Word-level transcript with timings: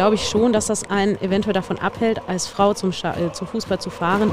glaube 0.00 0.14
ich 0.14 0.26
schon, 0.26 0.54
dass 0.54 0.64
das 0.64 0.88
einen 0.88 1.20
eventuell 1.20 1.52
davon 1.52 1.78
abhält, 1.78 2.22
als 2.26 2.46
Frau 2.46 2.72
zum, 2.72 2.90
Scha 2.90 3.10
äh, 3.18 3.32
zum 3.32 3.46
Fußball 3.46 3.78
zu 3.78 3.90
fahren. 3.90 4.30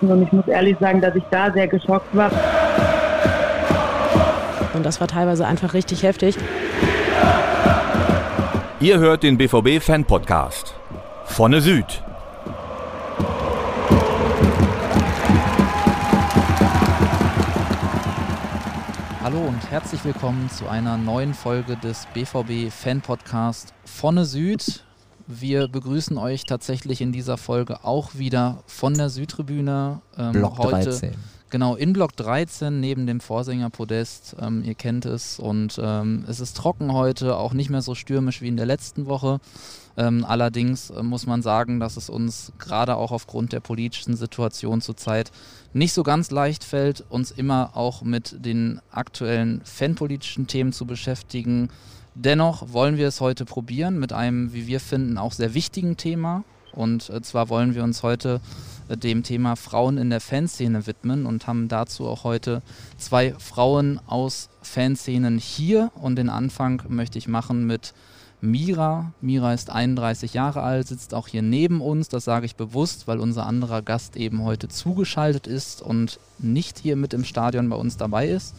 Und 0.00 0.22
ich 0.22 0.30
muss 0.30 0.46
ehrlich 0.46 0.76
sagen, 0.78 1.00
dass 1.00 1.16
ich 1.16 1.24
da 1.28 1.52
sehr 1.52 1.66
geschockt 1.66 2.14
war. 2.14 2.30
Und 4.74 4.86
das 4.86 5.00
war 5.00 5.08
teilweise 5.08 5.44
einfach 5.44 5.74
richtig 5.74 6.04
heftig. 6.04 6.36
Ihr 8.78 9.00
hört 9.00 9.24
den 9.24 9.36
BVB 9.36 9.82
Fan 9.82 10.04
Podcast. 10.04 10.76
Vonne 11.24 11.60
Süd. 11.60 11.99
Herzlich 19.90 20.14
willkommen 20.14 20.48
zu 20.48 20.68
einer 20.68 20.96
neuen 20.96 21.34
Folge 21.34 21.76
des 21.76 22.06
BVB 22.14 22.70
Fan 22.72 23.00
Podcast 23.00 23.74
Vonne 23.84 24.24
Süd. 24.24 24.84
Wir 25.26 25.66
begrüßen 25.66 26.16
euch 26.16 26.44
tatsächlich 26.44 27.00
in 27.00 27.10
dieser 27.10 27.36
Folge 27.36 27.82
auch 27.82 28.14
wieder 28.14 28.62
von 28.66 28.94
der 28.94 29.08
Südtribüne. 29.08 30.00
Ähm, 30.16 30.30
Block 30.30 30.58
heute, 30.58 30.84
13. 30.84 31.14
Genau, 31.50 31.74
in 31.74 31.92
Block 31.92 32.14
13 32.14 32.78
neben 32.78 33.08
dem 33.08 33.18
Vorsängerpodest. 33.18 34.36
Ähm, 34.40 34.62
ihr 34.62 34.76
kennt 34.76 35.04
es 35.04 35.40
und 35.40 35.80
ähm, 35.82 36.24
es 36.28 36.38
ist 36.38 36.56
trocken 36.56 36.92
heute, 36.92 37.36
auch 37.36 37.52
nicht 37.54 37.70
mehr 37.70 37.82
so 37.82 37.96
stürmisch 37.96 38.40
wie 38.40 38.46
in 38.46 38.56
der 38.56 38.66
letzten 38.66 39.06
Woche. 39.06 39.40
Ähm, 39.96 40.24
allerdings 40.24 40.90
äh, 40.90 41.02
muss 41.02 41.26
man 41.26 41.42
sagen, 41.42 41.80
dass 41.80 41.96
es 41.96 42.08
uns 42.08 42.52
gerade 42.60 42.94
auch 42.94 43.10
aufgrund 43.10 43.52
der 43.52 43.58
politischen 43.58 44.14
Situation 44.14 44.80
zurzeit 44.80 45.32
nicht 45.72 45.92
so 45.92 46.04
ganz 46.04 46.30
leicht 46.30 46.62
fällt, 46.62 47.04
uns 47.08 47.32
immer 47.32 47.72
auch 47.74 48.02
mit 48.02 48.44
den 48.44 48.80
aktuellen 48.92 49.60
fanpolitischen 49.64 50.46
Themen 50.46 50.72
zu 50.72 50.86
beschäftigen. 50.86 51.68
Dennoch 52.14 52.72
wollen 52.72 52.96
wir 52.96 53.08
es 53.08 53.20
heute 53.20 53.44
probieren 53.44 53.98
mit 53.98 54.12
einem, 54.12 54.52
wie 54.52 54.68
wir 54.68 54.78
finden, 54.78 55.18
auch 55.18 55.32
sehr 55.32 55.52
wichtigen 55.52 55.96
Thema. 55.96 56.44
Und 56.72 57.10
äh, 57.10 57.20
zwar 57.22 57.48
wollen 57.48 57.74
wir 57.74 57.82
uns 57.82 58.04
heute 58.04 58.40
dem 58.96 59.22
Thema 59.22 59.56
Frauen 59.56 59.98
in 59.98 60.10
der 60.10 60.20
Fanszene 60.20 60.86
widmen 60.86 61.26
und 61.26 61.46
haben 61.46 61.68
dazu 61.68 62.06
auch 62.06 62.24
heute 62.24 62.62
zwei 62.98 63.34
Frauen 63.38 64.00
aus 64.06 64.48
Fanszenen 64.62 65.38
hier. 65.38 65.90
Und 65.94 66.16
den 66.16 66.28
Anfang 66.28 66.82
möchte 66.88 67.18
ich 67.18 67.28
machen 67.28 67.66
mit 67.66 67.94
Mira. 68.40 69.12
Mira 69.20 69.52
ist 69.52 69.70
31 69.70 70.32
Jahre 70.32 70.62
alt, 70.62 70.88
sitzt 70.88 71.12
auch 71.12 71.28
hier 71.28 71.42
neben 71.42 71.80
uns. 71.80 72.08
Das 72.08 72.24
sage 72.24 72.46
ich 72.46 72.56
bewusst, 72.56 73.06
weil 73.06 73.18
unser 73.18 73.46
anderer 73.46 73.82
Gast 73.82 74.16
eben 74.16 74.42
heute 74.44 74.68
zugeschaltet 74.68 75.46
ist 75.46 75.82
und 75.82 76.18
nicht 76.38 76.78
hier 76.78 76.96
mit 76.96 77.12
im 77.12 77.24
Stadion 77.24 77.68
bei 77.68 77.76
uns 77.76 77.96
dabei 77.96 78.28
ist. 78.28 78.54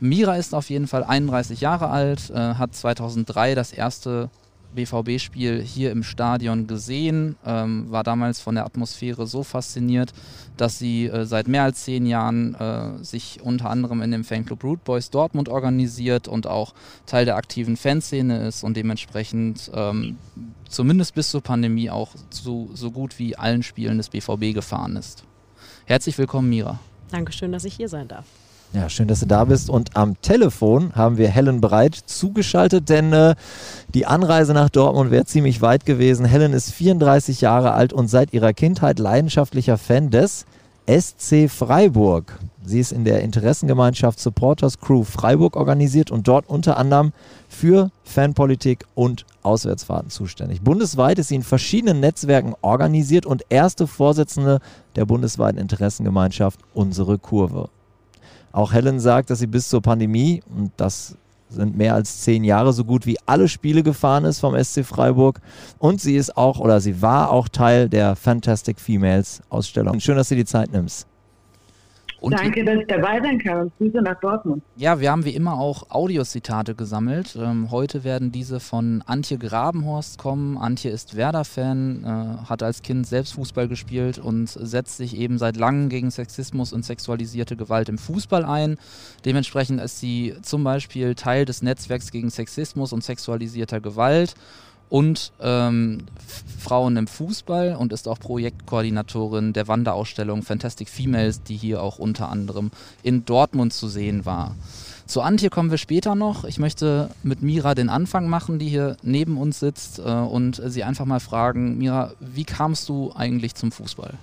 Mira 0.00 0.36
ist 0.36 0.54
auf 0.54 0.68
jeden 0.68 0.86
Fall 0.86 1.04
31 1.04 1.60
Jahre 1.60 1.88
alt, 1.88 2.30
äh, 2.30 2.54
hat 2.54 2.74
2003 2.74 3.54
das 3.54 3.72
erste 3.72 4.28
BVB-Spiel 4.74 5.62
hier 5.62 5.90
im 5.90 6.02
Stadion 6.02 6.66
gesehen, 6.66 7.36
ähm, 7.44 7.90
war 7.90 8.02
damals 8.02 8.40
von 8.40 8.54
der 8.54 8.64
Atmosphäre 8.64 9.26
so 9.26 9.42
fasziniert, 9.42 10.12
dass 10.56 10.78
sie 10.78 11.06
äh, 11.06 11.24
seit 11.24 11.48
mehr 11.48 11.62
als 11.62 11.84
zehn 11.84 12.06
Jahren 12.06 12.54
äh, 12.54 13.02
sich 13.02 13.40
unter 13.42 13.70
anderem 13.70 14.02
in 14.02 14.10
dem 14.10 14.24
Fanclub 14.24 14.62
Root 14.64 14.84
Boys 14.84 15.10
Dortmund 15.10 15.48
organisiert 15.48 16.28
und 16.28 16.46
auch 16.46 16.74
Teil 17.06 17.24
der 17.24 17.36
aktiven 17.36 17.76
Fanszene 17.76 18.46
ist 18.46 18.62
und 18.62 18.76
dementsprechend 18.76 19.70
ähm, 19.74 20.18
zumindest 20.68 21.14
bis 21.14 21.30
zur 21.30 21.40
Pandemie 21.40 21.90
auch 21.90 22.10
zu 22.30 22.70
so 22.74 22.90
gut 22.90 23.18
wie 23.18 23.36
allen 23.36 23.62
Spielen 23.62 23.98
des 23.98 24.08
BVB 24.08 24.54
gefahren 24.54 24.96
ist. 24.96 25.24
Herzlich 25.86 26.16
willkommen, 26.18 26.48
Mira. 26.48 26.78
Dankeschön, 27.10 27.52
dass 27.52 27.64
ich 27.64 27.74
hier 27.74 27.88
sein 27.88 28.08
darf. 28.08 28.24
Ja, 28.74 28.88
schön, 28.88 29.06
dass 29.06 29.20
du 29.20 29.26
da 29.26 29.44
bist. 29.44 29.70
Und 29.70 29.96
am 29.96 30.20
Telefon 30.20 30.96
haben 30.96 31.16
wir 31.16 31.28
Helen 31.28 31.60
Breit 31.60 31.94
zugeschaltet, 31.94 32.88
denn 32.88 33.12
äh, 33.12 33.36
die 33.94 34.04
Anreise 34.04 34.52
nach 34.52 34.68
Dortmund 34.68 35.12
wäre 35.12 35.24
ziemlich 35.26 35.62
weit 35.62 35.86
gewesen. 35.86 36.26
Helen 36.26 36.52
ist 36.52 36.72
34 36.72 37.40
Jahre 37.40 37.72
alt 37.74 37.92
und 37.92 38.08
seit 38.08 38.32
ihrer 38.32 38.52
Kindheit 38.52 38.98
leidenschaftlicher 38.98 39.78
Fan 39.78 40.10
des 40.10 40.44
SC 40.88 41.48
Freiburg. 41.48 42.36
Sie 42.64 42.80
ist 42.80 42.90
in 42.90 43.04
der 43.04 43.22
Interessengemeinschaft 43.22 44.18
Supporters 44.18 44.80
Crew 44.80 45.04
Freiburg 45.04 45.54
organisiert 45.54 46.10
und 46.10 46.26
dort 46.26 46.48
unter 46.48 46.76
anderem 46.76 47.12
für 47.48 47.92
Fanpolitik 48.02 48.86
und 48.96 49.24
Auswärtsfahrten 49.44 50.10
zuständig. 50.10 50.62
Bundesweit 50.62 51.20
ist 51.20 51.28
sie 51.28 51.36
in 51.36 51.42
verschiedenen 51.44 52.00
Netzwerken 52.00 52.54
organisiert 52.60 53.24
und 53.24 53.44
erste 53.50 53.86
Vorsitzende 53.86 54.58
der 54.96 55.04
bundesweiten 55.04 55.60
Interessengemeinschaft 55.60 56.58
Unsere 56.74 57.18
Kurve. 57.18 57.68
Auch 58.54 58.72
Helen 58.72 59.00
sagt, 59.00 59.30
dass 59.30 59.40
sie 59.40 59.48
bis 59.48 59.68
zur 59.68 59.82
Pandemie, 59.82 60.40
und 60.56 60.70
das 60.76 61.16
sind 61.50 61.76
mehr 61.76 61.94
als 61.94 62.20
zehn 62.20 62.44
Jahre, 62.44 62.72
so 62.72 62.84
gut 62.84 63.04
wie 63.04 63.16
alle 63.26 63.48
Spiele 63.48 63.82
gefahren 63.82 64.24
ist 64.24 64.38
vom 64.38 64.54
SC 64.56 64.84
Freiburg. 64.84 65.40
Und 65.80 66.00
sie 66.00 66.14
ist 66.14 66.36
auch 66.36 66.60
oder 66.60 66.80
sie 66.80 67.02
war 67.02 67.30
auch 67.30 67.48
Teil 67.48 67.88
der 67.88 68.14
Fantastic 68.14 68.78
Females 68.78 69.42
Ausstellung. 69.48 69.98
Schön, 69.98 70.16
dass 70.16 70.28
du 70.28 70.36
die 70.36 70.44
Zeit 70.44 70.72
nimmst. 70.72 71.08
Und 72.24 72.32
Danke, 72.32 72.64
dass 72.64 72.76
ich 72.80 72.86
dabei 72.86 73.20
sein 73.20 73.38
kann 73.38 73.70
Grüße 73.76 74.00
nach 74.00 74.18
Dortmund. 74.18 74.62
Ja, 74.76 74.98
wir 74.98 75.10
haben 75.10 75.26
wie 75.26 75.34
immer 75.34 75.58
auch 75.58 75.90
Audiozitate 75.90 76.74
gesammelt. 76.74 77.36
Ähm, 77.38 77.70
heute 77.70 78.02
werden 78.02 78.32
diese 78.32 78.60
von 78.60 79.04
Antje 79.04 79.36
Grabenhorst 79.36 80.16
kommen. 80.16 80.56
Antje 80.56 80.90
ist 80.90 81.16
Werder-Fan, 81.16 82.02
äh, 82.02 82.48
hat 82.48 82.62
als 82.62 82.80
Kind 82.80 83.06
selbst 83.06 83.34
Fußball 83.34 83.68
gespielt 83.68 84.18
und 84.18 84.48
setzt 84.48 84.96
sich 84.96 85.18
eben 85.18 85.36
seit 85.36 85.58
langem 85.58 85.90
gegen 85.90 86.10
Sexismus 86.10 86.72
und 86.72 86.82
sexualisierte 86.86 87.56
Gewalt 87.56 87.90
im 87.90 87.98
Fußball 87.98 88.46
ein. 88.46 88.78
Dementsprechend 89.26 89.82
ist 89.82 90.00
sie 90.00 90.34
zum 90.40 90.64
Beispiel 90.64 91.14
Teil 91.14 91.44
des 91.44 91.60
Netzwerks 91.60 92.10
gegen 92.10 92.30
Sexismus 92.30 92.94
und 92.94 93.04
sexualisierter 93.04 93.82
Gewalt 93.82 94.34
und 94.88 95.32
ähm, 95.40 96.04
Frauen 96.58 96.96
im 96.96 97.06
Fußball 97.06 97.76
und 97.76 97.92
ist 97.92 98.08
auch 98.08 98.18
Projektkoordinatorin 98.18 99.52
der 99.52 99.68
Wanderausstellung 99.68 100.42
Fantastic 100.42 100.88
Females, 100.88 101.42
die 101.42 101.56
hier 101.56 101.82
auch 101.82 101.98
unter 101.98 102.28
anderem 102.28 102.70
in 103.02 103.24
Dortmund 103.24 103.72
zu 103.72 103.88
sehen 103.88 104.24
war. 104.24 104.54
Zu 105.06 105.20
Antje 105.20 105.50
kommen 105.50 105.70
wir 105.70 105.78
später 105.78 106.14
noch. 106.14 106.44
Ich 106.44 106.58
möchte 106.58 107.10
mit 107.22 107.42
Mira 107.42 107.74
den 107.74 107.90
Anfang 107.90 108.28
machen, 108.28 108.58
die 108.58 108.68
hier 108.68 108.96
neben 109.02 109.36
uns 109.36 109.60
sitzt 109.60 109.98
äh, 109.98 110.02
und 110.02 110.62
sie 110.64 110.84
einfach 110.84 111.04
mal 111.04 111.20
fragen, 111.20 111.76
Mira, 111.76 112.12
wie 112.20 112.44
kamst 112.44 112.88
du 112.88 113.12
eigentlich 113.14 113.54
zum 113.54 113.70
Fußball? 113.70 114.14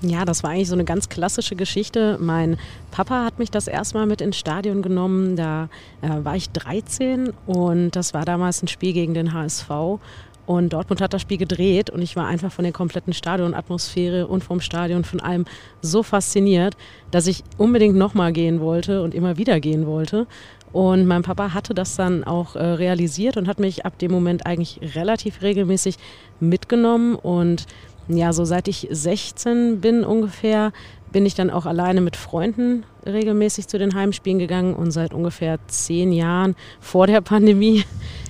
Ja, 0.00 0.24
das 0.24 0.44
war 0.44 0.50
eigentlich 0.50 0.68
so 0.68 0.74
eine 0.74 0.84
ganz 0.84 1.08
klassische 1.08 1.56
Geschichte. 1.56 2.18
Mein 2.20 2.56
Papa 2.92 3.24
hat 3.24 3.40
mich 3.40 3.50
das 3.50 3.66
erstmal 3.66 4.06
mit 4.06 4.20
ins 4.20 4.36
Stadion 4.36 4.80
genommen. 4.80 5.34
Da 5.34 5.68
äh, 6.02 6.24
war 6.24 6.36
ich 6.36 6.50
13 6.50 7.32
und 7.46 7.90
das 7.90 8.14
war 8.14 8.24
damals 8.24 8.62
ein 8.62 8.68
Spiel 8.68 8.92
gegen 8.92 9.14
den 9.14 9.32
HSV. 9.32 9.98
Und 10.46 10.72
Dortmund 10.72 11.02
hat 11.02 11.12
das 11.12 11.20
Spiel 11.20 11.36
gedreht 11.36 11.90
und 11.90 12.00
ich 12.00 12.16
war 12.16 12.26
einfach 12.26 12.50
von 12.50 12.62
der 12.62 12.72
kompletten 12.72 13.12
Stadionatmosphäre 13.12 14.26
und 14.28 14.42
vom 14.42 14.60
Stadion 14.60 15.04
von 15.04 15.20
allem 15.20 15.44
so 15.82 16.02
fasziniert, 16.02 16.74
dass 17.10 17.26
ich 17.26 17.44
unbedingt 17.58 17.96
nochmal 17.96 18.32
gehen 18.32 18.60
wollte 18.60 19.02
und 19.02 19.14
immer 19.14 19.36
wieder 19.36 19.60
gehen 19.60 19.86
wollte. 19.86 20.26
Und 20.72 21.06
mein 21.06 21.22
Papa 21.22 21.54
hatte 21.54 21.74
das 21.74 21.96
dann 21.96 22.24
auch 22.24 22.56
äh, 22.56 22.62
realisiert 22.62 23.36
und 23.36 23.48
hat 23.48 23.58
mich 23.58 23.84
ab 23.84 23.98
dem 23.98 24.10
Moment 24.10 24.46
eigentlich 24.46 24.80
relativ 24.94 25.42
regelmäßig 25.42 25.96
mitgenommen 26.40 27.14
und 27.14 27.66
ja, 28.08 28.32
so 28.32 28.44
seit 28.44 28.68
ich 28.68 28.88
16 28.90 29.80
bin 29.80 30.04
ungefähr, 30.04 30.72
bin 31.12 31.26
ich 31.26 31.34
dann 31.34 31.50
auch 31.50 31.66
alleine 31.66 32.00
mit 32.00 32.16
Freunden 32.16 32.84
regelmäßig 33.06 33.68
zu 33.68 33.78
den 33.78 33.94
Heimspielen 33.94 34.38
gegangen 34.38 34.74
und 34.74 34.90
seit 34.90 35.14
ungefähr 35.14 35.58
zehn 35.68 36.12
Jahren 36.12 36.54
vor 36.80 37.06
der 37.06 37.20
Pandemie 37.20 37.84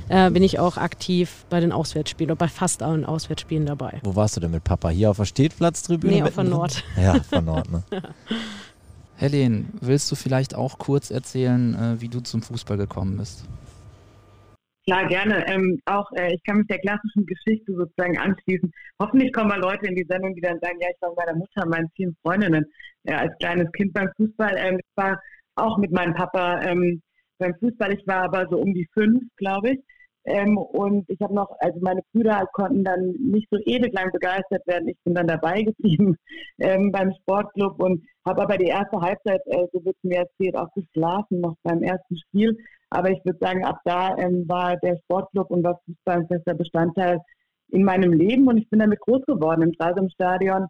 äh, 0.08 0.30
bin 0.30 0.42
ich 0.42 0.58
auch 0.58 0.76
aktiv 0.76 1.44
bei 1.50 1.60
den 1.60 1.72
Auswärtsspielen 1.72 2.30
oder 2.30 2.38
bei 2.38 2.48
fast 2.48 2.82
allen 2.82 3.04
Auswärtsspielen 3.04 3.66
dabei. 3.66 4.00
Wo 4.04 4.14
warst 4.14 4.36
du 4.36 4.40
denn 4.40 4.50
mit 4.50 4.64
Papa? 4.64 4.90
Hier 4.90 5.10
auf 5.10 5.16
der 5.16 5.24
Stehplatztribüne? 5.24 6.14
Nee, 6.14 6.22
auf 6.22 6.34
der 6.34 6.44
Nord. 6.44 6.84
Ja, 6.96 7.20
von 7.22 7.44
Nord, 7.44 7.70
ne? 7.70 7.82
Helen, 9.16 9.72
willst 9.80 10.10
du 10.12 10.14
vielleicht 10.14 10.54
auch 10.54 10.78
kurz 10.78 11.10
erzählen, 11.10 11.74
äh, 11.74 12.00
wie 12.00 12.08
du 12.08 12.20
zum 12.20 12.40
Fußball 12.40 12.76
gekommen 12.76 13.16
bist? 13.16 13.44
Klar, 14.88 15.06
gerne. 15.06 15.46
Ähm, 15.48 15.78
auch 15.84 16.10
äh, 16.12 16.32
ich 16.32 16.42
kann 16.44 16.56
mich 16.56 16.66
der 16.66 16.78
klassischen 16.78 17.26
Geschichte 17.26 17.74
sozusagen 17.74 18.16
anschließen. 18.16 18.72
Hoffentlich 18.98 19.34
kommen 19.34 19.48
mal 19.50 19.60
Leute 19.60 19.86
in 19.86 19.94
die 19.94 20.06
Sendung, 20.08 20.34
die 20.34 20.40
dann 20.40 20.58
sagen, 20.60 20.78
ja, 20.80 20.88
ich 20.88 20.96
war 21.02 21.10
mit 21.10 21.18
meiner 21.18 21.36
Mutter, 21.36 21.66
meinen 21.66 21.90
vielen 21.94 22.16
Freundinnen 22.22 22.64
äh, 23.04 23.12
als 23.12 23.36
kleines 23.38 23.70
Kind 23.72 23.92
beim 23.92 24.08
Fußball. 24.16 24.56
Ähm, 24.56 24.78
ich 24.78 24.96
war 24.96 25.20
auch 25.56 25.76
mit 25.76 25.92
meinem 25.92 26.14
Papa 26.14 26.62
ähm, 26.62 27.02
beim 27.36 27.54
Fußball. 27.60 27.92
Ich 27.92 28.06
war 28.06 28.22
aber 28.22 28.46
so 28.48 28.56
um 28.56 28.72
die 28.72 28.88
fünf, 28.94 29.24
glaube 29.36 29.72
ich. 29.72 29.80
Ähm, 30.24 30.56
und 30.56 31.04
ich 31.10 31.20
habe 31.20 31.34
noch, 31.34 31.50
also 31.58 31.78
meine 31.82 32.00
Brüder 32.14 32.46
konnten 32.54 32.82
dann 32.82 33.10
nicht 33.18 33.46
so 33.50 33.58
ewig 33.66 33.92
lang 33.92 34.10
begeistert 34.10 34.66
werden. 34.66 34.88
Ich 34.88 34.96
bin 35.04 35.14
dann 35.14 35.26
dabei 35.26 35.64
geblieben 35.64 36.16
ähm, 36.60 36.92
beim 36.92 37.12
Sportclub 37.20 37.78
und 37.78 38.02
habe 38.26 38.40
aber 38.40 38.56
die 38.56 38.68
erste 38.68 38.98
Halbzeit, 38.98 39.42
äh, 39.48 39.66
so 39.70 39.84
wird 39.84 39.96
mir 40.02 40.20
erzählt, 40.20 40.56
auch 40.56 40.72
geschlafen, 40.72 41.42
noch 41.42 41.56
beim 41.62 41.82
ersten 41.82 42.16
Spiel. 42.16 42.56
Aber 42.90 43.10
ich 43.10 43.24
würde 43.24 43.38
sagen, 43.40 43.64
ab 43.64 43.80
da 43.84 44.16
ähm, 44.16 44.48
war 44.48 44.76
der 44.78 44.96
Sportclub 45.04 45.50
und 45.50 45.62
war 45.62 45.80
Fußball 45.84 46.18
ein 46.18 46.26
fester 46.26 46.54
Bestandteil 46.54 47.20
in 47.70 47.84
meinem 47.84 48.12
Leben 48.12 48.48
und 48.48 48.56
ich 48.56 48.68
bin 48.70 48.78
damit 48.78 49.00
groß 49.00 49.24
geworden, 49.26 49.62
im 49.62 49.72
Dreisamstadion 49.72 50.66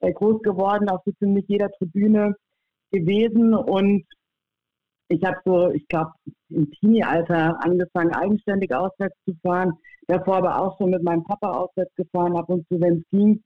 äh, 0.00 0.12
groß 0.12 0.42
geworden, 0.42 0.88
auf 0.88 1.00
so 1.04 1.12
ziemlich 1.12 1.44
jeder 1.48 1.70
Tribüne 1.72 2.34
gewesen 2.90 3.54
und 3.54 4.04
ich 5.10 5.24
habe 5.24 5.38
so, 5.44 5.70
ich 5.70 5.86
glaube, 5.88 6.12
im 6.50 6.70
Teenie-Alter 6.70 7.58
angefangen, 7.64 8.14
eigenständig 8.14 8.72
auswärts 8.72 9.16
zu 9.24 9.34
fahren. 9.42 9.72
Davor 10.06 10.36
aber 10.36 10.60
auch 10.60 10.78
schon 10.78 10.90
mit 10.90 11.02
meinem 11.02 11.24
Papa 11.24 11.50
auswärts 11.50 11.94
gefahren, 11.96 12.36
ab 12.36 12.48
und 12.48 12.66
zu, 12.68 12.80
wenn 12.80 12.98
es 12.98 13.04
ging. 13.10 13.42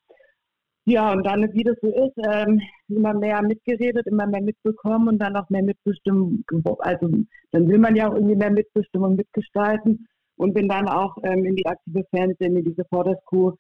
Ja, 0.87 1.13
und 1.13 1.25
dann, 1.25 1.51
wie 1.55 1.65
das 1.65 1.77
so 1.81 1.89
ist, 1.89 2.13
ähm, 2.29 2.61
immer 2.89 3.15
mehr 3.15 3.41
mitgeredet, 3.43 4.07
immer 4.07 4.27
mehr 4.27 4.43
mitbekommen 4.43 5.09
und 5.09 5.19
dann 5.19 5.35
auch 5.37 5.49
mehr 5.49 5.63
mitbestimmen. 5.63 6.45
Also 6.81 7.09
dann 7.53 7.69
will 7.69 7.79
man 7.79 7.97
ja 7.97 8.09
auch 8.09 8.15
irgendwie 8.15 8.37
mehr 8.37 8.51
mitbestimmen 8.51 9.11
und 9.11 9.17
mitgestalten 9.17 10.07
und 10.37 10.53
bin 10.53 10.69
dann 10.69 10.89
auch 10.89 11.17
ähm, 11.23 11.45
in 11.47 11.57
die 11.57 11.67
aktive 11.67 12.05
Fernsehen, 12.11 12.57
in 12.57 12.65
diese 12.65 12.85
Vorderskuh 12.91 13.53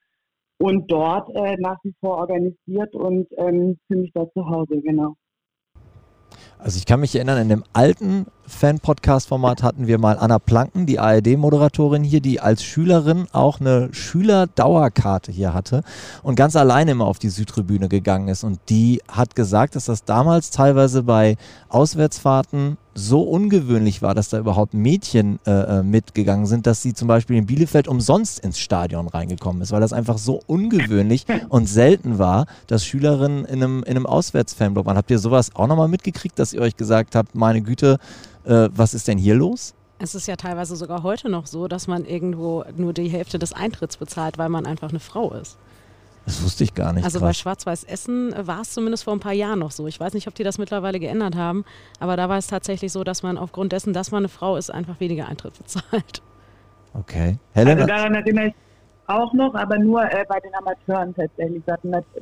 und 0.59 0.91
dort 0.91 1.35
äh, 1.35 1.56
nach 1.59 1.79
wie 1.82 1.94
vor 2.00 2.19
organisiert 2.19 2.94
und 2.94 3.27
ähm, 3.38 3.79
fühle 3.87 4.03
mich 4.03 4.12
da 4.12 4.31
zu 4.32 4.47
Hause, 4.47 4.81
genau. 4.82 5.17
Also 6.59 6.79
ich 6.79 6.87
kann 6.87 7.00
mich 7.00 7.15
erinnern, 7.15 7.43
in 7.43 7.49
dem 7.49 7.65
alten 7.73 8.27
Fan-Podcast-Format 8.46 9.62
hatten 9.62 9.87
wir 9.87 9.99
mal 9.99 10.19
Anna 10.19 10.38
Planken, 10.38 10.87
die 10.87 10.99
ARD-Moderatorin 10.99 12.05
hier, 12.05 12.20
die 12.20 12.41
als 12.41 12.62
Schülerin 12.62 13.26
auch 13.32 13.61
eine 13.61 13.88
Schülerdauerkarte 13.93 15.32
hier 15.32 15.55
hatte 15.55 15.82
und 16.23 16.35
ganz 16.35 16.56
alleine 16.56 16.93
immer 16.93 17.06
auf 17.06 17.19
die 17.19 17.31
Südtribüne 17.31 17.88
gegangen 17.88 18.29
ist. 18.29 18.44
Und 18.44 18.61
die 18.69 19.02
hat 19.08 19.35
gesagt, 19.35 19.76
dass 19.76 19.87
das 19.87 20.05
damals 20.05 20.50
teilweise 20.50 21.02
bei 21.02 21.37
Auswärtsfahrten 21.69 22.76
so 22.94 23.23
ungewöhnlich 23.23 24.02
war, 24.02 24.14
dass 24.14 24.29
da 24.29 24.38
überhaupt 24.38 24.73
Mädchen 24.73 25.41
äh, 25.46 25.50
äh 25.50 25.82
mitgegangen 25.82 26.46
sind, 26.46 26.67
dass 26.67 26.81
sie 26.81 26.94
zum 26.94 27.08
Beispiel 27.08 27.37
in 27.37 27.46
Bielefeld 27.46 27.88
umsonst 27.88 28.38
ins 28.38 28.58
Stadion 28.58 29.08
reingekommen 29.08 29.62
ist, 29.62 29.73
weil 29.73 29.81
das 29.81 29.93
einfach 29.93 30.19
so 30.19 30.41
ungewöhnlich 30.46 31.26
und 31.49 31.69
selten 31.69 32.19
war, 32.19 32.46
dass 32.69 32.85
Schülerinnen 32.87 33.44
in 33.46 33.62
einem, 33.62 33.82
in 33.82 33.96
einem 33.96 34.06
Auswärtsfanblock 34.06 34.87
waren. 34.87 34.96
Habt 34.96 35.11
ihr 35.11 35.19
sowas 35.19 35.50
auch 35.55 35.67
nochmal 35.67 35.88
mitgekriegt, 35.88 36.38
dass 36.38 36.52
ihr 36.52 36.61
euch 36.61 36.76
gesagt 36.76 37.17
habt, 37.17 37.35
meine 37.35 37.62
Güte, 37.62 37.99
äh, 38.44 38.69
was 38.73 38.94
ist 38.94 39.08
denn 39.08 39.19
hier 39.19 39.35
los? 39.35 39.75
Es 39.99 40.14
ist 40.14 40.26
ja 40.26 40.37
teilweise 40.37 40.76
sogar 40.76 41.02
heute 41.02 41.29
noch 41.29 41.46
so, 41.46 41.69
dass 41.69 41.87
man 41.87 42.05
irgendwo 42.05 42.64
nur 42.76 42.93
die 42.93 43.08
Hälfte 43.08 43.38
des 43.38 43.52
Eintritts 43.52 43.96
bezahlt, 43.96 44.38
weil 44.38 44.49
man 44.49 44.67
einfach 44.67 44.91
eine 44.91 45.00
Frau 45.00 45.32
ist. 45.32 45.56
Das 46.26 46.43
wusste 46.43 46.64
ich 46.64 46.75
gar 46.75 46.93
nicht. 46.93 47.05
Also 47.05 47.19
krass. 47.19 47.29
bei 47.29 47.32
Schwarz-Weiß 47.35 47.85
Essen 47.85 48.35
war 48.37 48.62
es 48.62 48.73
zumindest 48.73 49.05
vor 49.05 49.12
ein 49.12 49.20
paar 49.20 49.32
Jahren 49.32 49.58
noch 49.58 49.70
so. 49.70 49.87
Ich 49.87 50.00
weiß 50.00 50.14
nicht, 50.14 50.26
ob 50.26 50.35
die 50.35 50.43
das 50.43 50.58
mittlerweile 50.58 50.99
geändert 50.99 51.37
haben, 51.37 51.64
aber 52.00 52.17
da 52.17 52.29
war 52.29 52.38
es 52.38 52.46
tatsächlich 52.46 52.93
so, 52.93 53.05
dass 53.05 53.23
man 53.23 53.37
aufgrund 53.37 53.73
dessen, 53.73 53.93
dass 53.93 54.11
man 54.11 54.20
eine 54.20 54.29
Frau 54.29 54.56
ist, 54.56 54.70
einfach 54.70 55.00
weniger 55.00 55.29
Eintritt 55.29 55.56
bezahlt. 55.58 56.23
Okay. 56.94 57.38
Helena? 57.52 57.82
Also 57.82 57.87
daran 57.87 58.14
erinnere 58.14 58.46
ich 58.49 58.55
auch 59.06 59.32
noch, 59.35 59.55
aber 59.55 59.79
nur 59.79 60.02
äh, 60.02 60.25
bei 60.29 60.41
den 60.41 60.55
Amateuren 60.55 61.14
tatsächlich. 61.14 61.62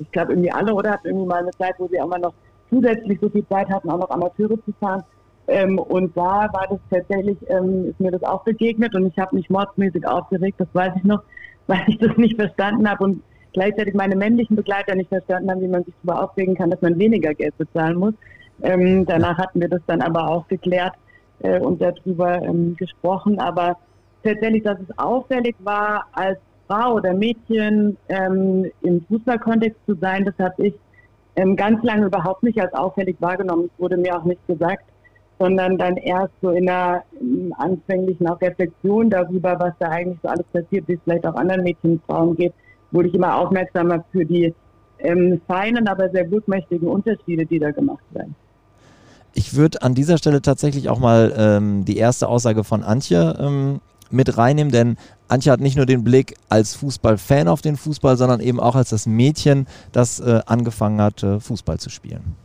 Ich 0.00 0.10
glaube 0.10 0.32
irgendwie 0.32 0.50
alle 0.50 0.74
oder 0.74 0.92
hatten 0.92 1.08
irgendwie 1.08 1.26
mal 1.26 1.42
eine 1.42 1.50
Zeit, 1.52 1.74
wo 1.78 1.86
sie 1.88 2.00
auch 2.00 2.08
mal 2.08 2.18
noch 2.18 2.34
zusätzlich 2.70 3.20
so 3.20 3.28
viel 3.28 3.46
Zeit 3.48 3.68
hatten, 3.68 3.90
auch 3.90 3.98
noch 3.98 4.10
Amateure 4.10 4.56
zu 4.64 4.72
fahren. 4.80 5.04
Ähm, 5.48 5.78
und 5.78 6.16
da 6.16 6.48
war 6.52 6.66
das 6.70 6.78
tatsächlich, 6.90 7.36
ähm, 7.48 7.86
ist 7.90 8.00
mir 8.00 8.12
das 8.12 8.22
auch 8.22 8.44
begegnet 8.44 8.94
und 8.94 9.06
ich 9.06 9.18
habe 9.18 9.34
mich 9.34 9.50
mordsmäßig 9.50 10.06
aufgeregt, 10.06 10.60
das 10.60 10.68
weiß 10.72 10.92
ich 10.96 11.04
noch, 11.04 11.22
weil 11.66 11.82
ich 11.88 11.98
das 11.98 12.16
nicht 12.16 12.36
verstanden 12.36 12.88
habe 12.88 13.04
und 13.04 13.22
gleichzeitig 13.52 13.94
meine 13.94 14.16
männlichen 14.16 14.56
Begleiter 14.56 14.94
nicht 14.94 15.08
verstanden 15.08 15.50
haben, 15.50 15.60
wie 15.60 15.68
man 15.68 15.84
sich 15.84 15.94
darüber 16.02 16.24
aufregen 16.24 16.54
kann, 16.54 16.70
dass 16.70 16.80
man 16.80 16.98
weniger 16.98 17.34
Geld 17.34 17.56
bezahlen 17.58 17.98
muss. 17.98 18.14
Ähm, 18.62 19.04
danach 19.04 19.38
hatten 19.38 19.60
wir 19.60 19.68
das 19.68 19.82
dann 19.86 20.00
aber 20.00 20.28
auch 20.28 20.46
geklärt 20.48 20.94
äh, 21.40 21.58
und 21.58 21.82
darüber 21.82 22.40
ähm, 22.42 22.76
gesprochen. 22.76 23.38
Aber 23.40 23.76
tatsächlich, 24.22 24.62
dass 24.62 24.78
es 24.80 24.98
auffällig 24.98 25.56
war, 25.60 26.06
als 26.12 26.38
Frau 26.68 26.94
oder 26.94 27.12
Mädchen 27.12 27.96
ähm, 28.08 28.70
im 28.82 29.04
Fußballkontext 29.08 29.78
zu 29.86 29.94
sein, 29.96 30.24
das 30.24 30.34
habe 30.38 30.66
ich 30.66 30.74
ähm, 31.36 31.56
ganz 31.56 31.82
lange 31.82 32.06
überhaupt 32.06 32.42
nicht 32.42 32.60
als 32.60 32.72
auffällig 32.74 33.16
wahrgenommen. 33.20 33.70
Es 33.74 33.80
wurde 33.80 33.96
mir 33.96 34.16
auch 34.16 34.24
nicht 34.24 34.46
gesagt 34.46 34.84
sondern 35.42 35.76
dann 35.76 35.96
erst 35.96 36.32
so 36.40 36.50
in 36.50 36.68
einer 36.68 37.02
anfänglichen 37.58 38.28
auch 38.28 38.40
Reflexion 38.40 39.10
darüber, 39.10 39.58
was 39.58 39.72
da 39.80 39.88
eigentlich 39.88 40.18
so 40.22 40.28
alles 40.28 40.46
passiert, 40.52 40.86
wie 40.86 40.92
es 40.92 41.00
vielleicht 41.02 41.26
auch 41.26 41.34
anderen 41.34 41.64
Mädchen 41.64 41.94
und 41.94 42.02
Frauen 42.06 42.36
geht, 42.36 42.54
wurde 42.92 43.08
ich 43.08 43.14
immer 43.14 43.36
aufmerksamer 43.36 44.04
für 44.12 44.24
die 44.24 44.54
ähm, 45.00 45.40
feinen, 45.48 45.88
aber 45.88 46.08
sehr 46.10 46.28
gutmächtigen 46.28 46.86
Unterschiede, 46.86 47.44
die 47.44 47.58
da 47.58 47.72
gemacht 47.72 48.04
werden. 48.12 48.36
Ich 49.34 49.56
würde 49.56 49.82
an 49.82 49.96
dieser 49.96 50.16
Stelle 50.16 50.42
tatsächlich 50.42 50.88
auch 50.88 51.00
mal 51.00 51.34
ähm, 51.36 51.84
die 51.84 51.96
erste 51.96 52.28
Aussage 52.28 52.62
von 52.62 52.84
Antje 52.84 53.36
ähm, 53.40 53.80
mit 54.10 54.38
reinnehmen, 54.38 54.70
denn 54.70 54.96
Antje 55.26 55.50
hat 55.50 55.58
nicht 55.58 55.76
nur 55.76 55.86
den 55.86 56.04
Blick 56.04 56.36
als 56.50 56.76
Fußballfan 56.76 57.48
auf 57.48 57.62
den 57.62 57.76
Fußball, 57.76 58.16
sondern 58.16 58.38
eben 58.38 58.60
auch 58.60 58.76
als 58.76 58.90
das 58.90 59.06
Mädchen, 59.06 59.66
das 59.90 60.20
äh, 60.20 60.40
angefangen 60.46 61.00
hat, 61.00 61.24
äh, 61.24 61.40
Fußball 61.40 61.80
zu 61.80 61.90
spielen. 61.90 62.36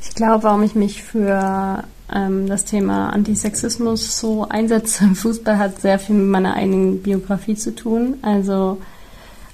Ich 0.00 0.14
glaube, 0.14 0.44
warum 0.44 0.62
ich 0.62 0.76
mich 0.76 1.02
für 1.02 1.82
ähm, 2.14 2.46
das 2.46 2.64
Thema 2.64 3.10
Antisexismus 3.10 4.18
so 4.18 4.46
einsetze 4.48 5.04
im 5.04 5.14
Fußball, 5.14 5.58
hat 5.58 5.80
sehr 5.80 5.98
viel 5.98 6.16
mit 6.16 6.28
meiner 6.28 6.54
eigenen 6.54 7.02
Biografie 7.02 7.54
zu 7.54 7.74
tun. 7.74 8.18
Also 8.22 8.78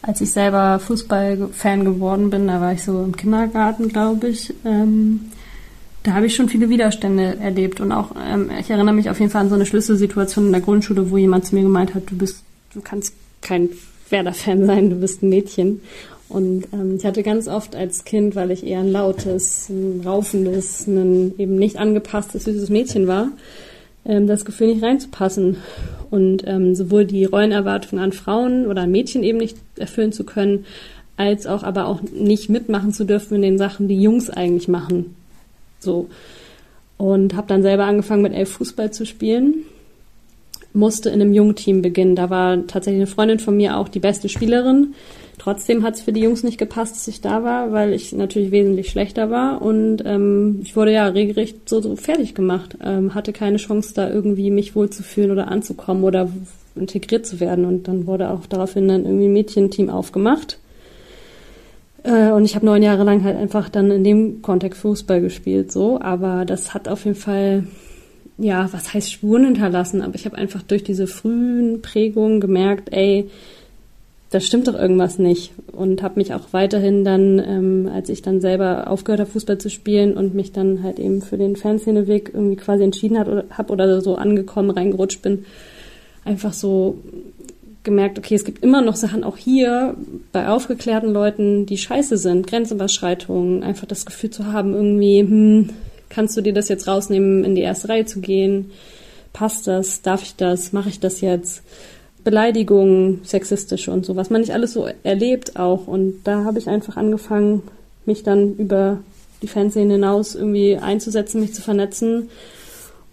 als 0.02 0.20
ich 0.20 0.30
selber 0.30 0.78
Fußballfan 0.78 1.84
geworden 1.84 2.30
bin, 2.30 2.46
da 2.46 2.60
war 2.60 2.72
ich 2.72 2.84
so 2.84 3.02
im 3.02 3.16
Kindergarten, 3.16 3.88
glaube 3.88 4.28
ich. 4.28 4.54
Ähm, 4.64 5.32
da 6.04 6.14
habe 6.14 6.26
ich 6.26 6.36
schon 6.36 6.48
viele 6.48 6.68
Widerstände 6.68 7.36
erlebt 7.40 7.80
und 7.80 7.90
auch 7.90 8.12
ähm, 8.24 8.48
ich 8.60 8.70
erinnere 8.70 8.94
mich 8.94 9.10
auf 9.10 9.18
jeden 9.18 9.32
Fall 9.32 9.42
an 9.42 9.48
so 9.48 9.56
eine 9.56 9.66
Schlüsselsituation 9.66 10.46
in 10.46 10.52
der 10.52 10.60
Grundschule, 10.60 11.10
wo 11.10 11.16
jemand 11.16 11.46
zu 11.46 11.56
mir 11.56 11.62
gemeint 11.62 11.94
hat, 11.94 12.08
du 12.08 12.16
bist, 12.16 12.44
du 12.72 12.80
kannst 12.80 13.12
kein 13.42 13.70
Werder-Fan 14.10 14.66
sein, 14.66 14.90
du 14.90 14.96
bist 14.96 15.22
ein 15.22 15.30
Mädchen. 15.30 15.80
Und 16.28 16.68
ähm, 16.72 16.96
ich 16.96 17.04
hatte 17.04 17.22
ganz 17.22 17.46
oft 17.46 17.76
als 17.76 18.04
Kind, 18.04 18.34
weil 18.34 18.50
ich 18.50 18.66
eher 18.66 18.80
ein 18.80 18.90
lautes, 18.90 19.68
ein 19.68 20.02
raufendes, 20.04 20.86
ein 20.86 21.34
eben 21.38 21.56
nicht 21.56 21.76
angepasstes, 21.76 22.44
süßes 22.44 22.68
Mädchen 22.68 23.06
war, 23.06 23.28
ähm, 24.04 24.26
das 24.26 24.44
Gefühl, 24.44 24.68
nicht 24.68 24.82
reinzupassen. 24.82 25.58
Und 26.10 26.44
ähm, 26.46 26.74
sowohl 26.74 27.04
die 27.04 27.24
Rollenerwartungen 27.24 28.04
an 28.04 28.12
Frauen 28.12 28.66
oder 28.66 28.82
an 28.82 28.90
Mädchen 28.90 29.22
eben 29.22 29.38
nicht 29.38 29.56
erfüllen 29.76 30.12
zu 30.12 30.24
können, 30.24 30.64
als 31.16 31.46
auch 31.46 31.62
aber 31.62 31.86
auch 31.86 32.02
nicht 32.02 32.48
mitmachen 32.48 32.92
zu 32.92 33.04
dürfen 33.04 33.36
in 33.36 33.42
den 33.42 33.58
Sachen, 33.58 33.88
die 33.88 34.00
Jungs 34.00 34.28
eigentlich 34.30 34.68
machen. 34.68 35.16
So. 35.78 36.08
Und 36.98 37.34
habe 37.34 37.46
dann 37.48 37.62
selber 37.62 37.84
angefangen 37.84 38.22
mit 38.22 38.34
elf 38.34 38.50
Fußball 38.50 38.92
zu 38.92 39.04
spielen 39.06 39.64
musste 40.76 41.08
in 41.08 41.20
einem 41.20 41.32
Jungteam 41.32 41.82
beginnen. 41.82 42.14
Da 42.14 42.30
war 42.30 42.66
tatsächlich 42.66 43.00
eine 43.00 43.06
Freundin 43.06 43.38
von 43.38 43.56
mir 43.56 43.76
auch 43.76 43.88
die 43.88 43.98
beste 43.98 44.28
Spielerin. 44.28 44.94
Trotzdem 45.38 45.82
hat 45.82 45.94
es 45.94 46.00
für 46.02 46.12
die 46.12 46.22
Jungs 46.22 46.42
nicht 46.42 46.58
gepasst, 46.58 46.96
dass 46.96 47.08
ich 47.08 47.20
da 47.20 47.44
war, 47.44 47.70
weil 47.72 47.92
ich 47.92 48.12
natürlich 48.12 48.50
wesentlich 48.50 48.90
schlechter 48.90 49.30
war. 49.30 49.60
Und 49.60 50.02
ähm, 50.06 50.60
ich 50.62 50.76
wurde 50.76 50.92
ja 50.92 51.06
regelrecht 51.06 51.68
so, 51.68 51.80
so 51.80 51.94
fertig 51.96 52.34
gemacht, 52.34 52.76
ähm, 52.82 53.14
hatte 53.14 53.32
keine 53.32 53.58
Chance 53.58 53.92
da 53.94 54.08
irgendwie 54.08 54.50
mich 54.50 54.74
wohlzufühlen 54.74 55.30
oder 55.30 55.48
anzukommen 55.48 56.04
oder 56.04 56.30
integriert 56.74 57.26
zu 57.26 57.38
werden. 57.38 57.64
Und 57.64 57.86
dann 57.86 58.06
wurde 58.06 58.30
auch 58.30 58.46
daraufhin 58.46 58.88
dann 58.88 59.04
irgendwie 59.04 59.26
ein 59.26 59.32
Mädchenteam 59.32 59.90
aufgemacht. 59.90 60.58
Äh, 62.02 62.30
und 62.30 62.44
ich 62.44 62.54
habe 62.54 62.64
neun 62.64 62.82
Jahre 62.82 63.04
lang 63.04 63.22
halt 63.22 63.36
einfach 63.36 63.68
dann 63.68 63.90
in 63.90 64.04
dem 64.04 64.42
Kontext 64.42 64.80
Fußball 64.80 65.20
gespielt 65.20 65.70
so, 65.70 66.00
aber 66.00 66.44
das 66.44 66.72
hat 66.72 66.88
auf 66.88 67.04
jeden 67.04 67.16
Fall 67.16 67.64
ja, 68.38 68.70
was 68.72 68.92
heißt 68.92 69.10
Spuren 69.10 69.44
hinterlassen, 69.44 70.02
aber 70.02 70.14
ich 70.14 70.26
habe 70.26 70.36
einfach 70.36 70.62
durch 70.62 70.84
diese 70.84 71.06
frühen 71.06 71.80
Prägungen 71.80 72.40
gemerkt, 72.40 72.92
ey, 72.92 73.30
da 74.30 74.40
stimmt 74.40 74.66
doch 74.68 74.74
irgendwas 74.74 75.18
nicht. 75.18 75.52
Und 75.72 76.02
habe 76.02 76.18
mich 76.18 76.34
auch 76.34 76.52
weiterhin 76.52 77.04
dann, 77.04 77.38
ähm, 77.38 77.90
als 77.92 78.08
ich 78.08 78.22
dann 78.22 78.40
selber 78.40 78.90
aufgehört 78.90 79.20
habe, 79.20 79.30
Fußball 79.30 79.58
zu 79.58 79.70
spielen 79.70 80.16
und 80.16 80.34
mich 80.34 80.52
dann 80.52 80.82
halt 80.82 80.98
eben 80.98 81.22
für 81.22 81.38
den 81.38 81.56
Fernsehweg 81.56 82.30
irgendwie 82.34 82.56
quasi 82.56 82.82
entschieden 82.82 83.18
hat 83.18 83.28
oder, 83.28 83.44
hab 83.50 83.70
oder 83.70 84.00
so 84.00 84.16
angekommen, 84.16 84.70
reingerutscht 84.70 85.22
bin, 85.22 85.44
einfach 86.24 86.52
so 86.52 86.98
gemerkt, 87.84 88.18
okay, 88.18 88.34
es 88.34 88.44
gibt 88.44 88.64
immer 88.64 88.82
noch 88.82 88.96
Sachen 88.96 89.22
auch 89.22 89.36
hier 89.36 89.94
bei 90.32 90.48
aufgeklärten 90.48 91.12
Leuten, 91.12 91.66
die 91.66 91.78
scheiße 91.78 92.18
sind, 92.18 92.46
Grenzüberschreitungen, 92.48 93.62
einfach 93.62 93.86
das 93.86 94.04
Gefühl 94.04 94.30
zu 94.30 94.52
haben, 94.52 94.74
irgendwie, 94.74 95.20
hm, 95.20 95.70
kannst 96.10 96.36
du 96.36 96.40
dir 96.40 96.52
das 96.52 96.68
jetzt 96.68 96.88
rausnehmen, 96.88 97.44
in 97.44 97.54
die 97.54 97.62
erste 97.62 97.88
Reihe 97.88 98.04
zu 98.04 98.20
gehen? 98.20 98.72
Passt 99.32 99.66
das? 99.66 100.02
Darf 100.02 100.22
ich 100.22 100.34
das? 100.34 100.72
Mache 100.72 100.88
ich 100.88 100.98
das 100.98 101.20
jetzt? 101.20 101.62
Beleidigungen, 102.26 103.20
sexistische 103.22 103.92
und 103.92 104.04
so, 104.04 104.16
was 104.16 104.30
man 104.30 104.40
nicht 104.40 104.52
alles 104.52 104.72
so 104.72 104.88
erlebt 105.04 105.56
auch. 105.56 105.86
Und 105.86 106.24
da 106.24 106.42
habe 106.42 106.58
ich 106.58 106.68
einfach 106.68 106.96
angefangen, 106.96 107.62
mich 108.04 108.24
dann 108.24 108.56
über 108.56 108.98
die 109.42 109.46
Fanszene 109.46 109.92
hinaus 109.92 110.34
irgendwie 110.34 110.76
einzusetzen, 110.76 111.40
mich 111.40 111.54
zu 111.54 111.62
vernetzen 111.62 112.28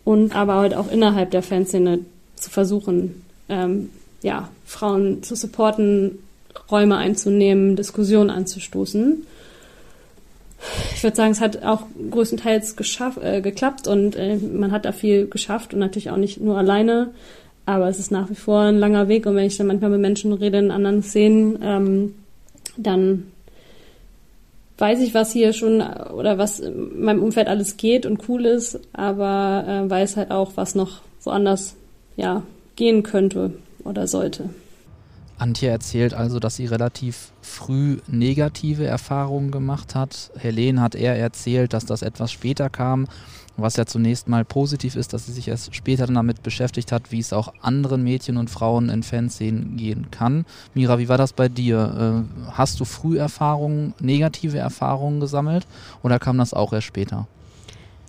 und 0.04 0.36
aber 0.36 0.56
halt 0.56 0.74
auch 0.74 0.92
innerhalb 0.92 1.30
der 1.30 1.44
Fanszene 1.44 2.00
zu 2.36 2.50
versuchen, 2.50 3.24
ähm, 3.50 3.92
ja, 4.24 4.50
Frauen 4.66 5.22
zu 5.22 5.36
supporten, 5.36 6.18
Räume 6.72 6.98
einzunehmen, 6.98 7.76
Diskussionen 7.76 8.32
anzustoßen. 8.32 9.28
Ich 10.96 11.04
würde 11.04 11.16
sagen, 11.16 11.34
es 11.34 11.42
hat 11.42 11.62
auch 11.62 11.84
größtenteils 12.10 12.76
äh, 13.22 13.42
geklappt 13.42 13.88
und 13.88 14.16
äh, 14.16 14.38
man 14.38 14.72
hat 14.72 14.86
da 14.86 14.92
viel 14.92 15.28
geschafft 15.28 15.76
und 15.76 15.82
natürlich 15.82 16.10
auch 16.10 16.18
nicht 16.18 16.42
nur 16.42 16.58
alleine. 16.58 17.12
Aber 17.66 17.88
es 17.88 18.00
ist 18.00 18.12
nach 18.12 18.30
wie 18.30 18.36
vor 18.36 18.62
ein 18.62 18.78
langer 18.78 19.08
Weg 19.08 19.26
und 19.26 19.36
wenn 19.36 19.46
ich 19.46 19.58
dann 19.58 19.68
manchmal 19.68 19.92
mit 19.92 20.02
Menschen 20.02 20.34
rede 20.34 20.60
in 20.60 20.72
anderen 20.72 21.02
Szenen, 21.02 21.60
ähm, 21.62 22.16
dann 22.78 23.32
weiß 24.78 25.00
ich, 25.02 25.14
was 25.14 25.32
hier 25.32 25.54
schon 25.54 25.82
oder 25.82 26.38
was 26.38 26.60
in 26.60 27.04
meinem 27.04 27.24
Umfeld 27.24 27.48
alles 27.48 27.78
geht 27.78 28.06
und 28.06 28.28
cool 28.28 28.46
ist, 28.46 28.80
aber 28.92 29.66
äh, 29.68 29.90
weiß 29.90 30.18
halt 30.18 30.32
auch, 30.32 30.54
was 30.56 30.76
noch 30.76 31.02
woanders 31.24 31.76
ja, 32.18 32.44
gehen 32.76 33.04
könnte 33.04 33.54
oder 33.84 34.08
sollte. 34.08 34.50
Antje 35.38 35.70
erzählt 35.70 36.14
also, 36.14 36.40
dass 36.40 36.56
sie 36.56 36.66
relativ 36.66 37.32
früh 37.42 37.98
negative 38.08 38.86
Erfahrungen 38.86 39.52
gemacht 39.52 39.96
hat. 39.96 40.32
Helene 40.38 40.82
hat 40.82 40.96
eher 40.96 41.18
erzählt, 41.18 41.74
dass 41.74 41.86
das 41.86 42.02
etwas 42.02 42.32
später 42.32 42.70
kam, 42.70 43.08
was 43.58 43.76
ja 43.76 43.86
zunächst 43.86 44.28
mal 44.28 44.46
positiv 44.46 44.96
ist, 44.96 45.14
dass 45.14 45.26
sie 45.26 45.32
sich 45.32 45.48
erst 45.48 45.76
später 45.76 46.08
damit 46.08 46.44
beschäftigt 46.44 46.92
hat, 46.92 47.12
wie 47.12 47.20
es 47.20 47.34
auch 47.34 47.54
anderen 47.62 48.04
Mädchen 48.04 48.38
und 48.38 48.50
Frauen 48.50 48.90
in 48.90 49.04
Fanszenen 49.04 49.78
gehen 49.78 50.10
kann. 50.12 50.46
Mira, 50.74 51.00
wie 51.00 51.10
war 51.10 51.18
das 51.18 51.34
bei 51.34 51.50
dir? 51.50 52.26
Äh, 52.26 52.52
hast 52.52 52.80
du 52.80 52.86
früh 52.86 53.18
Erfahrungen, 53.18 53.94
negative 54.00 54.58
Erfahrungen 54.58 55.20
gesammelt 55.20 55.68
oder 56.02 56.20
kam 56.20 56.38
das 56.38 56.54
auch 56.54 56.74
erst 56.74 56.88
später? 56.88 57.28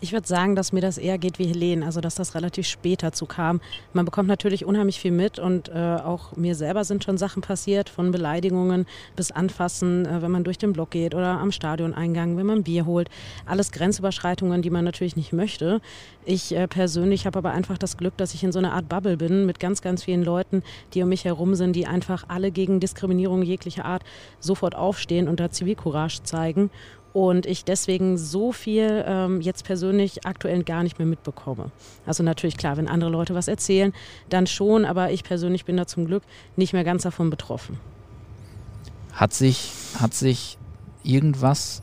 Ich 0.04 0.12
würde 0.12 0.28
sagen, 0.28 0.54
dass 0.54 0.74
mir 0.74 0.82
das 0.82 0.98
eher 0.98 1.16
geht 1.16 1.38
wie 1.38 1.46
Helene, 1.46 1.86
also 1.86 2.02
dass 2.02 2.14
das 2.14 2.34
relativ 2.34 2.66
spät 2.66 3.02
dazu 3.02 3.24
kam. 3.24 3.62
Man 3.94 4.04
bekommt 4.04 4.28
natürlich 4.28 4.66
unheimlich 4.66 5.00
viel 5.00 5.12
mit 5.12 5.38
und 5.38 5.70
äh, 5.70 5.96
auch 5.96 6.36
mir 6.36 6.54
selber 6.56 6.84
sind 6.84 7.02
schon 7.02 7.16
Sachen 7.16 7.40
passiert, 7.40 7.88
von 7.88 8.10
Beleidigungen 8.10 8.84
bis 9.16 9.30
Anfassen, 9.30 10.04
äh, 10.04 10.20
wenn 10.20 10.30
man 10.30 10.44
durch 10.44 10.58
den 10.58 10.74
Block 10.74 10.90
geht 10.90 11.14
oder 11.14 11.40
am 11.40 11.50
Stadioneingang, 11.52 12.36
wenn 12.36 12.44
man 12.44 12.64
Bier 12.64 12.84
holt. 12.84 13.08
Alles 13.46 13.72
Grenzüberschreitungen, 13.72 14.60
die 14.60 14.68
man 14.68 14.84
natürlich 14.84 15.16
nicht 15.16 15.32
möchte. 15.32 15.80
Ich 16.26 16.54
äh, 16.54 16.68
persönlich 16.68 17.24
habe 17.24 17.38
aber 17.38 17.52
einfach 17.52 17.78
das 17.78 17.96
Glück, 17.96 18.18
dass 18.18 18.34
ich 18.34 18.44
in 18.44 18.52
so 18.52 18.58
einer 18.58 18.74
Art 18.74 18.90
Bubble 18.90 19.16
bin 19.16 19.46
mit 19.46 19.58
ganz, 19.58 19.80
ganz 19.80 20.04
vielen 20.04 20.22
Leuten, 20.22 20.62
die 20.92 21.02
um 21.02 21.08
mich 21.08 21.24
herum 21.24 21.54
sind, 21.54 21.76
die 21.76 21.86
einfach 21.86 22.26
alle 22.28 22.50
gegen 22.50 22.78
Diskriminierung 22.78 23.40
jeglicher 23.40 23.86
Art 23.86 24.02
sofort 24.38 24.74
aufstehen 24.74 25.28
und 25.28 25.40
da 25.40 25.50
Zivilcourage 25.50 26.24
zeigen 26.24 26.68
und 27.14 27.46
ich 27.46 27.64
deswegen 27.64 28.18
so 28.18 28.50
viel 28.50 29.04
ähm, 29.06 29.40
jetzt 29.40 29.64
persönlich 29.64 30.26
aktuell 30.26 30.64
gar 30.64 30.82
nicht 30.82 30.98
mehr 30.98 31.06
mitbekomme. 31.06 31.70
Also 32.04 32.24
natürlich 32.24 32.56
klar, 32.56 32.76
wenn 32.76 32.88
andere 32.88 33.08
Leute 33.08 33.36
was 33.36 33.46
erzählen, 33.46 33.94
dann 34.28 34.48
schon, 34.48 34.84
aber 34.84 35.12
ich 35.12 35.22
persönlich 35.22 35.64
bin 35.64 35.76
da 35.76 35.86
zum 35.86 36.06
Glück 36.06 36.24
nicht 36.56 36.72
mehr 36.72 36.82
ganz 36.82 37.04
davon 37.04 37.30
betroffen. 37.30 37.78
Hat 39.12 39.32
sich, 39.32 39.70
hat 40.00 40.12
sich 40.12 40.58
irgendwas, 41.04 41.82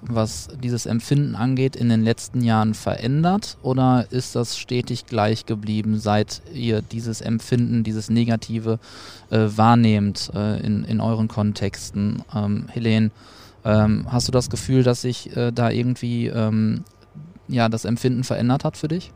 was 0.00 0.48
dieses 0.62 0.86
Empfinden 0.86 1.34
angeht, 1.34 1.74
in 1.74 1.88
den 1.88 2.04
letzten 2.04 2.40
Jahren 2.40 2.74
verändert 2.74 3.56
oder 3.62 4.06
ist 4.10 4.36
das 4.36 4.56
stetig 4.56 5.06
gleich 5.06 5.44
geblieben, 5.44 5.98
seit 5.98 6.40
ihr 6.54 6.82
dieses 6.82 7.20
Empfinden, 7.20 7.82
dieses 7.82 8.10
Negative 8.10 8.78
äh, 9.30 9.38
wahrnehmt 9.56 10.30
äh, 10.36 10.64
in, 10.64 10.84
in 10.84 11.00
euren 11.00 11.26
Kontexten? 11.26 12.22
Ähm, 12.32 12.68
Helene, 12.68 13.10
ähm, 13.64 14.06
hast 14.10 14.28
du 14.28 14.32
das 14.32 14.50
Gefühl, 14.50 14.82
dass 14.82 15.02
sich 15.02 15.36
äh, 15.36 15.52
da 15.52 15.70
irgendwie 15.70 16.26
ähm, 16.28 16.84
ja, 17.48 17.68
das 17.68 17.84
Empfinden 17.84 18.24
verändert 18.24 18.64
hat 18.64 18.76
für 18.76 18.88
dich? 18.88 19.12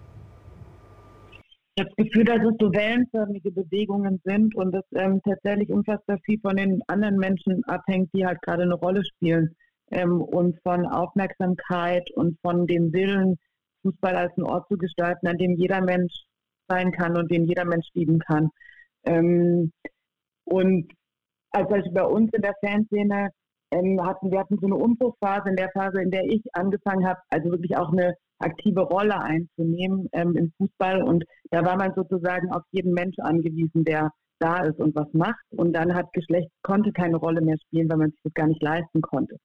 Ich 1.74 1.82
habe 1.82 1.90
das 1.96 2.06
Gefühl, 2.06 2.24
dass 2.24 2.38
es 2.38 2.54
so 2.60 2.70
wellenförmige 2.72 3.50
Bewegungen 3.50 4.20
sind 4.24 4.54
und 4.54 4.74
es 4.74 4.84
ähm, 4.94 5.22
tatsächlich 5.24 5.70
unfassbar 5.70 6.18
viel 6.24 6.38
von 6.40 6.56
den 6.56 6.82
anderen 6.86 7.16
Menschen 7.16 7.64
abhängt, 7.64 8.10
die 8.14 8.26
halt 8.26 8.42
gerade 8.42 8.64
eine 8.64 8.74
Rolle 8.74 9.02
spielen. 9.04 9.54
Ähm, 9.90 10.20
und 10.20 10.58
von 10.62 10.86
Aufmerksamkeit 10.86 12.10
und 12.14 12.38
von 12.42 12.66
dem 12.66 12.92
Willen, 12.92 13.38
Fußball 13.82 14.16
als 14.16 14.36
einen 14.36 14.46
Ort 14.46 14.68
zu 14.68 14.76
gestalten, 14.76 15.26
an 15.26 15.38
dem 15.38 15.54
jeder 15.56 15.80
Mensch 15.80 16.12
sein 16.68 16.92
kann 16.92 17.16
und 17.16 17.30
den 17.30 17.46
jeder 17.46 17.64
Mensch 17.64 17.86
lieben 17.94 18.18
kann. 18.18 18.50
Ähm, 19.04 19.72
und 20.44 20.92
als 21.50 21.68
Beispiel 21.68 21.92
bei 21.92 22.04
uns 22.04 22.30
in 22.32 22.42
der 22.42 22.54
Fanszene 22.60 23.30
ähm, 23.72 24.00
hatten, 24.04 24.30
wir 24.30 24.40
hatten 24.40 24.58
so 24.60 24.66
eine 24.66 24.76
Umbruchphase 24.76 25.48
in 25.48 25.56
der 25.56 25.70
Phase, 25.70 26.00
in 26.02 26.10
der 26.10 26.24
ich 26.24 26.42
angefangen 26.52 27.06
habe, 27.06 27.20
also 27.30 27.50
wirklich 27.50 27.76
auch 27.76 27.90
eine 27.90 28.14
aktive 28.38 28.82
Rolle 28.82 29.20
einzunehmen 29.20 30.08
ähm, 30.12 30.36
im 30.36 30.52
Fußball. 30.58 31.02
Und 31.02 31.24
da 31.50 31.64
war 31.64 31.76
man 31.76 31.92
sozusagen 31.94 32.52
auf 32.52 32.62
jeden 32.70 32.92
Mensch 32.92 33.18
angewiesen, 33.18 33.84
der 33.84 34.10
da 34.38 34.64
ist 34.64 34.78
und 34.78 34.94
was 34.94 35.12
macht. 35.12 35.44
Und 35.50 35.72
dann 35.72 35.94
hat 35.94 36.12
Geschlecht 36.12 36.50
konnte 36.62 36.92
keine 36.92 37.16
Rolle 37.16 37.40
mehr 37.40 37.56
spielen, 37.66 37.88
weil 37.90 37.98
man 37.98 38.10
sich 38.10 38.20
das 38.24 38.34
gar 38.34 38.48
nicht 38.48 38.62
leisten 38.62 39.00
konnte. 39.00 39.36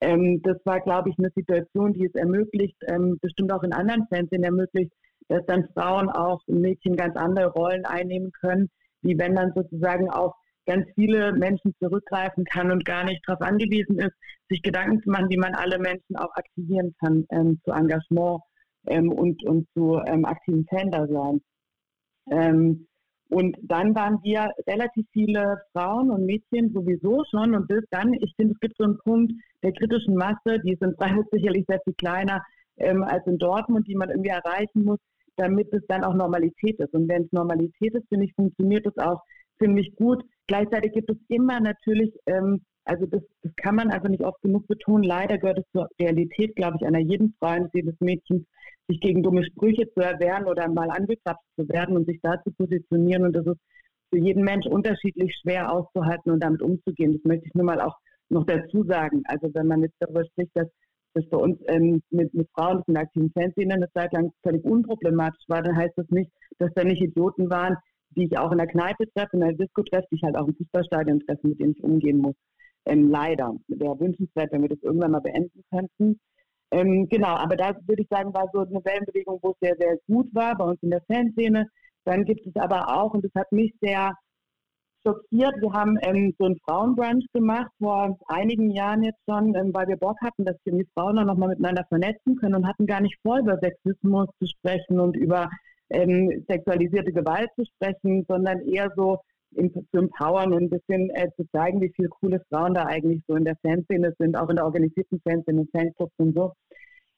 Ähm, 0.00 0.42
das 0.42 0.58
war, 0.64 0.80
glaube 0.80 1.10
ich, 1.10 1.18
eine 1.18 1.30
Situation, 1.34 1.92
die 1.94 2.06
es 2.06 2.14
ermöglicht, 2.14 2.76
ähm, 2.88 3.18
bestimmt 3.22 3.52
auch 3.52 3.62
in 3.62 3.72
anderen 3.72 4.06
Fernsehen 4.08 4.42
ermöglicht, 4.42 4.92
dass 5.28 5.46
dann 5.46 5.68
Frauen 5.74 6.10
auch 6.10 6.40
Mädchen 6.46 6.96
ganz 6.96 7.16
andere 7.16 7.52
Rollen 7.52 7.86
einnehmen 7.86 8.32
können, 8.32 8.68
wie 9.02 9.16
wenn 9.18 9.36
dann 9.36 9.52
sozusagen 9.54 10.10
auch 10.10 10.34
ganz 10.66 10.86
viele 10.94 11.32
Menschen 11.32 11.74
zurückgreifen 11.80 12.44
kann 12.44 12.70
und 12.70 12.84
gar 12.84 13.04
nicht 13.04 13.22
darauf 13.26 13.42
angewiesen 13.42 13.98
ist, 13.98 14.14
sich 14.48 14.62
Gedanken 14.62 15.02
zu 15.02 15.10
machen, 15.10 15.30
wie 15.30 15.36
man 15.36 15.54
alle 15.54 15.78
Menschen 15.78 16.16
auch 16.16 16.34
aktivieren 16.34 16.94
kann 17.00 17.26
ähm, 17.30 17.60
zu 17.64 17.72
Engagement 17.72 18.40
ähm, 18.86 19.10
und, 19.10 19.44
und 19.44 19.66
zu 19.74 20.00
ähm, 20.06 20.24
aktiven 20.24 20.66
Fan-Dasein. 20.66 21.40
Ähm, 22.30 22.86
und 23.32 23.56
dann 23.62 23.94
waren 23.94 24.18
wir 24.22 24.50
relativ 24.66 25.06
viele 25.12 25.62
Frauen 25.72 26.10
und 26.10 26.26
Mädchen 26.26 26.70
sowieso 26.74 27.24
schon. 27.30 27.54
Und 27.54 27.66
bis 27.66 27.82
dann, 27.90 28.12
ich 28.12 28.30
finde, 28.36 28.52
es 28.52 28.60
gibt 28.60 28.76
so 28.76 28.84
einen 28.84 28.98
Punkt 28.98 29.32
der 29.62 29.72
kritischen 29.72 30.16
Masse, 30.16 30.60
die 30.62 30.76
in 30.78 30.94
Freiburg 30.96 31.26
sicherlich 31.32 31.64
sehr 31.66 31.80
viel 31.82 31.94
kleiner 31.94 32.44
ähm, 32.76 33.02
als 33.02 33.26
in 33.26 33.38
Dortmund, 33.38 33.88
die 33.88 33.94
man 33.94 34.10
irgendwie 34.10 34.28
erreichen 34.28 34.84
muss, 34.84 34.98
damit 35.36 35.72
es 35.72 35.82
dann 35.88 36.04
auch 36.04 36.14
Normalität 36.14 36.78
ist. 36.78 36.92
Und 36.92 37.08
wenn 37.08 37.24
es 37.24 37.32
Normalität 37.32 37.94
ist, 37.94 38.06
finde 38.08 38.26
ich, 38.26 38.34
funktioniert 38.34 38.86
es 38.86 38.98
auch 38.98 39.22
ziemlich 39.58 39.94
gut. 39.96 40.22
Gleichzeitig 40.52 40.92
gibt 40.92 41.10
es 41.10 41.16
immer 41.28 41.60
natürlich, 41.60 42.12
ähm, 42.26 42.60
also 42.84 43.06
das, 43.06 43.22
das 43.42 43.56
kann 43.56 43.74
man 43.74 43.90
also 43.90 44.08
nicht 44.08 44.22
oft 44.22 44.38
genug 44.42 44.66
betonen, 44.66 45.02
leider 45.02 45.38
gehört 45.38 45.60
es 45.60 45.64
zur 45.72 45.88
Realität, 45.98 46.54
glaube 46.56 46.76
ich, 46.78 46.86
einer 46.86 46.98
jeden 46.98 47.34
Frau, 47.38 47.46
eines 47.46 47.70
jedes 47.72 47.98
Mädchens, 48.00 48.44
sich 48.86 49.00
gegen 49.00 49.22
dumme 49.22 49.46
Sprüche 49.46 49.90
zu 49.94 50.00
erwehren 50.00 50.44
oder 50.44 50.68
mal 50.68 50.90
angeklappt 50.90 51.40
zu 51.56 51.66
werden 51.70 51.96
und 51.96 52.06
sich 52.06 52.20
da 52.20 52.34
zu 52.42 52.50
positionieren. 52.50 53.24
Und 53.24 53.32
das 53.34 53.46
ist 53.46 53.60
für 54.10 54.18
jeden 54.18 54.44
Mensch 54.44 54.66
unterschiedlich 54.66 55.34
schwer 55.40 55.72
auszuhalten 55.72 56.32
und 56.32 56.44
damit 56.44 56.60
umzugehen. 56.60 57.14
Das 57.14 57.24
möchte 57.24 57.46
ich 57.46 57.54
nur 57.54 57.64
mal 57.64 57.80
auch 57.80 57.96
noch 58.28 58.44
dazu 58.44 58.84
sagen. 58.84 59.22
Also 59.28 59.48
wenn 59.54 59.68
man 59.68 59.80
jetzt 59.80 59.96
darüber 60.00 60.22
spricht, 60.26 60.50
dass 60.54 60.68
das 61.14 61.26
bei 61.30 61.38
uns 61.38 61.58
ähm, 61.68 62.02
mit, 62.10 62.34
mit 62.34 62.50
Frauen 62.54 62.82
in 62.86 62.92
der 62.92 63.04
aktiven 63.04 63.30
Fanszene 63.32 63.72
eine 63.72 63.90
Zeit 63.92 64.12
lang 64.12 64.30
völlig 64.42 64.62
unproblematisch 64.64 65.44
war, 65.48 65.62
dann 65.62 65.78
heißt 65.78 65.96
das 65.96 66.10
nicht, 66.10 66.30
dass 66.58 66.70
da 66.74 66.84
nicht 66.84 67.00
Idioten 67.00 67.48
waren, 67.48 67.74
die 68.16 68.26
ich 68.26 68.38
auch 68.38 68.52
in 68.52 68.58
der 68.58 68.66
Kneipe 68.66 69.04
treffe, 69.12 69.34
in 69.34 69.40
der 69.40 69.52
Disco 69.52 69.82
treffe, 69.82 70.06
die 70.10 70.16
ich 70.16 70.22
halt 70.22 70.36
auch 70.36 70.46
im 70.46 70.54
Fußballstadion 70.56 71.20
treffe, 71.20 71.48
mit 71.48 71.60
denen 71.60 71.72
ich 71.72 71.82
umgehen 71.82 72.18
muss. 72.18 72.34
Ähm, 72.86 73.10
leider. 73.10 73.54
Wäre 73.68 73.98
wünschenswert, 74.00 74.52
wenn 74.52 74.62
wir 74.62 74.68
das 74.68 74.82
irgendwann 74.82 75.12
mal 75.12 75.20
beenden 75.20 75.62
könnten. 75.70 76.20
Ähm, 76.72 77.06
genau, 77.08 77.36
aber 77.36 77.56
da 77.56 77.76
würde 77.86 78.02
ich 78.02 78.08
sagen, 78.08 78.32
war 78.32 78.48
so 78.52 78.60
eine 78.60 78.84
Wellenbewegung, 78.84 79.38
wo 79.42 79.50
es 79.50 79.56
sehr, 79.60 79.76
sehr 79.78 79.98
gut 80.08 80.34
war 80.34 80.56
bei 80.56 80.64
uns 80.64 80.82
in 80.82 80.90
der 80.90 81.02
Fanszene. 81.02 81.66
Dann 82.04 82.24
gibt 82.24 82.46
es 82.46 82.56
aber 82.56 82.96
auch, 82.96 83.12
und 83.14 83.24
das 83.24 83.32
hat 83.34 83.52
mich 83.52 83.74
sehr 83.80 84.12
schockiert, 85.02 85.54
wir 85.60 85.72
haben 85.72 85.98
ähm, 86.02 86.34
so 86.38 86.46
einen 86.46 86.58
Frauenbrunch 86.64 87.26
gemacht 87.32 87.70
vor 87.78 88.16
einigen 88.28 88.70
Jahren 88.70 89.02
jetzt 89.02 89.20
schon, 89.28 89.54
ähm, 89.54 89.74
weil 89.74 89.88
wir 89.88 89.96
Bock 89.96 90.16
hatten, 90.22 90.44
dass 90.44 90.56
wir 90.64 90.72
die 90.72 90.88
Frauen 90.94 91.16
dann 91.16 91.26
nochmal 91.26 91.50
miteinander 91.50 91.84
vernetzen 91.88 92.36
können 92.36 92.54
und 92.54 92.66
hatten 92.66 92.86
gar 92.86 93.00
nicht 93.00 93.18
vor, 93.22 93.38
über 93.38 93.58
Sexismus 93.58 94.28
zu 94.38 94.46
sprechen 94.46 95.00
und 95.00 95.16
über 95.16 95.50
ähm, 95.92 96.44
sexualisierte 96.48 97.12
Gewalt 97.12 97.50
zu 97.56 97.64
sprechen, 97.64 98.24
sondern 98.28 98.60
eher 98.66 98.90
so 98.96 99.18
zu 99.54 99.98
empowern 99.98 100.52
und 100.54 100.62
ein 100.62 100.70
bisschen 100.70 101.10
äh, 101.10 101.28
zu 101.36 101.44
zeigen, 101.52 101.80
wie 101.80 101.92
viele 101.94 102.08
coole 102.08 102.40
Frauen 102.48 102.74
da 102.74 102.84
eigentlich 102.84 103.20
so 103.28 103.36
in 103.36 103.44
der 103.44 103.56
Fanszene 103.62 104.14
sind, 104.18 104.36
auch 104.36 104.48
in 104.48 104.56
der 104.56 104.64
organisierten 104.64 105.20
Fanszene, 105.20 105.66
Fanclubs 105.72 106.14
und 106.16 106.34
so. 106.34 106.52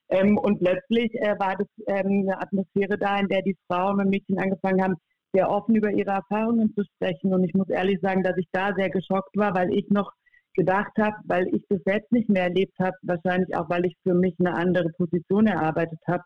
Ähm, 0.09 0.37
und 0.39 0.59
plötzlich 0.59 1.15
äh, 1.15 1.39
war 1.39 1.57
das 1.57 1.69
ähm, 1.87 2.25
eine 2.29 2.41
Atmosphäre 2.41 2.99
da, 2.99 3.19
in 3.19 3.29
der 3.29 3.43
die 3.43 3.57
Frauen 3.69 4.01
und 4.01 4.11
Mädchen 4.11 4.39
angefangen 4.39 4.83
haben, 4.83 4.97
sehr 5.33 5.51
offen 5.51 5.75
über 5.75 5.91
ihre 5.91 6.11
Erfahrungen 6.11 6.73
zu 6.75 6.85
sprechen. 6.85 7.33
Und 7.33 7.45
ich 7.45 7.55
muss 7.55 7.69
ehrlich 7.69 8.01
sagen, 8.01 8.23
dass 8.23 8.37
ich 8.37 8.47
da 8.53 8.75
sehr 8.77 8.91
geschockt 8.91 9.37
war, 9.37 9.55
weil 9.55 9.73
ich 9.73 9.89
noch 9.91 10.13
gedacht 10.55 10.93
habe, 10.99 11.17
weil 11.25 11.49
ich 11.55 11.63
das 11.69 11.81
selbst 11.85 12.13
nicht 12.13 12.29
mehr 12.29 12.45
erlebt 12.45 12.79
habe, 12.79 12.97
wahrscheinlich 13.03 13.57
auch, 13.57 13.69
weil 13.69 13.87
ich 13.87 13.97
für 14.03 14.15
mich 14.15 14.35
eine 14.39 14.55
andere 14.55 14.91
Position 14.91 15.47
erarbeitet 15.47 15.99
habe, 16.07 16.23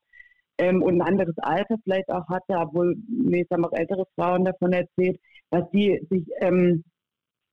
ähm, 0.58 0.82
und 0.82 1.00
ein 1.00 1.08
anderes 1.08 1.36
Alter 1.38 1.76
vielleicht 1.84 2.08
auch 2.10 2.26
hatte, 2.28 2.54
obwohl 2.56 2.96
mir 3.08 3.44
haben 3.50 3.64
auch 3.64 3.72
ältere 3.72 4.04
Frauen 4.14 4.44
davon 4.44 4.72
erzählt, 4.72 5.18
dass 5.50 5.70
die 5.70 6.00
sich 6.10 6.26
ähm, 6.40 6.84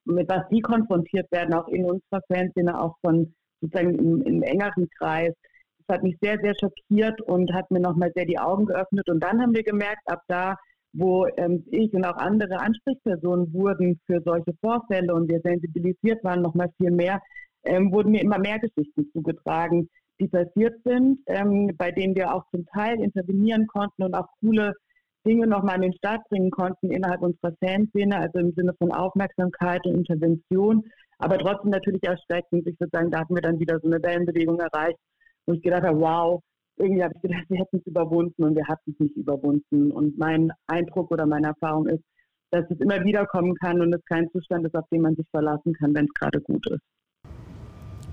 mit 0.05 0.29
was 0.29 0.47
die 0.49 0.61
konfrontiert 0.61 1.31
werden, 1.31 1.53
auch 1.53 1.67
in 1.67 1.85
unserer 1.85 2.21
Fanszene, 2.27 2.79
auch 2.79 2.95
von 3.01 3.33
sozusagen 3.61 3.97
im, 3.97 4.21
im 4.21 4.43
engeren 4.43 4.87
Kreis. 4.97 5.33
Das 5.87 5.97
hat 5.97 6.03
mich 6.03 6.17
sehr, 6.21 6.39
sehr 6.41 6.53
schockiert 6.59 7.21
und 7.21 7.53
hat 7.53 7.69
mir 7.71 7.79
nochmal 7.79 8.11
sehr 8.15 8.25
die 8.25 8.39
Augen 8.39 8.65
geöffnet. 8.65 9.07
Und 9.09 9.23
dann 9.23 9.41
haben 9.41 9.53
wir 9.53 9.63
gemerkt, 9.63 10.01
ab 10.05 10.21
da, 10.27 10.55
wo 10.93 11.25
ähm, 11.37 11.63
ich 11.71 11.93
und 11.93 12.05
auch 12.05 12.17
andere 12.17 12.59
Ansprechpersonen 12.59 13.51
wurden 13.53 13.99
für 14.05 14.21
solche 14.23 14.53
Vorfälle 14.61 15.13
und 15.13 15.29
wir 15.29 15.41
sensibilisiert 15.41 16.23
waren, 16.23 16.41
nochmal 16.41 16.69
viel 16.77 16.91
mehr, 16.91 17.21
ähm, 17.65 17.91
wurden 17.91 18.11
mir 18.11 18.21
immer 18.21 18.39
mehr 18.39 18.59
Geschichten 18.59 19.09
zugetragen, 19.11 19.89
die 20.19 20.27
passiert 20.27 20.75
sind, 20.83 21.19
ähm, 21.27 21.71
bei 21.77 21.91
denen 21.91 22.15
wir 22.15 22.33
auch 22.33 22.43
zum 22.51 22.65
Teil 22.67 22.99
intervenieren 23.01 23.67
konnten 23.67 24.03
und 24.03 24.13
auch 24.13 24.27
coole 24.39 24.73
Dinge 25.25 25.47
nochmal 25.47 25.75
an 25.75 25.81
den 25.81 25.93
Start 25.93 26.21
bringen 26.29 26.51
konnten 26.51 26.91
innerhalb 26.91 27.21
unserer 27.21 27.53
Fanszene, 27.59 28.17
also 28.17 28.39
im 28.39 28.53
Sinne 28.53 28.73
von 28.77 28.91
Aufmerksamkeit 28.91 29.85
und 29.85 29.95
Intervention, 29.95 30.83
aber 31.17 31.37
trotzdem 31.37 31.71
natürlich 31.71 32.03
erschreckend. 32.03 32.67
Ich 32.67 32.79
würde 32.79 32.91
sagen, 32.91 33.11
da 33.11 33.19
hatten 33.19 33.35
wir 33.35 33.41
dann 33.41 33.59
wieder 33.59 33.79
so 33.79 33.87
eine 33.87 34.01
Wellenbewegung 34.01 34.59
erreicht, 34.59 34.99
wo 35.45 35.53
ich 35.53 35.61
gedacht 35.61 35.83
habe, 35.83 35.99
wow, 35.99 36.41
irgendwie 36.77 37.03
habe 37.03 37.13
ich 37.15 37.21
gedacht, 37.21 37.45
wir 37.49 37.59
hätten 37.59 37.77
es 37.77 37.85
überwunden 37.85 38.43
und 38.43 38.55
wir 38.55 38.67
hatten 38.67 38.91
es 38.91 38.99
nicht 38.99 39.15
überwunden. 39.15 39.91
Und 39.91 40.17
mein 40.17 40.51
Eindruck 40.67 41.11
oder 41.11 41.25
meine 41.25 41.47
Erfahrung 41.47 41.87
ist, 41.87 42.03
dass 42.51 42.65
es 42.69 42.79
immer 42.79 43.03
wieder 43.03 43.25
kommen 43.25 43.55
kann 43.55 43.81
und 43.81 43.93
es 43.93 44.03
kein 44.05 44.29
Zustand 44.31 44.65
ist, 44.65 44.75
auf 44.75 44.87
den 44.91 45.01
man 45.01 45.15
sich 45.15 45.27
verlassen 45.31 45.73
kann, 45.73 45.95
wenn 45.95 46.05
es 46.05 46.13
gerade 46.13 46.41
gut 46.41 46.65
ist. 46.69 46.83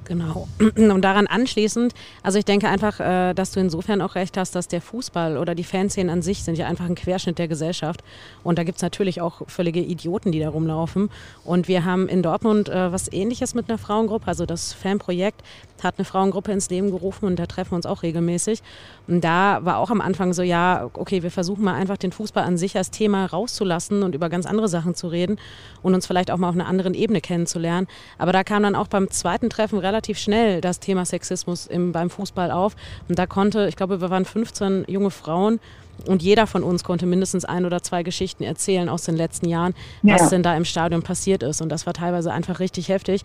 Genau. 0.04 0.48
Und 0.76 1.02
daran 1.02 1.26
anschließend, 1.26 1.94
also 2.22 2.38
ich 2.38 2.44
denke 2.44 2.68
einfach, 2.68 3.00
äh, 3.00 3.34
dass 3.34 3.52
du 3.52 3.60
insofern 3.60 4.00
auch 4.02 4.14
recht 4.14 4.36
hast, 4.36 4.54
dass 4.54 4.68
der 4.68 4.80
Fußball 4.80 5.36
oder 5.38 5.54
die 5.54 5.64
Fanszenen 5.64 6.10
an 6.10 6.22
sich 6.22 6.42
sind 6.42 6.58
ja 6.58 6.66
einfach 6.66 6.86
ein 6.86 6.94
Querschnitt 6.94 7.38
der 7.38 7.48
Gesellschaft. 7.48 8.02
Und 8.42 8.58
da 8.58 8.64
gibt 8.64 8.76
es 8.76 8.82
natürlich 8.82 9.20
auch 9.20 9.42
völlige 9.48 9.80
Idioten, 9.80 10.32
die 10.32 10.40
da 10.40 10.48
rumlaufen. 10.48 11.10
Und 11.44 11.68
wir 11.68 11.84
haben 11.84 12.08
in 12.08 12.22
Dortmund 12.22 12.68
äh, 12.68 12.92
was 12.92 13.12
ähnliches 13.12 13.54
mit 13.54 13.68
einer 13.68 13.78
Frauengruppe, 13.78 14.26
also 14.26 14.46
das 14.46 14.72
Fanprojekt 14.72 15.42
hat 15.82 15.98
eine 15.98 16.04
Frauengruppe 16.04 16.52
ins 16.52 16.70
Leben 16.70 16.90
gerufen 16.90 17.26
und 17.26 17.38
da 17.38 17.46
treffen 17.46 17.72
wir 17.72 17.76
uns 17.76 17.86
auch 17.86 18.02
regelmäßig. 18.02 18.62
Und 19.08 19.22
da 19.24 19.64
war 19.64 19.78
auch 19.78 19.90
am 19.90 20.00
Anfang 20.00 20.32
so, 20.32 20.42
ja, 20.42 20.88
okay, 20.94 21.22
wir 21.22 21.30
versuchen 21.30 21.64
mal 21.64 21.74
einfach 21.74 21.96
den 21.96 22.12
Fußball 22.12 22.44
an 22.44 22.56
sich 22.56 22.76
als 22.76 22.90
Thema 22.90 23.26
rauszulassen 23.26 24.02
und 24.02 24.14
über 24.14 24.28
ganz 24.28 24.46
andere 24.46 24.68
Sachen 24.68 24.94
zu 24.94 25.08
reden 25.08 25.38
und 25.82 25.94
uns 25.94 26.06
vielleicht 26.06 26.30
auch 26.30 26.36
mal 26.36 26.48
auf 26.48 26.54
einer 26.54 26.66
anderen 26.66 26.94
Ebene 26.94 27.20
kennenzulernen. 27.20 27.88
Aber 28.18 28.32
da 28.32 28.44
kam 28.44 28.62
dann 28.62 28.74
auch 28.74 28.88
beim 28.88 29.10
zweiten 29.10 29.50
Treffen 29.50 29.78
relativ 29.78 29.91
schnell 30.18 30.60
das 30.60 30.80
Thema 30.80 31.04
Sexismus 31.04 31.66
im, 31.66 31.92
beim 31.92 32.10
Fußball 32.10 32.50
auf. 32.50 32.74
Und 33.08 33.18
da 33.18 33.26
konnte, 33.26 33.68
ich 33.68 33.76
glaube, 33.76 34.00
wir 34.00 34.10
waren 34.10 34.24
15 34.24 34.84
junge 34.88 35.10
Frauen 35.10 35.60
und 36.06 36.22
jeder 36.22 36.46
von 36.46 36.62
uns 36.62 36.84
konnte 36.84 37.06
mindestens 37.06 37.44
ein 37.44 37.64
oder 37.64 37.82
zwei 37.82 38.02
Geschichten 38.02 38.42
erzählen 38.42 38.88
aus 38.88 39.04
den 39.04 39.16
letzten 39.16 39.48
Jahren, 39.48 39.74
ja. 40.02 40.14
was 40.14 40.30
denn 40.30 40.42
da 40.42 40.56
im 40.56 40.64
Stadion 40.64 41.02
passiert 41.02 41.42
ist. 41.42 41.60
Und 41.60 41.68
das 41.68 41.86
war 41.86 41.92
teilweise 41.92 42.32
einfach 42.32 42.60
richtig 42.60 42.88
heftig 42.88 43.22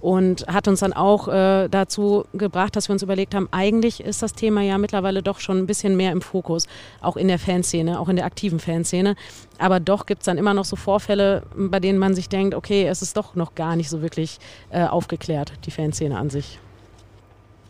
und 0.00 0.46
hat 0.46 0.68
uns 0.68 0.80
dann 0.80 0.92
auch 0.92 1.28
äh, 1.28 1.68
dazu 1.68 2.24
gebracht, 2.32 2.74
dass 2.76 2.88
wir 2.88 2.94
uns 2.94 3.02
überlegt 3.02 3.34
haben, 3.34 3.48
eigentlich 3.50 4.02
ist 4.02 4.22
das 4.22 4.32
Thema 4.32 4.62
ja 4.62 4.78
mittlerweile 4.78 5.22
doch 5.22 5.40
schon 5.40 5.58
ein 5.58 5.66
bisschen 5.66 5.96
mehr 5.96 6.12
im 6.12 6.22
Fokus, 6.22 6.66
auch 7.00 7.16
in 7.16 7.28
der 7.28 7.38
Fanszene, 7.38 8.00
auch 8.00 8.08
in 8.08 8.16
der 8.16 8.24
aktiven 8.24 8.60
Fanszene. 8.60 9.14
Aber 9.58 9.80
doch 9.80 10.06
gibt 10.06 10.22
es 10.22 10.26
dann 10.26 10.38
immer 10.38 10.54
noch 10.54 10.64
so 10.64 10.76
Vorfälle, 10.76 11.42
bei 11.54 11.80
denen 11.80 11.98
man 11.98 12.14
sich 12.14 12.28
denkt, 12.28 12.54
okay, 12.54 12.86
es 12.86 13.02
ist 13.02 13.16
doch 13.16 13.34
noch 13.34 13.54
gar 13.54 13.76
nicht 13.76 13.90
so 13.90 14.02
wirklich 14.02 14.38
äh, 14.70 14.84
aufgeklärt, 14.84 15.52
die 15.66 15.70
Fanszene 15.70 16.16
an 16.16 16.30
sich. 16.30 16.58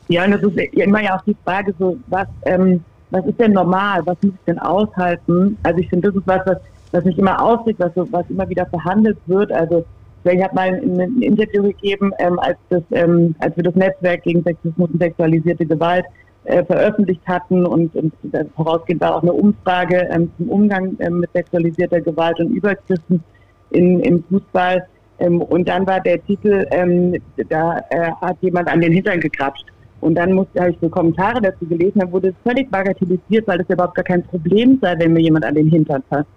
Ja, 0.09 0.25
und 0.25 0.33
das 0.33 0.43
ist 0.43 0.57
immer 0.75 1.03
ja 1.03 1.17
auch 1.17 1.25
die 1.25 1.37
Frage, 1.45 1.75
so 1.79 1.97
was 2.09 2.27
ähm, 2.45 2.85
was 3.11 3.27
ist 3.27 3.41
denn 3.41 3.53
normal, 3.53 4.03
was 4.05 4.17
muss 4.23 4.35
ich 4.35 4.45
denn 4.47 4.59
aushalten? 4.59 5.59
Also 5.63 5.81
ich 5.81 5.89
finde, 5.89 6.09
das 6.09 6.17
ist 6.17 6.27
was, 6.27 6.47
was, 6.47 6.59
was 6.93 7.05
mich 7.05 7.19
immer 7.19 7.43
aufregt, 7.43 7.81
was, 7.81 7.93
was 7.95 8.29
immer 8.29 8.49
wieder 8.49 8.67
verhandelt 8.67 9.19
wird. 9.27 9.53
Also 9.53 9.85
ich 10.25 10.43
habe 10.43 10.55
mal 10.55 10.69
ein, 10.69 11.01
ein, 11.01 11.23
Interview 11.23 11.63
gegeben, 11.63 12.13
ähm, 12.19 12.39
als, 12.39 12.59
das, 12.69 12.83
ähm, 12.93 13.35
als 13.39 13.57
wir 13.57 13.65
das 13.65 13.75
Netzwerk 13.75 14.23
gegen 14.23 14.43
Sexismus 14.43 14.91
und 14.91 15.01
sexualisierte 15.01 15.67
Gewalt 15.67 16.05
äh, 16.45 16.65
veröffentlicht 16.65 17.23
hatten 17.27 17.67
und, 17.67 17.95
und 17.97 18.13
vorausgehend 18.55 19.01
war 19.01 19.17
auch 19.17 19.23
eine 19.23 19.33
Umfrage 19.33 20.09
ähm, 20.11 20.31
zum 20.37 20.49
Umgang 20.49 20.97
ähm, 21.01 21.21
mit 21.21 21.33
sexualisierter 21.33 22.01
Gewalt 22.01 22.39
und 22.41 22.51
Übergriffen 22.51 23.23
in, 23.71 24.01
im 24.01 24.25
Fußball. 24.25 24.87
Ähm, 25.21 25.43
und 25.43 25.69
dann 25.69 25.87
war 25.87 26.01
der 26.01 26.25
Titel, 26.25 26.67
ähm, 26.71 27.17
da 27.49 27.79
äh, 27.91 28.11
hat 28.21 28.37
jemand 28.41 28.69
an 28.69 28.81
den 28.81 28.93
Hintern 28.93 29.21
gekrapscht. 29.21 29.67
Und 30.01 30.15
dann 30.15 30.33
musste, 30.33 30.61
habe 30.61 30.71
ich 30.71 30.79
so 30.81 30.89
Kommentare 30.89 31.41
dazu 31.41 31.67
gelesen, 31.67 31.99
dann 31.99 32.13
wurde 32.13 32.29
es 32.29 32.35
völlig 32.43 32.71
bagatellisiert, 32.71 33.47
weil 33.47 33.59
das 33.59 33.69
überhaupt 33.69 33.95
gar 33.95 34.05
kein 34.05 34.23
Problem 34.23 34.79
sei, 34.81 34.99
wenn 34.99 35.13
mir 35.13 35.21
jemand 35.21 35.45
an 35.45 35.55
den 35.55 35.69
Hintern 35.69 36.03
fasst. 36.09 36.29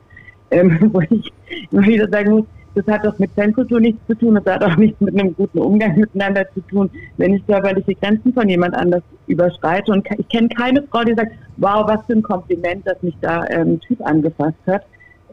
Ähm, 0.51 0.77
wo 0.93 1.01
ich 1.01 1.31
immer 1.71 1.83
wieder 1.83 2.07
sagen 2.09 2.31
muss, 2.31 2.45
das 2.75 2.87
hat 2.87 3.05
doch 3.05 3.17
mit 3.19 3.31
Fankultur 3.35 3.79
nichts 3.79 4.05
zu 4.07 4.15
tun, 4.15 4.35
das 4.35 4.45
hat 4.51 4.63
auch 4.63 4.75
nichts 4.77 4.99
mit 4.99 5.13
einem 5.13 5.35
guten 5.35 5.59
Umgang 5.59 5.95
miteinander 5.99 6.45
zu 6.53 6.61
tun, 6.61 6.89
wenn 7.17 7.35
ich 7.35 7.45
körperliche 7.45 7.93
Grenzen 7.95 8.33
von 8.33 8.49
jemand 8.49 8.75
anders 8.75 9.03
überschreite. 9.27 9.91
Und 9.91 10.07
ich 10.17 10.27
kenne 10.29 10.49
keine 10.49 10.81
Frau, 10.83 11.03
die 11.03 11.13
sagt, 11.13 11.33
wow, 11.57 11.87
was 11.87 12.03
für 12.05 12.13
ein 12.13 12.23
Kompliment, 12.23 12.85
dass 12.87 13.01
mich 13.03 13.15
da 13.21 13.45
ähm, 13.49 13.73
ein 13.73 13.79
Typ 13.79 14.01
angefasst 14.05 14.57
hat. 14.65 14.83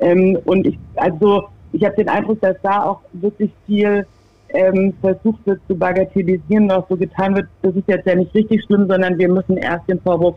Ähm, 0.00 0.38
und 0.44 0.66
ich, 0.66 0.78
also, 0.96 1.44
ich 1.72 1.84
habe 1.84 1.96
den 1.96 2.08
Eindruck, 2.08 2.40
dass 2.40 2.56
da 2.62 2.82
auch 2.84 3.00
wirklich 3.12 3.50
viel 3.66 4.06
ähm, 4.54 4.92
versucht 5.00 5.46
wird 5.46 5.60
zu 5.68 5.76
bagatellisieren, 5.76 6.66
noch 6.66 6.88
so 6.88 6.96
getan 6.96 7.34
wird, 7.34 7.46
das 7.62 7.74
ist 7.74 7.88
jetzt 7.88 8.06
ja 8.06 8.14
nicht 8.14 8.34
richtig 8.34 8.64
schlimm, 8.64 8.86
sondern 8.88 9.18
wir 9.18 9.28
müssen 9.28 9.56
erst 9.56 9.88
den 9.88 10.00
Vorwurf 10.00 10.36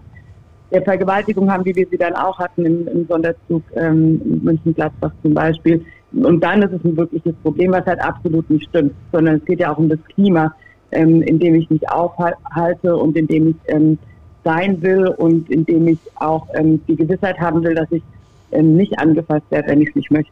der 0.71 0.81
Vergewaltigung 0.81 1.51
haben, 1.51 1.65
wie 1.65 1.75
wir 1.75 1.87
sie 1.89 1.97
dann 1.97 2.15
auch 2.15 2.37
hatten 2.39 2.65
im, 2.65 2.87
im 2.87 3.07
Sonderzug 3.07 3.63
ähm, 3.75 4.39
München-Gladbach 4.43 5.11
zum 5.21 5.33
Beispiel. 5.33 5.85
Und 6.11 6.43
dann 6.43 6.61
ist 6.61 6.73
es 6.73 6.83
ein 6.83 6.97
wirkliches 6.97 7.33
Problem, 7.43 7.71
was 7.71 7.85
halt 7.85 8.01
absolut 8.01 8.49
nicht 8.49 8.69
stimmt, 8.69 8.93
sondern 9.11 9.35
es 9.35 9.45
geht 9.45 9.59
ja 9.59 9.73
auch 9.73 9.77
um 9.77 9.89
das 9.89 10.03
Klima, 10.13 10.53
ähm, 10.91 11.21
in 11.21 11.39
dem 11.39 11.55
ich 11.55 11.69
mich 11.69 11.87
aufhalte 11.89 12.95
und 12.95 13.17
in 13.17 13.27
dem 13.27 13.49
ich 13.49 13.55
ähm, 13.67 13.97
sein 14.43 14.81
will 14.81 15.07
und 15.07 15.49
in 15.49 15.65
dem 15.65 15.87
ich 15.87 15.99
auch 16.15 16.47
ähm, 16.55 16.81
die 16.87 16.95
Gewissheit 16.95 17.39
haben 17.39 17.63
will, 17.63 17.75
dass 17.75 17.91
ich 17.91 18.03
ähm, 18.51 18.75
nicht 18.75 18.97
angefasst 18.99 19.45
werde, 19.49 19.69
wenn 19.69 19.81
ich 19.81 19.89
es 19.89 19.95
nicht 19.95 20.11
möchte. 20.11 20.31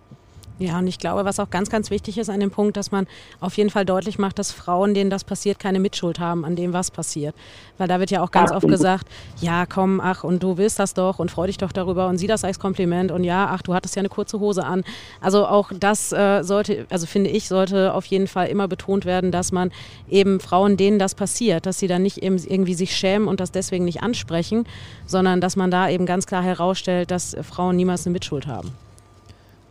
Ja, 0.62 0.78
und 0.78 0.86
ich 0.86 1.00
glaube, 1.00 1.26
was 1.26 1.40
auch 1.40 1.50
ganz, 1.50 1.72
ganz 1.72 1.90
wichtig 1.90 2.20
ist 2.20 2.30
an 2.30 2.40
dem 2.40 2.52
Punkt, 2.52 2.78
dass 2.78 2.92
man 2.92 3.08
auf 3.40 3.58
jeden 3.58 3.72
Fall 3.72 3.84
deutlich 3.84 4.20
macht, 4.20 4.38
dass 4.38 4.52
Frauen, 4.52 4.94
denen 4.94 5.10
das 5.10 5.24
passiert, 5.24 5.58
keine 5.58 5.80
Mitschuld 5.80 6.20
haben 6.20 6.46
an 6.46 6.56
dem, 6.56 6.72
was 6.72 6.92
passiert. 6.92 7.34
Weil 7.80 7.88
da 7.88 8.00
wird 8.00 8.12
ja 8.12 8.22
auch 8.22 8.30
ganz 8.30 8.52
oft 8.52 8.68
gesagt, 8.68 9.08
ja, 9.40 9.66
komm, 9.66 10.00
ach, 10.00 10.24
und 10.24 10.44
du 10.44 10.58
willst 10.58 10.78
das 10.78 10.94
doch 10.94 11.18
und 11.18 11.32
freu 11.32 11.48
dich 11.48 11.58
doch 11.58 11.72
darüber 11.72 12.08
und 12.08 12.20
sieh 12.20 12.28
das 12.28 12.44
als 12.44 12.60
Kompliment 12.60 13.12
und 13.12 13.24
ja, 13.24 13.50
ach, 13.50 13.64
du 13.64 13.74
hattest 13.74 13.96
ja 13.96 14.02
eine 14.02 14.10
kurze 14.10 14.40
Hose 14.40 14.64
an. 14.64 14.84
Also 15.20 15.48
auch 15.48 15.72
das 15.74 16.12
äh, 16.12 16.44
sollte, 16.44 16.86
also 16.92 17.08
finde 17.08 17.32
ich, 17.32 17.48
sollte 17.48 17.96
auf 17.96 18.06
jeden 18.06 18.28
Fall 18.28 18.48
immer 18.48 18.68
betont 18.68 19.06
werden, 19.06 19.32
dass 19.32 19.52
man 19.52 19.72
eben 20.12 20.40
Frauen, 20.40 20.78
denen 20.78 21.00
das 21.00 21.16
passiert, 21.16 21.66
dass 21.66 21.80
sie 21.80 21.88
dann 21.88 22.04
nicht 22.04 22.20
eben 22.20 22.38
irgendwie 22.38 22.76
sich 22.76 22.96
schämen 22.96 23.28
und 23.28 23.40
das 23.40 23.52
deswegen 23.52 23.86
nicht 23.86 24.04
ansprechen, 24.04 24.68
sondern 25.08 25.42
dass 25.42 25.56
man 25.56 25.72
da 25.72 25.90
eben 25.90 26.06
ganz 26.06 26.28
klar 26.28 26.44
herausstellt, 26.44 27.10
dass 27.10 27.36
Frauen 27.42 27.78
niemals 27.78 28.06
eine 28.06 28.14
Mitschuld 28.14 28.46
haben. 28.46 28.72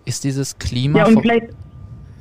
Ist 0.05 0.25
dieses 0.25 0.59
Klima. 0.59 1.01
Ja, 1.01 1.07
und 1.07 1.21
vielleicht. 1.21 1.49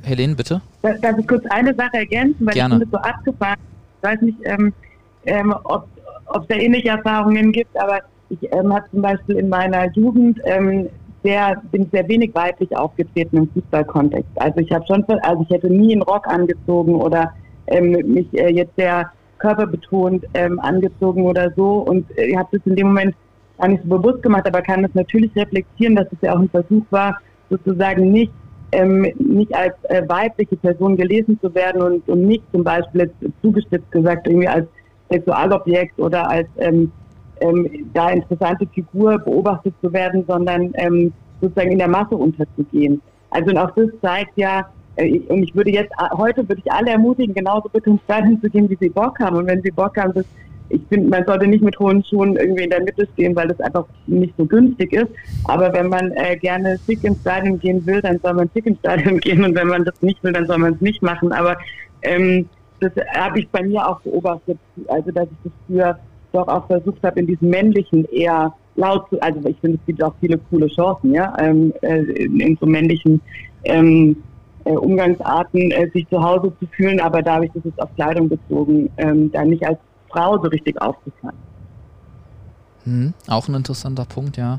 Helene, 0.02 0.34
bitte? 0.34 0.62
Darf 0.82 1.18
ich 1.18 1.28
kurz 1.28 1.44
eine 1.50 1.74
Sache 1.74 1.98
ergänzen, 1.98 2.46
weil 2.46 2.54
Gerne. 2.54 2.76
ich 2.76 2.80
finde 2.80 2.96
so 2.96 3.02
abgefahren. 3.02 3.58
Ich 3.98 4.08
weiß 4.08 4.20
nicht, 4.22 4.38
ähm, 4.44 4.72
ähm, 5.26 5.54
ob 5.64 5.86
es 6.40 6.46
da 6.48 6.54
ähnliche 6.56 6.88
Erfahrungen 6.88 7.52
gibt, 7.52 7.76
aber 7.78 8.00
ich 8.30 8.38
ähm, 8.52 8.72
habe 8.72 8.88
zum 8.90 9.02
Beispiel 9.02 9.36
in 9.36 9.48
meiner 9.48 9.90
Jugend 9.92 10.40
ähm, 10.44 10.88
sehr, 11.22 11.60
bin 11.70 11.88
sehr 11.92 12.08
wenig 12.08 12.34
weiblich 12.34 12.74
aufgetreten 12.76 13.36
im 13.36 13.50
Fußballkontext. 13.50 14.30
Also 14.36 14.60
ich 14.60 14.72
habe 14.72 14.86
schon, 14.86 15.04
also 15.22 15.42
ich 15.42 15.50
hätte 15.50 15.68
nie 15.68 15.92
einen 15.92 16.02
Rock 16.02 16.26
angezogen 16.28 16.94
oder 16.94 17.32
ähm, 17.66 17.90
mich 18.06 18.26
äh, 18.32 18.52
jetzt 18.52 18.74
sehr 18.76 19.10
körperbetont 19.38 20.24
ähm, 20.34 20.58
angezogen 20.60 21.24
oder 21.24 21.52
so 21.56 21.78
und 21.78 22.06
äh, 22.16 22.26
ich 22.26 22.36
habe 22.36 22.48
das 22.52 22.66
in 22.66 22.76
dem 22.76 22.88
Moment 22.88 23.14
gar 23.58 23.68
nicht 23.68 23.82
so 23.82 23.98
bewusst 23.98 24.22
gemacht, 24.22 24.46
aber 24.46 24.62
kann 24.62 24.82
das 24.82 24.94
natürlich 24.94 25.34
reflektieren, 25.36 25.96
dass 25.96 26.06
es 26.10 26.18
ja 26.22 26.34
auch 26.34 26.38
ein 26.38 26.48
Versuch 26.48 26.84
war, 26.90 27.18
sozusagen 27.50 28.10
nicht 28.10 28.32
ähm, 28.72 29.02
nicht 29.18 29.54
als 29.54 29.74
äh, 29.88 30.02
weibliche 30.08 30.56
Person 30.56 30.96
gelesen 30.96 31.38
zu 31.40 31.52
werden 31.54 31.82
und, 31.82 32.08
und 32.08 32.22
nicht 32.26 32.44
zum 32.52 32.62
Beispiel 32.62 33.00
jetzt 33.02 33.34
zugespitzt 33.42 33.90
gesagt 33.90 34.28
irgendwie 34.28 34.48
als 34.48 34.66
Sexualobjekt 35.10 35.98
oder 35.98 36.28
als 36.30 36.46
ähm, 36.58 36.92
ähm, 37.40 37.90
da 37.94 38.10
interessante 38.10 38.66
Figur 38.66 39.18
beobachtet 39.18 39.74
zu 39.80 39.92
werden, 39.92 40.24
sondern 40.26 40.72
ähm, 40.74 41.12
sozusagen 41.40 41.72
in 41.72 41.78
der 41.78 41.88
Masse 41.88 42.16
unterzugehen. 42.16 43.00
Also 43.30 43.50
und 43.50 43.58
auch 43.58 43.70
das 43.72 43.88
zeigt 44.02 44.36
ja, 44.36 44.68
äh, 44.96 45.20
und 45.28 45.42
ich 45.42 45.54
würde 45.54 45.70
jetzt, 45.70 45.92
heute 46.16 46.48
würde 46.48 46.62
ich 46.64 46.72
alle 46.72 46.90
ermutigen, 46.90 47.34
genauso 47.34 47.68
bitte 47.68 47.90
ins 47.90 48.40
zu 48.40 48.50
gehen, 48.50 48.68
wie 48.68 48.76
sie 48.80 48.90
Bock 48.90 49.18
haben. 49.20 49.36
Und 49.36 49.46
wenn 49.46 49.62
sie 49.62 49.70
Bock 49.70 49.96
haben, 49.96 50.12
das 50.12 50.26
ich 50.70 50.80
finde, 50.88 51.08
man 51.10 51.24
sollte 51.26 51.46
nicht 51.46 51.62
mit 51.62 51.78
hohen 51.78 52.02
Schuhen 52.04 52.36
irgendwie 52.36 52.64
in 52.64 52.70
der 52.70 52.82
Mitte 52.82 53.06
stehen, 53.14 53.34
weil 53.34 53.48
das 53.48 53.60
einfach 53.60 53.84
nicht 54.06 54.32
so 54.38 54.46
günstig 54.46 54.92
ist. 54.92 55.08
Aber 55.44 55.72
wenn 55.72 55.88
man 55.88 56.12
äh, 56.12 56.36
gerne 56.36 56.78
schick 56.86 57.02
ins 57.04 57.20
Stadion 57.20 57.58
gehen 57.58 57.84
will, 57.86 58.00
dann 58.00 58.20
soll 58.22 58.34
man 58.34 58.48
schick 58.54 58.66
ins 58.66 58.78
Stadion 58.78 59.18
gehen. 59.20 59.44
Und 59.44 59.54
wenn 59.56 59.68
man 59.68 59.84
das 59.84 60.00
nicht 60.00 60.22
will, 60.22 60.32
dann 60.32 60.46
soll 60.46 60.58
man 60.58 60.74
es 60.74 60.80
nicht 60.80 61.02
machen. 61.02 61.32
Aber 61.32 61.56
ähm, 62.02 62.48
das 62.78 62.92
habe 63.14 63.40
ich 63.40 63.48
bei 63.48 63.62
mir 63.62 63.86
auch 63.86 64.00
beobachtet. 64.00 64.58
Also, 64.88 65.10
dass 65.10 65.26
ich 65.26 65.38
das 65.44 65.52
früher 65.66 65.98
doch 66.32 66.46
auch 66.46 66.66
versucht 66.68 67.02
habe, 67.02 67.20
in 67.20 67.26
diesem 67.26 67.50
männlichen 67.50 68.04
eher 68.12 68.54
laut 68.76 69.08
zu, 69.10 69.20
also 69.20 69.40
ich 69.48 69.56
finde, 69.60 69.78
es 69.78 69.86
gibt 69.86 70.02
auch 70.02 70.14
viele 70.20 70.38
coole 70.50 70.68
Chancen, 70.68 71.12
ja, 71.12 71.34
ähm, 71.40 71.72
äh, 71.82 71.98
in, 71.98 72.38
in 72.38 72.56
so 72.60 72.66
männlichen 72.66 73.20
ähm, 73.64 74.16
äh, 74.64 74.70
Umgangsarten 74.70 75.72
äh, 75.72 75.90
sich 75.90 76.08
zu 76.08 76.22
Hause 76.22 76.52
zu 76.60 76.66
fühlen, 76.68 77.00
aber 77.00 77.20
da 77.20 77.34
habe 77.34 77.46
ich 77.46 77.52
das 77.52 77.64
jetzt 77.64 77.82
auf 77.82 77.94
Kleidung 77.96 78.28
bezogen, 78.28 78.88
ähm, 78.98 79.32
da 79.32 79.44
nicht 79.44 79.66
als 79.66 79.78
Frau 80.12 80.36
so 80.38 80.48
richtig 80.48 80.80
aufgefallen. 80.80 81.36
Hm, 82.84 83.14
auch 83.28 83.48
ein 83.48 83.54
interessanter 83.54 84.04
Punkt, 84.04 84.36
ja. 84.36 84.58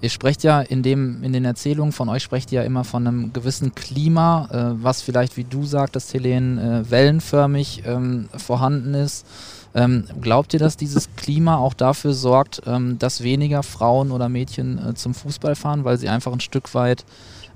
Ihr 0.00 0.10
sprecht 0.10 0.42
ja 0.42 0.60
in, 0.60 0.82
dem, 0.82 1.22
in 1.22 1.32
den 1.32 1.46
Erzählungen 1.46 1.92
von 1.92 2.10
euch, 2.10 2.22
sprecht 2.22 2.52
ihr 2.52 2.60
ja 2.60 2.66
immer 2.66 2.84
von 2.84 3.06
einem 3.06 3.32
gewissen 3.32 3.74
Klima, 3.74 4.48
äh, 4.50 4.82
was 4.82 5.00
vielleicht, 5.00 5.36
wie 5.38 5.44
du 5.44 5.64
sagtest, 5.64 6.12
Helene, 6.12 6.82
äh, 6.84 6.90
wellenförmig 6.90 7.84
ähm, 7.86 8.28
vorhanden 8.36 8.92
ist. 8.92 9.26
Ähm, 9.74 10.04
glaubt 10.20 10.52
ihr, 10.52 10.60
dass 10.60 10.76
dieses 10.76 11.08
Klima 11.16 11.56
auch 11.56 11.74
dafür 11.74 12.12
sorgt, 12.12 12.62
ähm, 12.66 12.98
dass 12.98 13.22
weniger 13.22 13.62
Frauen 13.62 14.10
oder 14.10 14.28
Mädchen 14.28 14.78
äh, 14.78 14.94
zum 14.94 15.14
Fußball 15.14 15.54
fahren, 15.54 15.84
weil 15.84 15.96
sie 15.96 16.08
einfach 16.08 16.32
ein 16.32 16.40
Stück 16.40 16.74
weit 16.74 17.06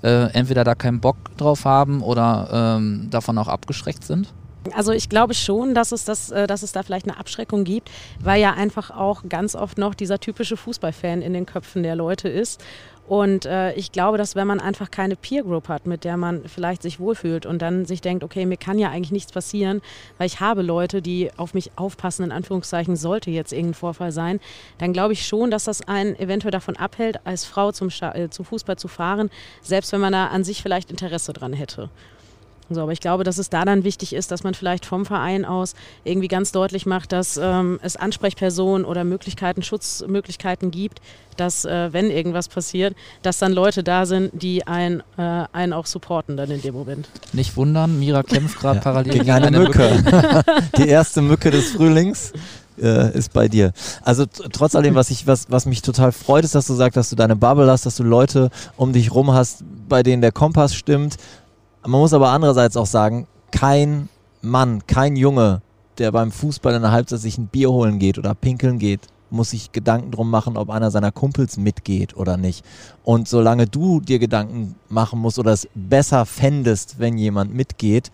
äh, 0.02 0.32
entweder 0.32 0.64
da 0.64 0.74
keinen 0.74 1.00
Bock 1.00 1.16
drauf 1.36 1.64
haben 1.64 2.02
oder 2.02 2.76
ähm, 2.78 3.08
davon 3.10 3.36
auch 3.36 3.48
abgeschreckt 3.48 4.04
sind? 4.04 4.32
Also 4.75 4.92
ich 4.92 5.09
glaube 5.09 5.35
schon, 5.35 5.75
dass 5.75 5.92
es, 5.92 6.05
das, 6.05 6.31
äh, 6.31 6.47
dass 6.47 6.62
es 6.62 6.73
da 6.73 6.83
vielleicht 6.83 7.09
eine 7.09 7.18
Abschreckung 7.18 7.64
gibt, 7.64 7.90
weil 8.21 8.40
ja 8.40 8.53
einfach 8.53 8.90
auch 8.90 9.23
ganz 9.29 9.55
oft 9.55 9.79
noch 9.79 9.94
dieser 9.94 10.18
typische 10.18 10.57
Fußballfan 10.57 11.23
in 11.23 11.33
den 11.33 11.47
Köpfen 11.47 11.83
der 11.83 11.97
Leute 11.97 12.29
ist. 12.29 12.62
Und 13.09 13.47
äh, 13.47 13.73
ich 13.73 13.90
glaube, 13.90 14.18
dass 14.18 14.37
wenn 14.37 14.47
man 14.47 14.61
einfach 14.61 14.90
keine 14.90 15.16
Peer 15.16 15.42
Group 15.42 15.68
hat, 15.68 15.87
mit 15.87 16.05
der 16.05 16.18
man 16.18 16.42
vielleicht 16.47 16.83
sich 16.83 17.01
wohlfühlt 17.01 17.47
und 17.47 17.62
dann 17.62 17.87
sich 17.87 18.03
denkt, 18.03 18.23
okay, 18.23 18.44
mir 18.44 18.59
kann 18.59 18.79
ja 18.79 18.90
eigentlich 18.90 19.12
nichts 19.12 19.33
passieren, 19.33 19.81
weil 20.18 20.27
ich 20.27 20.40
habe 20.40 20.61
Leute, 20.61 21.01
die 21.01 21.31
auf 21.38 21.55
mich 21.55 21.71
aufpassen, 21.77 22.25
in 22.25 22.33
Anführungszeichen, 22.33 22.97
sollte 22.97 23.31
jetzt 23.31 23.53
irgendein 23.53 23.75
Vorfall 23.75 24.12
sein, 24.12 24.40
dann 24.77 24.92
glaube 24.92 25.14
ich 25.14 25.27
schon, 25.27 25.51
dass 25.51 25.64
das 25.64 25.88
einen 25.88 26.16
eventuell 26.16 26.51
davon 26.51 26.77
abhält, 26.77 27.25
als 27.25 27.47
Frau 27.47 27.73
zum, 27.73 27.88
äh, 27.88 28.29
zum 28.29 28.44
Fußball 28.44 28.77
zu 28.77 28.88
fahren, 28.88 29.31
selbst 29.62 29.90
wenn 29.92 30.03
man 30.03 30.12
da 30.12 30.27
an 30.27 30.44
sich 30.44 30.62
vielleicht 30.62 30.90
Interesse 30.90 31.33
dran 31.33 31.55
hätte. 31.55 31.88
So, 32.70 32.83
aber 32.83 32.92
ich 32.92 33.00
glaube, 33.00 33.24
dass 33.24 33.38
es 33.38 33.50
da 33.50 33.64
dann 33.64 33.85
wichtig 33.85 34.14
ist, 34.14 34.31
dass 34.31 34.44
man 34.44 34.54
vielleicht 34.54 34.85
vom 34.85 35.07
Verein 35.07 35.44
aus 35.44 35.74
irgendwie 36.04 36.28
ganz 36.28 36.52
deutlich 36.52 36.87
macht, 36.87 37.12
dass 37.12 37.38
ähm, 37.42 37.81
es 37.83 37.96
Ansprechpersonen 37.96 38.85
oder 38.85 39.04
Möglichkeiten, 39.04 39.62
Schutzmöglichkeiten 39.62 40.70
gibt, 40.70 41.00
dass, 41.37 41.64
äh, 41.64 41.92
wenn 41.92 42.11
irgendwas 42.11 42.48
passiert, 42.48 42.94
dass 43.22 43.38
dann 43.38 43.52
Leute 43.52 43.83
da 43.83 44.07
sind, 44.07 44.31
die 44.35 44.66
einen, 44.66 45.02
äh, 45.16 45.44
einen 45.52 45.72
auch 45.72 45.87
supporten 45.87 46.37
dann 46.37 46.50
in 46.50 46.61
dem 46.61 46.74
Moment. 46.74 47.09
Nicht 47.33 47.57
wundern, 47.57 47.98
Mira 47.98 48.22
kämpft 48.22 48.59
gerade 48.61 48.78
ja, 48.78 48.83
parallel 48.83 49.12
gegen 49.12 49.31
eine, 49.31 49.46
eine 49.46 49.61
Mücke. 49.61 49.90
Mücke. 49.94 50.44
Die 50.76 50.88
erste 50.88 51.22
Mücke 51.22 51.50
des 51.50 51.70
Frühlings 51.70 52.33
äh, 52.81 53.16
ist 53.16 53.33
bei 53.33 53.48
dir. 53.48 53.72
Also 54.02 54.24
trotz 54.26 54.74
allem, 54.74 54.94
was 54.94 55.11
ich, 55.11 55.26
was, 55.26 55.46
was 55.48 55.66
mich 55.66 55.83
total 55.83 56.12
freut, 56.12 56.44
ist, 56.44 56.54
dass 56.54 56.66
du 56.66 56.74
sagst, 56.74 56.96
dass 56.96 57.11
du 57.11 57.16
deine 57.16 57.37
Bubble 57.37 57.70
hast, 57.70 57.87
dass 57.87 57.96
du 57.96 58.02
Leute 58.02 58.50
um 58.76 58.92
dich 58.92 59.12
rum 59.12 59.33
hast, 59.33 59.64
bei 59.88 60.02
denen 60.02 60.22
der 60.22 60.33
Kompass 60.33 60.74
stimmt, 60.74 61.16
man 61.88 62.01
muss 62.01 62.12
aber 62.12 62.29
andererseits 62.29 62.77
auch 62.77 62.87
sagen, 62.87 63.27
kein 63.51 64.11
Mann, 64.42 64.87
kein 64.87 65.16
Junge, 65.16 65.62
der 65.96 66.12
beim 66.12 66.31
Fußball 66.31 66.74
in 66.74 66.83
der 66.83 66.92
Halbzeit 66.92 67.20
sich 67.20 67.38
ein 67.38 67.46
Bier 67.46 67.70
holen 67.70 67.98
geht 67.98 68.18
oder 68.18 68.35
pinkeln 68.35 68.79
geht, 68.79 69.01
muss 69.31 69.51
sich 69.51 69.72
Gedanken 69.72 70.11
drum 70.11 70.31
machen, 70.31 70.59
ob 70.59 70.68
einer 70.68 70.90
seiner 70.90 71.12
Kumpels 71.12 71.57
mitgeht 71.57 72.14
oder 72.14 72.37
nicht. 72.37 72.64
Und 73.05 73.27
solange 73.27 73.66
du 73.66 74.01
dir 74.01 74.18
Gedanken 74.18 74.74
machen 74.90 75.18
musst 75.18 75.38
oder 75.38 75.53
es 75.53 75.66
besser 75.74 76.27
fändest, 76.27 76.98
wenn 76.98 77.16
jemand 77.16 77.55
mitgeht, 77.55 78.12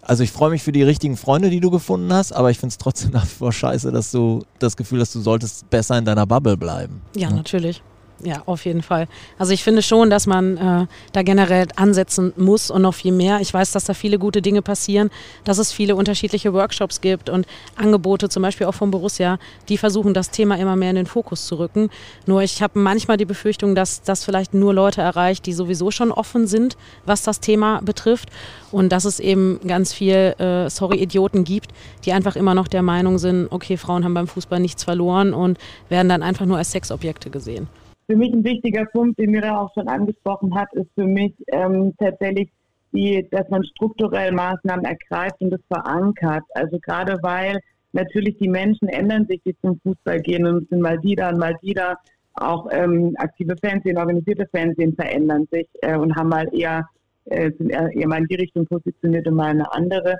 also 0.00 0.22
ich 0.22 0.32
freue 0.32 0.50
mich 0.50 0.62
für 0.62 0.72
die 0.72 0.82
richtigen 0.82 1.18
Freunde, 1.18 1.50
die 1.50 1.60
du 1.60 1.70
gefunden 1.70 2.12
hast, 2.12 2.32
aber 2.32 2.50
ich 2.50 2.58
finde 2.58 2.72
es 2.72 2.78
trotzdem 2.78 3.10
nach 3.10 3.24
wie 3.24 3.28
vor 3.28 3.52
scheiße, 3.52 3.92
dass 3.92 4.10
du 4.10 4.42
das 4.58 4.76
Gefühl 4.76 5.00
hast, 5.00 5.14
du 5.14 5.20
solltest 5.20 5.68
besser 5.68 5.98
in 5.98 6.06
deiner 6.06 6.26
Bubble 6.26 6.56
bleiben. 6.56 7.02
Ja, 7.14 7.28
ja. 7.28 7.34
natürlich. 7.34 7.82
Ja, 8.22 8.42
auf 8.44 8.66
jeden 8.66 8.82
Fall. 8.82 9.08
Also 9.38 9.52
ich 9.52 9.64
finde 9.64 9.80
schon, 9.80 10.10
dass 10.10 10.26
man 10.26 10.56
äh, 10.58 10.86
da 11.12 11.22
generell 11.22 11.68
ansetzen 11.76 12.34
muss 12.36 12.70
und 12.70 12.82
noch 12.82 12.94
viel 12.94 13.12
mehr. 13.12 13.40
Ich 13.40 13.52
weiß, 13.52 13.72
dass 13.72 13.84
da 13.84 13.94
viele 13.94 14.18
gute 14.18 14.42
Dinge 14.42 14.60
passieren, 14.60 15.10
dass 15.44 15.56
es 15.56 15.72
viele 15.72 15.96
unterschiedliche 15.96 16.52
Workshops 16.52 17.00
gibt 17.00 17.30
und 17.30 17.46
Angebote, 17.76 18.28
zum 18.28 18.42
Beispiel 18.42 18.66
auch 18.66 18.74
von 18.74 18.90
Borussia, 18.90 19.38
die 19.70 19.78
versuchen, 19.78 20.12
das 20.12 20.30
Thema 20.30 20.58
immer 20.58 20.76
mehr 20.76 20.90
in 20.90 20.96
den 20.96 21.06
Fokus 21.06 21.46
zu 21.46 21.58
rücken. 21.58 21.88
Nur 22.26 22.42
ich 22.42 22.62
habe 22.62 22.78
manchmal 22.78 23.16
die 23.16 23.24
Befürchtung, 23.24 23.74
dass 23.74 24.02
das 24.02 24.24
vielleicht 24.24 24.52
nur 24.52 24.74
Leute 24.74 25.00
erreicht, 25.00 25.46
die 25.46 25.54
sowieso 25.54 25.90
schon 25.90 26.12
offen 26.12 26.46
sind, 26.46 26.76
was 27.06 27.22
das 27.22 27.40
Thema 27.40 27.80
betrifft. 27.80 28.28
Und 28.70 28.90
dass 28.90 29.04
es 29.04 29.18
eben 29.18 29.60
ganz 29.66 29.94
viel, 29.94 30.34
äh, 30.38 30.68
sorry, 30.68 30.98
Idioten 30.98 31.44
gibt, 31.44 31.70
die 32.04 32.12
einfach 32.12 32.36
immer 32.36 32.54
noch 32.54 32.68
der 32.68 32.82
Meinung 32.82 33.18
sind, 33.18 33.48
okay, 33.50 33.78
Frauen 33.78 34.04
haben 34.04 34.14
beim 34.14 34.28
Fußball 34.28 34.60
nichts 34.60 34.84
verloren 34.84 35.32
und 35.32 35.58
werden 35.88 36.08
dann 36.08 36.22
einfach 36.22 36.46
nur 36.46 36.58
als 36.58 36.70
Sexobjekte 36.70 37.30
gesehen. 37.30 37.68
Für 38.10 38.16
mich 38.16 38.32
ein 38.32 38.42
wichtiger 38.42 38.86
Punkt, 38.86 39.20
den 39.20 39.30
Mira 39.30 39.60
auch 39.60 39.72
schon 39.72 39.86
angesprochen 39.86 40.52
hat, 40.56 40.66
ist 40.72 40.90
für 40.96 41.06
mich 41.06 41.32
ähm, 41.46 41.94
tatsächlich, 41.96 42.50
die, 42.90 43.24
dass 43.30 43.48
man 43.50 43.62
strukturell 43.62 44.32
Maßnahmen 44.32 44.84
ergreift 44.84 45.40
und 45.40 45.50
das 45.50 45.60
verankert. 45.68 46.42
Also 46.54 46.80
gerade 46.80 47.18
weil 47.22 47.60
natürlich 47.92 48.36
die 48.38 48.48
Menschen 48.48 48.88
ändern 48.88 49.28
sich, 49.28 49.40
die 49.46 49.56
zum 49.60 49.78
Fußball 49.84 50.20
gehen 50.22 50.44
und 50.44 50.68
sind 50.68 50.80
mal 50.80 50.98
die 50.98 51.14
da 51.14 51.28
und 51.28 51.38
mal 51.38 51.54
die 51.62 51.72
da. 51.72 51.94
Auch 52.34 52.66
ähm, 52.72 53.14
aktive 53.16 53.54
Fernsehen, 53.56 53.96
organisierte 53.96 54.48
Fernsehen 54.48 54.96
verändern 54.96 55.46
sich 55.52 55.68
äh, 55.82 55.96
und 55.96 56.16
haben 56.16 56.30
mal 56.30 56.48
eher, 56.52 56.88
äh, 57.26 57.52
sind 57.58 57.70
eher, 57.70 58.08
mal 58.08 58.22
in 58.22 58.26
die 58.26 58.34
Richtung 58.34 58.66
positioniert 58.66 59.28
und 59.28 59.36
mal 59.36 59.50
eine 59.50 59.72
andere. 59.72 60.16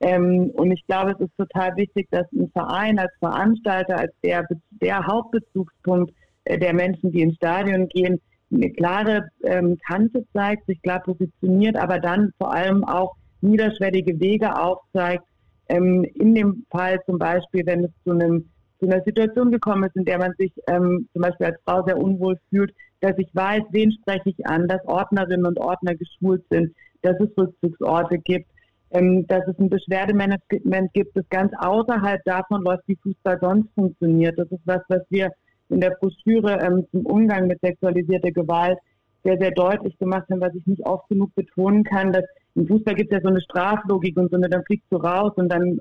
Ähm, 0.00 0.50
und 0.54 0.72
ich 0.72 0.84
glaube, 0.88 1.12
es 1.12 1.20
ist 1.20 1.36
total 1.38 1.76
wichtig, 1.76 2.08
dass 2.10 2.26
ein 2.32 2.50
Verein 2.50 2.98
als 2.98 3.12
Veranstalter, 3.20 3.96
als 3.96 4.12
der, 4.24 4.44
der 4.82 5.06
Hauptbezugspunkt 5.06 6.12
der 6.56 6.74
Menschen, 6.74 7.12
die 7.12 7.22
ins 7.22 7.36
Stadion 7.36 7.88
gehen, 7.88 8.20
eine 8.52 8.70
klare 8.70 9.28
ähm, 9.44 9.78
Kante 9.86 10.24
zeigt, 10.32 10.66
sich 10.66 10.80
klar 10.82 11.00
positioniert, 11.00 11.76
aber 11.76 11.98
dann 11.98 12.32
vor 12.38 12.52
allem 12.52 12.84
auch 12.84 13.14
niederschwellige 13.40 14.18
Wege 14.20 14.58
aufzeigt. 14.58 15.24
Ähm, 15.68 16.04
in 16.14 16.34
dem 16.34 16.64
Fall 16.70 16.98
zum 17.04 17.18
Beispiel, 17.18 17.66
wenn 17.66 17.84
es 17.84 17.90
zu, 18.04 18.12
einem, 18.12 18.48
zu 18.80 18.86
einer 18.86 19.02
Situation 19.02 19.50
gekommen 19.50 19.84
ist, 19.84 19.96
in 19.96 20.06
der 20.06 20.18
man 20.18 20.32
sich 20.38 20.52
ähm, 20.66 21.06
zum 21.12 21.22
Beispiel 21.22 21.48
als 21.48 21.60
Frau 21.64 21.84
sehr 21.84 21.98
unwohl 21.98 22.38
fühlt, 22.48 22.72
dass 23.00 23.16
ich 23.18 23.28
weiß, 23.34 23.62
wen 23.70 23.92
spreche 23.92 24.30
ich 24.30 24.46
an, 24.46 24.66
dass 24.66 24.84
Ordnerinnen 24.86 25.46
und 25.46 25.60
Ordner 25.60 25.94
geschult 25.94 26.42
sind, 26.50 26.74
dass 27.02 27.20
es 27.20 27.28
Rückzugsorte 27.36 28.18
gibt, 28.18 28.50
ähm, 28.90 29.26
dass 29.26 29.46
es 29.46 29.58
ein 29.58 29.68
Beschwerdemanagement 29.68 30.92
gibt, 30.94 31.14
das 31.14 31.28
ganz 31.28 31.52
außerhalb 31.58 32.24
davon 32.24 32.62
läuft, 32.62 32.84
wie 32.86 32.96
Fußball 33.02 33.38
sonst 33.40 33.68
funktioniert. 33.74 34.38
Das 34.38 34.50
ist 34.50 34.62
was, 34.64 34.80
was 34.88 35.02
wir 35.10 35.30
in 35.68 35.80
der 35.80 35.90
Broschüre 36.00 36.58
ähm, 36.60 36.86
zum 36.90 37.06
Umgang 37.06 37.46
mit 37.46 37.60
sexualisierter 37.60 38.32
Gewalt 38.32 38.78
sehr, 39.24 39.38
sehr 39.38 39.50
deutlich 39.50 39.98
gemacht 39.98 40.28
haben, 40.30 40.40
was 40.40 40.54
ich 40.54 40.66
nicht 40.66 40.86
oft 40.86 41.08
genug 41.08 41.34
betonen 41.34 41.84
kann, 41.84 42.12
dass 42.12 42.24
im 42.54 42.66
Fußball 42.66 42.94
gibt 42.94 43.12
es 43.12 43.18
ja 43.18 43.22
so 43.22 43.28
eine 43.28 43.40
Straflogik 43.40 44.16
und 44.16 44.30
so 44.30 44.36
eine, 44.36 44.48
dann 44.48 44.64
fliegst 44.64 44.86
du 44.90 44.96
raus 44.96 45.32
und 45.36 45.48
dann, 45.50 45.80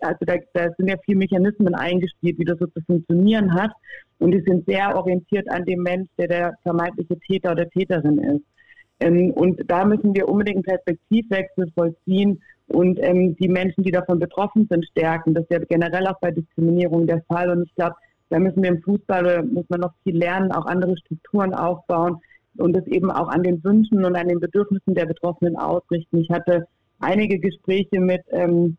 also 0.00 0.18
da, 0.20 0.36
da 0.54 0.68
sind 0.76 0.88
ja 0.88 0.96
viele 1.04 1.18
Mechanismen 1.18 1.74
eingespielt, 1.74 2.38
wie 2.38 2.44
das 2.44 2.58
so 2.58 2.66
zu 2.66 2.80
funktionieren 2.86 3.52
hat. 3.54 3.72
Und 4.18 4.30
die 4.30 4.42
sind 4.46 4.64
sehr 4.66 4.96
orientiert 4.96 5.50
an 5.50 5.64
dem 5.64 5.82
Mensch, 5.82 6.08
der 6.18 6.28
der 6.28 6.54
vermeintliche 6.62 7.18
Täter 7.20 7.52
oder 7.52 7.68
Täterin 7.68 8.18
ist. 8.18 8.44
Ähm, 9.00 9.32
und 9.32 9.60
da 9.70 9.84
müssen 9.84 10.14
wir 10.14 10.28
unbedingt 10.28 10.56
einen 10.56 10.64
Perspektivwechsel 10.64 11.70
vollziehen 11.74 12.40
und 12.68 12.98
ähm, 13.02 13.36
die 13.36 13.48
Menschen, 13.48 13.84
die 13.84 13.90
davon 13.90 14.18
betroffen 14.18 14.66
sind, 14.70 14.86
stärken. 14.86 15.34
Das 15.34 15.44
ist 15.44 15.50
ja 15.50 15.58
generell 15.58 16.06
auch 16.06 16.18
bei 16.20 16.30
Diskriminierung 16.30 17.06
der 17.06 17.22
Fall. 17.28 17.50
Und 17.50 17.64
ich 17.64 17.74
glaube, 17.74 17.96
da 18.28 18.38
müssen 18.38 18.62
wir 18.62 18.70
im 18.70 18.82
Fußball, 18.82 19.44
muss 19.44 19.68
man 19.68 19.80
noch 19.80 19.92
viel 20.02 20.16
lernen, 20.16 20.52
auch 20.52 20.66
andere 20.66 20.96
Strukturen 20.96 21.54
aufbauen 21.54 22.20
und 22.56 22.76
es 22.76 22.86
eben 22.86 23.10
auch 23.10 23.28
an 23.28 23.42
den 23.42 23.62
Wünschen 23.62 24.04
und 24.04 24.16
an 24.16 24.28
den 24.28 24.40
Bedürfnissen 24.40 24.94
der 24.94 25.06
Betroffenen 25.06 25.56
ausrichten. 25.56 26.18
Ich 26.18 26.30
hatte 26.30 26.66
einige 27.00 27.38
Gespräche 27.38 28.00
mit 28.00 28.22
ähm, 28.30 28.76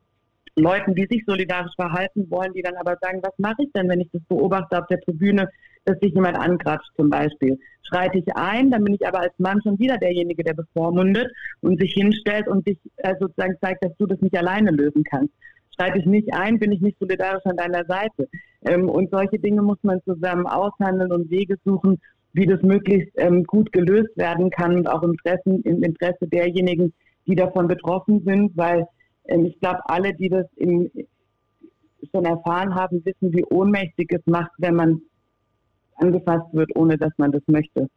Leuten, 0.55 0.95
die 0.95 1.07
sich 1.09 1.23
solidarisch 1.25 1.75
verhalten 1.75 2.29
wollen, 2.31 2.53
die 2.53 2.63
dann 2.63 2.75
aber 2.77 2.97
sagen, 2.99 3.19
was 3.21 3.37
mache 3.37 3.63
ich 3.63 3.71
denn, 3.73 3.87
wenn 3.89 4.01
ich 4.01 4.09
das 4.11 4.23
beobachte 4.27 4.79
auf 4.79 4.87
der 4.87 4.99
Tribüne, 5.01 5.47
dass 5.85 5.99
sich 5.99 6.13
jemand 6.13 6.37
angratscht 6.37 6.89
zum 6.95 7.09
Beispiel. 7.09 7.59
Schreite 7.83 8.17
ich 8.17 8.35
ein, 8.35 8.71
dann 8.71 8.83
bin 8.83 8.95
ich 8.95 9.07
aber 9.07 9.19
als 9.19 9.33
Mann 9.37 9.61
schon 9.61 9.79
wieder 9.79 9.97
derjenige, 9.97 10.43
der 10.43 10.55
bevormundet 10.55 11.31
und 11.61 11.79
sich 11.79 11.93
hinstellt 11.93 12.47
und 12.47 12.67
dich 12.67 12.77
äh, 12.97 13.13
sozusagen 13.19 13.55
zeigt, 13.61 13.85
dass 13.85 13.95
du 13.97 14.07
das 14.07 14.19
nicht 14.19 14.35
alleine 14.35 14.71
lösen 14.71 15.03
kannst 15.03 15.31
schreite 15.77 15.99
ich 15.99 16.05
nicht 16.05 16.33
ein, 16.33 16.59
bin 16.59 16.71
ich 16.71 16.81
nicht 16.81 16.99
solidarisch 16.99 17.45
an 17.45 17.57
deiner 17.57 17.85
Seite. 17.85 18.27
Ähm, 18.63 18.89
und 18.89 19.11
solche 19.11 19.39
Dinge 19.39 19.61
muss 19.61 19.77
man 19.83 20.01
zusammen 20.03 20.47
aushandeln 20.47 21.11
und 21.11 21.29
Wege 21.29 21.57
suchen, 21.63 21.99
wie 22.33 22.45
das 22.45 22.61
möglichst 22.61 23.11
ähm, 23.15 23.43
gut 23.43 23.71
gelöst 23.71 24.15
werden 24.15 24.49
kann 24.49 24.75
und 24.75 24.87
auch 24.87 25.03
im 25.03 25.11
Interesse, 25.11 25.61
im 25.63 25.83
Interesse 25.83 26.27
derjenigen, 26.27 26.93
die 27.25 27.35
davon 27.35 27.67
betroffen 27.67 28.23
sind, 28.25 28.55
weil 28.55 28.87
ähm, 29.25 29.45
ich 29.45 29.59
glaube, 29.59 29.79
alle, 29.85 30.13
die 30.13 30.29
das 30.29 30.45
in, 30.55 30.89
schon 32.11 32.25
erfahren 32.25 32.75
haben, 32.75 33.03
wissen, 33.05 33.33
wie 33.33 33.45
ohnmächtig 33.45 34.11
es 34.11 34.25
macht, 34.25 34.51
wenn 34.57 34.75
man 34.75 35.01
angefasst 35.95 36.53
wird, 36.53 36.75
ohne 36.75 36.97
dass 36.97 37.11
man 37.17 37.31
das 37.31 37.41
möchte. 37.47 37.87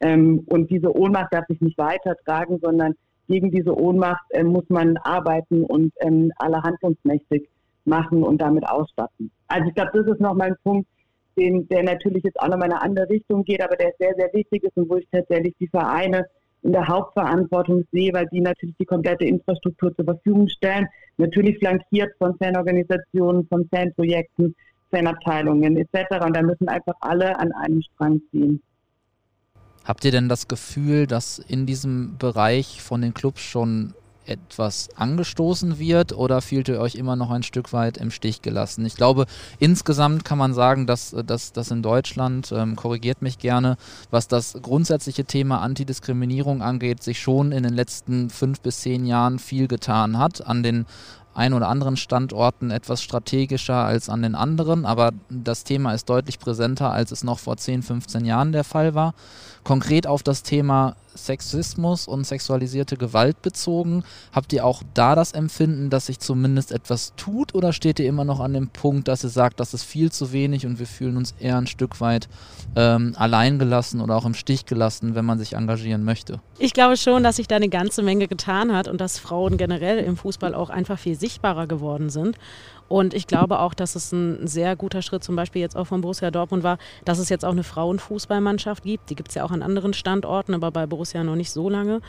Ähm, 0.00 0.44
und 0.46 0.70
diese 0.70 0.94
Ohnmacht 0.94 1.32
darf 1.32 1.46
sich 1.46 1.60
nicht 1.60 1.78
weitertragen, 1.78 2.58
sondern 2.62 2.94
gegen 3.28 3.50
diese 3.50 3.76
Ohnmacht 3.76 4.24
äh, 4.30 4.42
muss 4.42 4.64
man 4.68 4.96
arbeiten 4.98 5.64
und 5.64 5.92
ähm, 6.00 6.32
alle 6.36 6.62
handlungsmächtig 6.62 7.48
machen 7.84 8.22
und 8.22 8.40
damit 8.40 8.68
ausstatten. 8.68 9.30
Also 9.48 9.68
ich 9.68 9.74
glaube, 9.74 9.90
das 9.94 10.06
ist 10.06 10.20
nochmal 10.20 10.48
ein 10.48 10.56
Punkt, 10.62 10.88
den, 11.36 11.68
der 11.68 11.82
natürlich 11.82 12.24
jetzt 12.24 12.40
auch 12.40 12.48
nochmal 12.48 12.68
in 12.68 12.72
eine 12.72 12.82
andere 12.82 13.08
Richtung 13.10 13.44
geht, 13.44 13.62
aber 13.62 13.76
der 13.76 13.92
sehr, 13.98 14.14
sehr 14.16 14.32
wichtig 14.32 14.64
ist 14.64 14.76
und 14.76 14.88
wo 14.88 14.96
ich 14.96 15.06
tatsächlich 15.12 15.54
die 15.60 15.68
Vereine 15.68 16.26
in 16.62 16.72
der 16.72 16.88
Hauptverantwortung 16.88 17.84
sehe, 17.92 18.12
weil 18.12 18.26
die 18.32 18.40
natürlich 18.40 18.74
die 18.78 18.86
komplette 18.86 19.24
Infrastruktur 19.24 19.94
zur 19.94 20.04
Verfügung 20.04 20.48
stellen, 20.48 20.88
natürlich 21.16 21.58
flankiert 21.58 22.10
von 22.18 22.36
Fanorganisationen, 22.38 23.46
von 23.48 23.68
Fanprojekten, 23.68 24.54
Fanabteilungen 24.90 25.76
etc. 25.76 26.24
Und 26.24 26.36
da 26.36 26.42
müssen 26.42 26.68
einfach 26.68 26.94
alle 27.00 27.38
an 27.38 27.52
einem 27.52 27.82
Strang 27.82 28.20
ziehen. 28.30 28.62
Habt 29.86 30.04
ihr 30.04 30.10
denn 30.10 30.28
das 30.28 30.48
Gefühl, 30.48 31.06
dass 31.06 31.38
in 31.38 31.64
diesem 31.64 32.18
Bereich 32.18 32.82
von 32.82 33.00
den 33.00 33.14
Clubs 33.14 33.40
schon 33.40 33.94
etwas 34.26 34.88
angestoßen 34.96 35.78
wird 35.78 36.12
oder 36.12 36.42
fühlt 36.42 36.68
ihr 36.68 36.80
euch 36.80 36.96
immer 36.96 37.14
noch 37.14 37.30
ein 37.30 37.44
Stück 37.44 37.72
weit 37.72 37.96
im 37.96 38.10
Stich 38.10 38.42
gelassen? 38.42 38.84
Ich 38.84 38.96
glaube, 38.96 39.26
insgesamt 39.60 40.24
kann 40.24 40.38
man 40.38 40.54
sagen, 40.54 40.88
dass, 40.88 41.14
dass, 41.24 41.52
dass 41.52 41.70
in 41.70 41.82
Deutschland, 41.82 42.52
ähm, 42.52 42.74
korrigiert 42.74 43.22
mich 43.22 43.38
gerne, 43.38 43.76
was 44.10 44.26
das 44.26 44.58
grundsätzliche 44.60 45.24
Thema 45.24 45.60
Antidiskriminierung 45.60 46.62
angeht, 46.62 47.04
sich 47.04 47.20
schon 47.20 47.52
in 47.52 47.62
den 47.62 47.74
letzten 47.74 48.28
fünf 48.28 48.60
bis 48.60 48.80
zehn 48.80 49.06
Jahren 49.06 49.38
viel 49.38 49.68
getan 49.68 50.18
hat. 50.18 50.44
An 50.44 50.64
den 50.64 50.86
ein 51.36 51.52
oder 51.52 51.68
anderen 51.68 51.96
Standorten 51.96 52.70
etwas 52.70 53.02
strategischer 53.02 53.76
als 53.76 54.08
an 54.08 54.22
den 54.22 54.34
anderen, 54.34 54.86
aber 54.86 55.12
das 55.28 55.64
Thema 55.64 55.92
ist 55.92 56.08
deutlich 56.08 56.38
präsenter, 56.38 56.90
als 56.90 57.12
es 57.12 57.24
noch 57.24 57.38
vor 57.38 57.56
10, 57.56 57.82
15 57.82 58.24
Jahren 58.24 58.52
der 58.52 58.64
Fall 58.64 58.94
war. 58.94 59.14
Konkret 59.62 60.06
auf 60.06 60.22
das 60.22 60.42
Thema 60.42 60.96
Sexismus 61.16 62.06
und 62.06 62.26
sexualisierte 62.26 62.96
Gewalt 62.96 63.42
bezogen, 63.42 64.04
habt 64.32 64.52
ihr 64.52 64.64
auch 64.64 64.82
da 64.94 65.14
das 65.14 65.32
Empfinden, 65.32 65.90
dass 65.90 66.06
sich 66.06 66.18
zumindest 66.18 66.72
etwas 66.72 67.12
tut 67.16 67.54
oder 67.54 67.72
steht 67.72 67.98
ihr 67.98 68.06
immer 68.06 68.24
noch 68.24 68.40
an 68.40 68.52
dem 68.52 68.68
Punkt, 68.68 69.08
dass 69.08 69.24
ihr 69.24 69.30
sagt, 69.30 69.60
das 69.60 69.74
ist 69.74 69.84
viel 69.84 70.12
zu 70.12 70.32
wenig 70.32 70.66
und 70.66 70.78
wir 70.78 70.86
fühlen 70.86 71.16
uns 71.16 71.34
eher 71.38 71.56
ein 71.56 71.66
Stück 71.66 72.00
weit 72.00 72.28
ähm, 72.74 73.14
alleingelassen 73.16 74.00
oder 74.00 74.16
auch 74.16 74.26
im 74.26 74.34
Stich 74.34 74.66
gelassen, 74.66 75.14
wenn 75.14 75.24
man 75.24 75.38
sich 75.38 75.54
engagieren 75.54 76.04
möchte? 76.04 76.40
Ich 76.58 76.72
glaube 76.72 76.96
schon, 76.96 77.22
dass 77.22 77.36
sich 77.36 77.48
da 77.48 77.56
eine 77.56 77.68
ganze 77.68 78.02
Menge 78.02 78.28
getan 78.28 78.74
hat 78.74 78.88
und 78.88 79.00
dass 79.00 79.18
Frauen 79.18 79.56
generell 79.56 79.98
im 79.98 80.16
Fußball 80.16 80.54
auch 80.54 80.70
einfach 80.70 80.98
viel 80.98 81.18
sichtbarer 81.18 81.66
geworden 81.66 82.10
sind. 82.10 82.38
Und 82.88 83.14
ich 83.14 83.26
glaube 83.26 83.58
auch, 83.58 83.74
dass 83.74 83.96
es 83.96 84.12
ein 84.12 84.46
sehr 84.46 84.76
guter 84.76 85.02
Schritt 85.02 85.24
zum 85.24 85.34
Beispiel 85.34 85.60
jetzt 85.60 85.76
auch 85.76 85.86
von 85.86 86.00
Borussia 86.00 86.30
Dortmund 86.30 86.62
war, 86.62 86.78
dass 87.04 87.18
es 87.18 87.28
jetzt 87.28 87.44
auch 87.44 87.52
eine 87.52 87.64
Frauenfußballmannschaft 87.64 88.84
gibt. 88.84 89.10
Die 89.10 89.16
gibt 89.16 89.30
es 89.30 89.34
ja 89.34 89.44
auch 89.44 89.50
an 89.50 89.62
anderen 89.62 89.92
Standorten, 89.92 90.54
aber 90.54 90.70
bei 90.70 90.86
Borussia 90.86 91.05
noch 91.24 91.36
nicht 91.36 91.50
so 91.50 91.68
lange. 91.68 92.00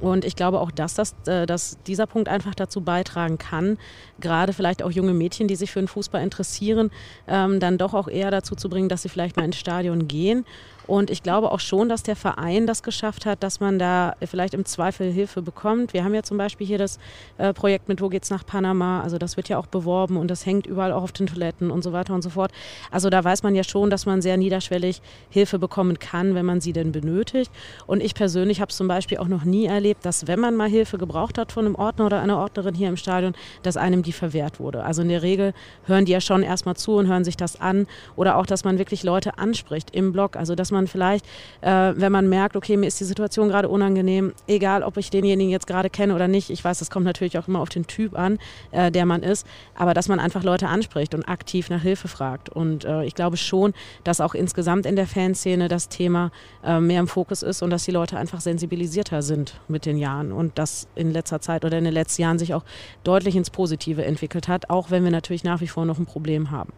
Und 0.00 0.24
ich 0.24 0.36
glaube 0.36 0.60
auch, 0.60 0.70
dass, 0.70 0.94
das, 0.94 1.14
äh, 1.26 1.46
dass 1.46 1.78
dieser 1.86 2.06
Punkt 2.06 2.28
einfach 2.28 2.54
dazu 2.54 2.80
beitragen 2.80 3.38
kann, 3.38 3.78
gerade 4.20 4.52
vielleicht 4.52 4.82
auch 4.82 4.90
junge 4.90 5.14
Mädchen, 5.14 5.48
die 5.48 5.56
sich 5.56 5.70
für 5.70 5.80
den 5.80 5.88
Fußball 5.88 6.22
interessieren, 6.22 6.90
ähm, 7.28 7.60
dann 7.60 7.78
doch 7.78 7.94
auch 7.94 8.08
eher 8.08 8.30
dazu 8.30 8.54
zu 8.54 8.68
bringen, 8.68 8.88
dass 8.88 9.02
sie 9.02 9.08
vielleicht 9.08 9.36
mal 9.36 9.44
ins 9.44 9.56
Stadion 9.56 10.08
gehen 10.08 10.44
und 10.86 11.10
ich 11.10 11.22
glaube 11.22 11.50
auch 11.50 11.60
schon, 11.60 11.88
dass 11.88 12.02
der 12.02 12.16
Verein 12.16 12.66
das 12.66 12.82
geschafft 12.82 13.24
hat, 13.26 13.42
dass 13.42 13.60
man 13.60 13.78
da 13.78 14.16
vielleicht 14.24 14.54
im 14.54 14.64
Zweifel 14.64 15.10
Hilfe 15.10 15.40
bekommt. 15.40 15.94
Wir 15.94 16.04
haben 16.04 16.14
ja 16.14 16.22
zum 16.22 16.36
Beispiel 16.36 16.66
hier 16.66 16.78
das 16.78 16.98
äh, 17.38 17.54
Projekt 17.54 17.88
mit 17.88 18.00
Wo 18.00 18.08
geht's 18.08 18.30
nach 18.30 18.44
Panama? 18.44 19.00
Also 19.00 19.16
das 19.16 19.36
wird 19.36 19.48
ja 19.48 19.58
auch 19.58 19.66
beworben 19.66 20.16
und 20.16 20.30
das 20.30 20.44
hängt 20.44 20.66
überall 20.66 20.92
auch 20.92 21.02
auf 21.02 21.12
den 21.12 21.26
Toiletten 21.26 21.70
und 21.70 21.82
so 21.82 21.92
weiter 21.92 22.14
und 22.14 22.22
so 22.22 22.30
fort. 22.30 22.52
Also 22.90 23.08
da 23.08 23.24
weiß 23.24 23.42
man 23.42 23.54
ja 23.54 23.64
schon, 23.64 23.88
dass 23.88 24.04
man 24.04 24.20
sehr 24.20 24.36
niederschwellig 24.36 25.00
Hilfe 25.30 25.58
bekommen 25.58 25.98
kann, 25.98 26.34
wenn 26.34 26.44
man 26.44 26.60
sie 26.60 26.72
denn 26.72 26.92
benötigt. 26.92 27.50
Und 27.86 28.02
ich 28.02 28.14
persönlich 28.14 28.60
habe 28.60 28.70
es 28.70 28.76
zum 28.76 28.88
Beispiel 28.88 29.18
auch 29.18 29.28
noch 29.28 29.44
nie 29.44 29.66
erlebt, 29.66 29.83
dass 29.92 30.26
wenn 30.26 30.40
man 30.40 30.56
mal 30.56 30.68
Hilfe 30.68 30.98
gebraucht 30.98 31.38
hat 31.38 31.52
von 31.52 31.66
einem 31.66 31.74
Ordner 31.74 32.06
oder 32.06 32.20
einer 32.20 32.38
Ordnerin 32.38 32.74
hier 32.74 32.88
im 32.88 32.96
Stadion, 32.96 33.34
dass 33.62 33.76
einem 33.76 34.02
die 34.02 34.12
verwehrt 34.12 34.60
wurde. 34.60 34.84
Also 34.84 35.02
in 35.02 35.08
der 35.08 35.22
Regel 35.22 35.52
hören 35.86 36.04
die 36.04 36.12
ja 36.12 36.20
schon 36.20 36.42
erstmal 36.42 36.76
zu 36.76 36.92
und 36.96 37.06
hören 37.06 37.24
sich 37.24 37.36
das 37.36 37.60
an. 37.60 37.86
Oder 38.16 38.36
auch, 38.36 38.46
dass 38.46 38.64
man 38.64 38.78
wirklich 38.78 39.02
Leute 39.02 39.38
anspricht 39.38 39.90
im 39.94 40.12
Blog. 40.12 40.36
Also 40.36 40.54
dass 40.54 40.70
man 40.70 40.86
vielleicht, 40.86 41.26
äh, 41.60 41.92
wenn 41.96 42.12
man 42.12 42.28
merkt, 42.28 42.56
okay, 42.56 42.76
mir 42.76 42.86
ist 42.86 43.00
die 43.00 43.04
Situation 43.04 43.48
gerade 43.48 43.68
unangenehm, 43.68 44.32
egal 44.46 44.82
ob 44.82 44.96
ich 44.96 45.10
denjenigen 45.10 45.50
jetzt 45.50 45.66
gerade 45.66 45.90
kenne 45.90 46.14
oder 46.14 46.28
nicht, 46.28 46.50
ich 46.50 46.64
weiß, 46.64 46.78
das 46.78 46.90
kommt 46.90 47.04
natürlich 47.04 47.38
auch 47.38 47.48
immer 47.48 47.60
auf 47.60 47.68
den 47.68 47.86
Typ 47.86 48.18
an, 48.18 48.38
äh, 48.70 48.90
der 48.90 49.06
man 49.06 49.22
ist, 49.22 49.46
aber 49.74 49.94
dass 49.94 50.08
man 50.08 50.20
einfach 50.20 50.42
Leute 50.42 50.68
anspricht 50.68 51.14
und 51.14 51.28
aktiv 51.28 51.70
nach 51.70 51.82
Hilfe 51.82 52.08
fragt. 52.08 52.48
Und 52.48 52.84
äh, 52.84 53.04
ich 53.04 53.14
glaube 53.14 53.36
schon, 53.36 53.74
dass 54.04 54.20
auch 54.20 54.34
insgesamt 54.34 54.86
in 54.86 54.96
der 54.96 55.06
Fanszene 55.06 55.68
das 55.68 55.88
Thema 55.88 56.30
äh, 56.64 56.80
mehr 56.80 57.00
im 57.00 57.08
Fokus 57.08 57.42
ist 57.42 57.62
und 57.62 57.70
dass 57.70 57.84
die 57.84 57.90
Leute 57.90 58.16
einfach 58.16 58.40
sensibilisierter 58.40 59.22
sind 59.22 59.60
mit 59.74 59.84
den 59.84 59.98
Jahren 59.98 60.32
und 60.32 60.58
das 60.58 60.88
in 60.94 61.10
letzter 61.10 61.40
Zeit 61.40 61.64
oder 61.66 61.76
in 61.76 61.84
den 61.84 61.92
letzten 61.92 62.22
Jahren 62.22 62.38
sich 62.38 62.54
auch 62.54 62.64
deutlich 63.02 63.36
ins 63.36 63.50
Positive 63.50 64.02
entwickelt 64.04 64.48
hat, 64.48 64.70
auch 64.70 64.90
wenn 64.90 65.04
wir 65.04 65.10
natürlich 65.10 65.44
nach 65.44 65.60
wie 65.60 65.68
vor 65.68 65.84
noch 65.84 65.98
ein 65.98 66.06
Problem 66.06 66.50
haben. 66.50 66.72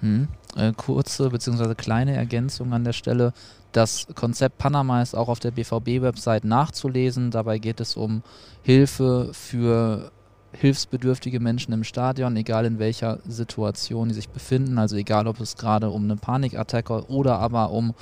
Hm. 0.00 0.28
Äh, 0.56 0.72
kurze 0.74 1.28
bzw. 1.28 1.74
kleine 1.74 2.16
Ergänzung 2.16 2.72
an 2.72 2.84
der 2.84 2.92
Stelle. 2.92 3.32
Das 3.72 4.06
Konzept 4.14 4.56
Panama 4.56 5.02
ist 5.02 5.14
auch 5.14 5.28
auf 5.28 5.38
der 5.38 5.50
BVB-Website 5.50 6.44
nachzulesen. 6.44 7.30
Dabei 7.30 7.58
geht 7.58 7.80
es 7.80 7.96
um 7.96 8.22
Hilfe 8.62 9.30
für 9.32 10.12
hilfsbedürftige 10.60 11.40
Menschen 11.40 11.72
im 11.72 11.84
Stadion, 11.84 12.36
egal 12.36 12.64
in 12.64 12.78
welcher 12.78 13.18
Situation 13.26 14.08
die 14.08 14.14
sich 14.14 14.28
befinden. 14.28 14.78
Also 14.78 14.96
egal, 14.96 15.26
ob 15.26 15.40
es 15.40 15.56
gerade 15.56 15.90
um 15.90 16.04
eine 16.04 16.16
Panikattacke 16.16 17.04
oder 17.08 17.38
aber 17.38 17.70
um 17.70 17.94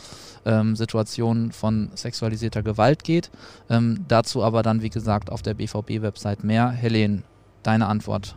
ähm, 0.46 0.76
Situationen 0.76 1.52
von 1.52 1.90
sexualisierter 1.94 2.62
Gewalt 2.62 3.04
geht. 3.04 3.30
Ähm, 3.70 4.04
dazu 4.08 4.42
aber 4.42 4.62
dann, 4.62 4.82
wie 4.82 4.90
gesagt, 4.90 5.30
auf 5.30 5.42
der 5.42 5.54
BVB-Website 5.54 6.44
mehr. 6.44 6.70
Helene, 6.70 7.22
deine 7.62 7.86
Antwort. 7.86 8.36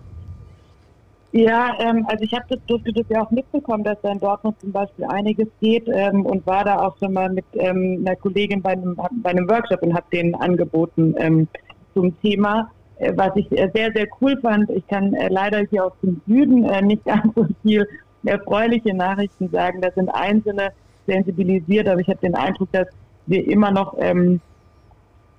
Ja, 1.34 1.76
ähm, 1.80 2.06
also 2.08 2.24
ich 2.24 2.34
habe 2.34 2.46
das, 2.50 2.60
durfte 2.68 2.92
das 2.94 3.06
ja 3.10 3.22
auch 3.22 3.32
mitbekommen, 3.32 3.84
dass 3.84 4.02
da 4.02 4.12
in 4.12 4.20
Dortmund 4.20 4.60
zum 4.62 4.72
Beispiel 4.72 5.06
einiges 5.06 5.48
geht 5.60 5.88
ähm, 5.88 6.26
und 6.26 6.48
war 6.48 6.64
da 6.64 6.80
auch 6.80 6.98
schon 6.98 7.14
mal 7.14 7.30
mit 7.30 7.46
ähm, 7.54 8.04
einer 8.06 8.16
Kollegin 8.16 8.62
bei 8.62 8.72
einem, 8.72 8.96
bei 8.96 9.30
einem 9.30 9.48
Workshop 9.50 9.84
und 9.84 9.94
habe 9.94 10.06
denen 10.12 10.34
angeboten 10.36 11.14
ähm, 11.18 11.48
zum 11.94 12.20
Thema, 12.22 12.72
was 13.16 13.36
ich 13.36 13.52
äh, 13.52 13.70
sehr, 13.74 13.92
sehr 13.94 14.08
cool 14.22 14.40
fand. 14.42 14.70
Ich 14.72 14.88
kann 14.88 15.14
äh, 15.14 15.28
leider 15.30 15.60
hier 15.70 15.86
aus 15.86 15.94
dem 16.02 16.22
Süden 16.28 16.64
äh, 16.66 16.82
nicht 16.82 17.06
ganz 17.06 17.34
so 17.36 17.48
viel 17.62 17.88
erfreuliche 18.24 18.94
Nachrichten 18.94 19.50
sagen. 19.50 19.82
Da 19.82 19.92
sind 19.92 20.10
Einzelne 20.10 20.70
sensibilisiert, 21.06 21.88
aber 21.88 22.02
ich 22.02 22.08
habe 22.08 22.20
den 22.20 22.36
Eindruck, 22.36 22.72
dass 22.72 22.88
wir 23.28 23.48
immer 23.48 23.72
noch, 23.72 23.96
ähm, 24.00 24.42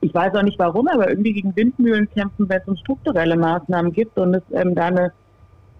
ich 0.00 0.14
weiß 0.14 0.34
auch 0.34 0.42
nicht 0.42 0.58
warum, 0.58 0.88
aber 0.88 1.08
irgendwie 1.10 1.32
gegen 1.32 1.54
Windmühlen 1.56 2.08
kämpfen, 2.10 2.48
wenn 2.48 2.60
es 2.60 2.68
um 2.68 2.76
strukturelle 2.76 3.36
Maßnahmen 3.36 3.92
gibt 3.92 4.18
und 4.18 4.34
es 4.34 4.42
ähm, 4.52 4.74
da 4.74 4.86
eine 4.86 5.12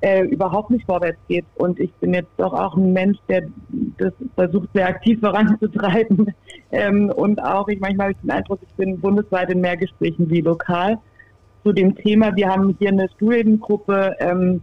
äh, 0.01 0.23
überhaupt 0.25 0.71
nicht 0.71 0.85
vorwärts 0.85 1.19
geht. 1.29 1.45
Und 1.57 1.79
ich 1.79 1.93
bin 1.95 2.15
jetzt 2.15 2.31
doch 2.37 2.53
auch 2.53 2.77
ein 2.77 2.93
Mensch, 2.93 3.19
der 3.29 3.45
das 3.99 4.13
versucht, 4.35 4.69
sehr 4.75 4.89
aktiv 4.89 5.21
voranzutreiben. 5.23 6.35
Ähm, 6.73 7.11
und 7.11 7.43
auch, 7.43 7.69
ich 7.69 7.81
manchmal 7.81 8.07
habe 8.07 8.13
ich 8.13 8.21
den 8.21 8.31
Eindruck, 8.31 8.61
ich 8.63 8.75
bin 8.75 9.01
bundesweit 9.01 9.51
in 9.51 9.61
mehr 9.61 9.77
Gesprächen 9.77 10.29
wie 10.29 10.41
lokal 10.41 10.99
zu 11.65 11.73
dem 11.73 11.95
Thema. 11.97 12.35
Wir 12.37 12.49
haben 12.49 12.77
hier 12.79 12.91
eine 12.91 13.09
Studiengruppe 13.17 14.15
ähm, 14.21 14.63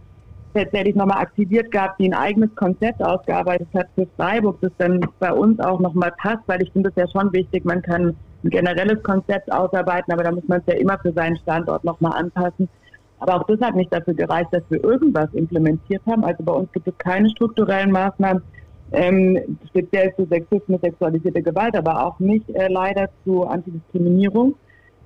tatsächlich 0.54 0.94
nochmal 0.94 1.18
aktiviert 1.22 1.70
gehabt, 1.70 2.00
die 2.00 2.06
ein 2.08 2.14
eigenes 2.14 2.54
Konzept 2.54 3.02
ausgearbeitet 3.02 3.68
hat 3.74 3.88
für 3.94 4.06
Freiburg, 4.16 4.58
das 4.62 4.72
dann 4.78 5.00
bei 5.18 5.32
uns 5.32 5.60
auch 5.60 5.80
nochmal 5.80 6.12
passt, 6.18 6.42
weil 6.46 6.62
ich 6.62 6.72
finde 6.72 6.90
es 6.90 6.96
ja 6.96 7.06
schon 7.08 7.32
wichtig, 7.32 7.64
man 7.64 7.82
kann 7.82 8.16
ein 8.42 8.50
generelles 8.50 9.02
Konzept 9.02 9.52
ausarbeiten, 9.52 10.12
aber 10.12 10.24
da 10.24 10.32
muss 10.32 10.46
man 10.48 10.60
es 10.60 10.72
ja 10.72 10.80
immer 10.80 10.98
für 10.98 11.12
seinen 11.12 11.36
Standort 11.38 11.84
nochmal 11.84 12.12
anpassen. 12.18 12.68
Aber 13.18 13.36
auch 13.36 13.44
das 13.44 13.60
hat 13.60 13.74
nicht 13.74 13.92
dafür 13.92 14.14
gereicht, 14.14 14.48
dass 14.52 14.62
wir 14.68 14.82
irgendwas 14.82 15.32
implementiert 15.32 16.02
haben. 16.06 16.24
Also 16.24 16.42
bei 16.42 16.52
uns 16.52 16.70
gibt 16.72 16.86
es 16.86 16.98
keine 16.98 17.30
strukturellen 17.30 17.90
Maßnahmen, 17.90 18.42
ähm, 18.92 19.58
speziell 19.68 20.14
zu 20.16 20.26
Sexismus, 20.26 20.80
sexualisierte 20.80 21.42
Gewalt, 21.42 21.76
aber 21.76 22.06
auch 22.06 22.18
nicht 22.20 22.48
äh, 22.50 22.68
leider 22.68 23.08
zu 23.24 23.44
Antidiskriminierung. 23.44 24.54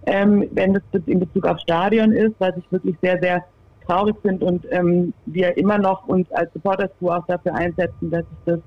Ähm, 0.07 0.49
wenn 0.53 0.75
das 0.75 0.83
in 1.07 1.21
Bezug 1.21 1.47
auf 1.47 1.59
Stadion 1.61 2.13
ist, 2.13 2.35
was 2.39 2.57
ich 2.57 2.65
wirklich 2.73 2.97
sehr, 3.03 3.19
sehr 3.21 3.45
traurig 3.87 4.17
finde 4.23 4.47
und 4.47 4.67
ähm, 4.71 5.13
wir 5.27 5.57
immer 5.57 5.79
noch 5.79 6.07
uns 6.07 6.31
als 6.33 6.53
Supporters 6.53 6.91
auch 7.01 7.27
dafür 7.27 7.55
einsetzen, 7.55 8.11
dass 8.11 8.21
sich 8.21 8.39
das 8.47 8.61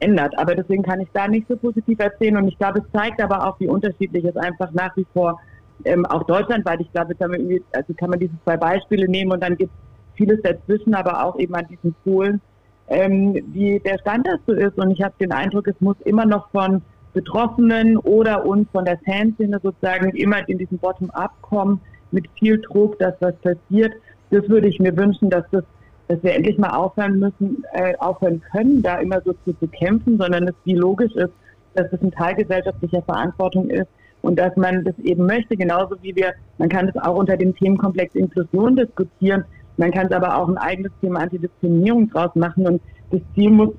ändert. 0.00 0.36
Aber 0.38 0.54
deswegen 0.54 0.82
kann 0.82 1.00
ich 1.00 1.08
da 1.12 1.28
nicht 1.28 1.46
so 1.48 1.56
positiv 1.56 1.98
erzählen 2.00 2.36
und 2.36 2.48
ich 2.48 2.58
glaube, 2.58 2.80
es 2.80 2.92
zeigt 2.92 3.22
aber 3.22 3.46
auch, 3.46 3.58
wie 3.60 3.68
unterschiedlich 3.68 4.24
es 4.24 4.36
einfach 4.36 4.72
nach 4.72 4.96
wie 4.96 5.06
vor 5.12 5.38
ähm, 5.84 6.06
auch 6.06 6.24
deutschlandweit, 6.24 6.80
ich 6.80 6.92
glaube, 6.92 7.14
kann 7.14 7.30
man, 7.30 7.60
also 7.72 7.94
kann 7.94 8.10
man 8.10 8.18
diese 8.18 8.34
zwei 8.44 8.56
Beispiele 8.56 9.08
nehmen 9.08 9.32
und 9.32 9.42
dann 9.42 9.56
gibt 9.56 9.72
es 9.72 10.16
vieles 10.16 10.40
dazwischen, 10.42 10.94
aber 10.94 11.24
auch 11.24 11.38
eben 11.38 11.54
an 11.54 11.66
diesen 11.68 11.94
Polen, 12.04 12.40
ähm, 12.88 13.34
wie 13.52 13.80
der 13.80 13.98
Stand 13.98 14.26
dazu 14.26 14.52
ist. 14.52 14.76
Und 14.78 14.90
ich 14.90 15.02
habe 15.02 15.14
den 15.20 15.32
Eindruck, 15.32 15.66
es 15.66 15.80
muss 15.80 15.96
immer 16.04 16.26
noch 16.26 16.50
von 16.50 16.82
Betroffenen 17.12 17.96
oder 17.98 18.46
uns 18.46 18.68
von 18.72 18.84
der 18.84 18.98
Fanszene 18.98 19.60
sozusagen 19.62 20.10
immer 20.16 20.48
in 20.48 20.58
diesen 20.58 20.78
Bottom-up 20.78 21.32
kommen, 21.42 21.80
mit 22.10 22.26
viel 22.38 22.60
Druck, 22.60 22.98
dass 22.98 23.14
was 23.20 23.34
passiert. 23.36 23.92
Das 24.30 24.48
würde 24.48 24.68
ich 24.68 24.78
mir 24.80 24.96
wünschen, 24.96 25.30
dass 25.30 25.44
das 25.50 25.64
dass 26.08 26.22
wir 26.22 26.34
endlich 26.34 26.58
mal 26.58 26.70
aufhören 26.70 27.18
müssen, 27.18 27.64
äh, 27.72 27.94
aufhören 27.96 28.42
können, 28.52 28.82
da 28.82 28.98
immer 28.98 29.22
so 29.22 29.32
zu, 29.44 29.54
zu 29.54 29.66
kämpfen, 29.68 30.18
sondern 30.18 30.46
es 30.46 30.54
wie 30.64 30.74
logisch 30.74 31.14
ist, 31.14 31.32
dass 31.74 31.90
es 31.90 32.02
ein 32.02 32.10
Teil 32.10 32.34
gesellschaftlicher 32.34 33.00
Verantwortung 33.02 33.70
ist, 33.70 33.88
und 34.22 34.38
dass 34.38 34.56
man 34.56 34.84
das 34.84 34.96
eben 35.00 35.26
möchte, 35.26 35.56
genauso 35.56 35.96
wie 36.00 36.14
wir, 36.14 36.32
man 36.58 36.68
kann 36.68 36.88
es 36.88 36.96
auch 36.96 37.16
unter 37.16 37.36
dem 37.36 37.54
Themenkomplex 37.54 38.14
Inklusion 38.14 38.76
diskutieren, 38.76 39.44
man 39.76 39.90
kann 39.90 40.06
es 40.06 40.12
aber 40.12 40.36
auch 40.36 40.48
ein 40.48 40.58
eigenes 40.58 40.92
Thema 41.00 41.20
Antidiskriminierung 41.20 42.08
draus 42.08 42.34
machen 42.34 42.66
und 42.66 42.82
das 43.10 43.20
Ziel 43.34 43.50
muss, 43.50 43.70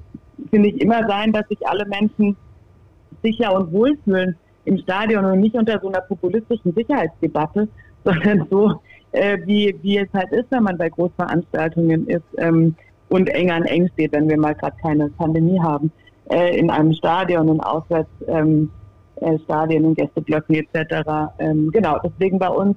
finde 0.49 0.69
ich, 0.69 0.81
immer 0.81 1.07
sein, 1.07 1.31
dass 1.31 1.47
sich 1.47 1.65
alle 1.67 1.85
Menschen 1.85 2.35
sicher 3.21 3.53
und 3.53 3.71
wohlfühlen 3.71 4.35
im 4.65 4.77
Stadion 4.77 5.25
und 5.25 5.39
nicht 5.39 5.55
unter 5.55 5.79
so 5.79 5.89
einer 5.89 6.01
populistischen 6.01 6.73
Sicherheitsdebatte, 6.73 7.67
sondern 8.03 8.47
so, 8.49 8.81
äh, 9.11 9.37
wie, 9.45 9.75
wie 9.81 9.97
es 9.97 10.09
halt 10.13 10.31
ist, 10.31 10.49
wenn 10.49 10.63
man 10.63 10.77
bei 10.77 10.89
Großveranstaltungen 10.89 12.07
ist 12.07 12.25
ähm, 12.37 12.75
und 13.09 13.29
eng 13.29 13.51
an 13.51 13.63
eng 13.63 13.89
steht, 13.93 14.13
wenn 14.13 14.29
wir 14.29 14.37
mal 14.37 14.55
gerade 14.55 14.75
keine 14.81 15.09
Pandemie 15.09 15.59
haben, 15.59 15.91
äh, 16.29 16.57
in 16.57 16.69
einem 16.69 16.93
Stadion 16.93 17.49
und 17.49 17.61
auswärts 17.61 18.09
ähm, 18.27 18.71
äh, 19.17 19.37
Stadien 19.39 19.85
und 19.85 19.95
Gästeblöcken 19.95 20.55
etc. 20.55 21.31
Ähm, 21.39 21.69
genau, 21.71 21.99
deswegen 22.03 22.39
bei 22.39 22.49
uns 22.49 22.75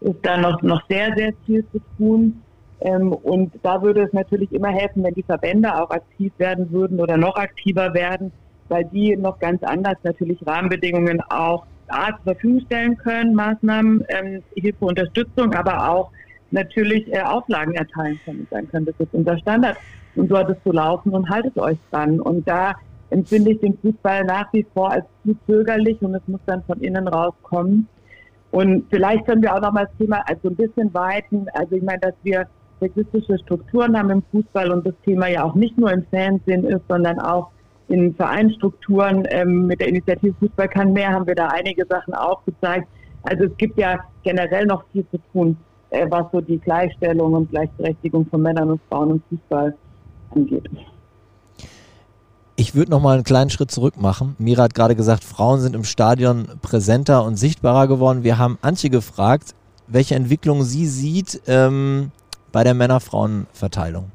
ist 0.00 0.18
da 0.22 0.36
noch, 0.36 0.62
noch 0.62 0.82
sehr, 0.88 1.14
sehr 1.16 1.32
viel 1.46 1.64
zu 1.72 1.80
tun. 1.96 2.42
Ähm, 2.80 3.12
und 3.12 3.52
da 3.62 3.82
würde 3.82 4.02
es 4.02 4.12
natürlich 4.12 4.52
immer 4.52 4.68
helfen, 4.68 5.02
wenn 5.02 5.14
die 5.14 5.22
Verbände 5.22 5.74
auch 5.74 5.90
aktiv 5.90 6.32
werden 6.38 6.70
würden 6.70 7.00
oder 7.00 7.16
noch 7.16 7.34
aktiver 7.36 7.92
werden, 7.94 8.30
weil 8.68 8.84
die 8.86 9.16
noch 9.16 9.38
ganz 9.38 9.62
anders 9.62 9.96
natürlich 10.02 10.38
Rahmenbedingungen 10.46 11.20
auch 11.30 11.66
A, 11.88 12.08
zur 12.16 12.34
Verfügung 12.34 12.60
stellen 12.66 12.96
können, 12.98 13.34
Maßnahmen, 13.34 14.04
ähm, 14.08 14.42
Hilfe, 14.54 14.84
Unterstützung, 14.84 15.54
aber 15.54 15.90
auch 15.90 16.10
natürlich 16.50 17.12
äh, 17.12 17.20
Auflagen 17.20 17.74
erteilen 17.74 18.20
können 18.24 18.40
und 18.40 18.50
sagen 18.50 18.68
können, 18.68 18.86
das 18.86 18.94
ist 18.98 19.12
unser 19.12 19.38
Standard 19.38 19.76
und 20.14 20.32
hat 20.32 20.50
es 20.50 20.56
zu 20.62 20.72
laufen 20.72 21.10
und 21.10 21.28
haltet 21.28 21.56
euch 21.58 21.78
dran. 21.90 22.20
Und 22.20 22.46
da 22.48 22.74
empfinde 23.10 23.52
ich 23.52 23.60
den 23.60 23.78
Fußball 23.78 24.24
nach 24.24 24.52
wie 24.52 24.66
vor 24.74 24.92
als 24.92 25.04
zu 25.24 25.36
zögerlich 25.46 26.00
und 26.02 26.14
es 26.14 26.22
muss 26.26 26.40
dann 26.46 26.62
von 26.64 26.80
innen 26.80 27.08
rauskommen. 27.08 27.88
Und 28.50 28.84
vielleicht 28.90 29.26
können 29.26 29.42
wir 29.42 29.54
auch 29.54 29.60
noch 29.60 29.72
mal 29.72 29.84
das 29.84 29.96
Thema 29.98 30.22
also 30.26 30.48
ein 30.48 30.56
bisschen 30.56 30.92
weiten. 30.94 31.46
Also 31.52 31.76
ich 31.76 31.82
meine, 31.82 32.00
dass 32.00 32.14
wir 32.22 32.46
sexistische 32.80 33.38
Strukturen 33.38 33.96
haben 33.96 34.10
im 34.10 34.22
Fußball 34.30 34.70
und 34.70 34.86
das 34.86 34.94
Thema 35.04 35.28
ja 35.28 35.44
auch 35.44 35.54
nicht 35.54 35.76
nur 35.76 35.92
im 35.92 36.04
Fernsehen 36.10 36.64
ist, 36.64 36.82
sondern 36.88 37.18
auch 37.18 37.50
in 37.88 38.14
Vereinsstrukturen. 38.14 39.26
Ähm, 39.30 39.66
mit 39.66 39.80
der 39.80 39.88
Initiative 39.88 40.34
Fußball 40.38 40.68
kann 40.68 40.92
mehr 40.92 41.10
haben 41.10 41.26
wir 41.26 41.34
da 41.34 41.48
einige 41.48 41.84
Sachen 41.86 42.14
aufgezeigt. 42.14 42.88
Also 43.22 43.44
es 43.44 43.56
gibt 43.56 43.78
ja 43.78 43.98
generell 44.22 44.66
noch 44.66 44.84
viel 44.92 45.04
zu 45.10 45.18
tun, 45.32 45.56
äh, 45.90 46.06
was 46.08 46.26
so 46.32 46.40
die 46.40 46.58
Gleichstellung 46.58 47.32
und 47.34 47.50
Gleichberechtigung 47.50 48.26
von 48.26 48.42
Männern 48.42 48.70
und 48.70 48.80
Frauen 48.88 49.10
im 49.10 49.22
Fußball 49.28 49.74
angeht. 50.34 50.68
Ich 52.56 52.74
würde 52.74 52.90
noch 52.90 53.00
mal 53.00 53.14
einen 53.14 53.24
kleinen 53.24 53.50
Schritt 53.50 53.70
zurück 53.70 54.00
machen. 54.00 54.34
Mira 54.38 54.64
hat 54.64 54.74
gerade 54.74 54.96
gesagt, 54.96 55.22
Frauen 55.22 55.60
sind 55.60 55.76
im 55.76 55.84
Stadion 55.84 56.48
präsenter 56.60 57.24
und 57.24 57.36
sichtbarer 57.36 57.86
geworden. 57.86 58.24
Wir 58.24 58.36
haben 58.36 58.58
Antje 58.62 58.90
gefragt, 58.90 59.54
welche 59.86 60.16
Entwicklung 60.16 60.64
sie 60.64 60.86
sieht 60.86 61.40
ähm, 61.46 62.10
bei 62.50 62.64
der 62.64 62.74
Männer-Frauen-Verteilung. 62.74 64.10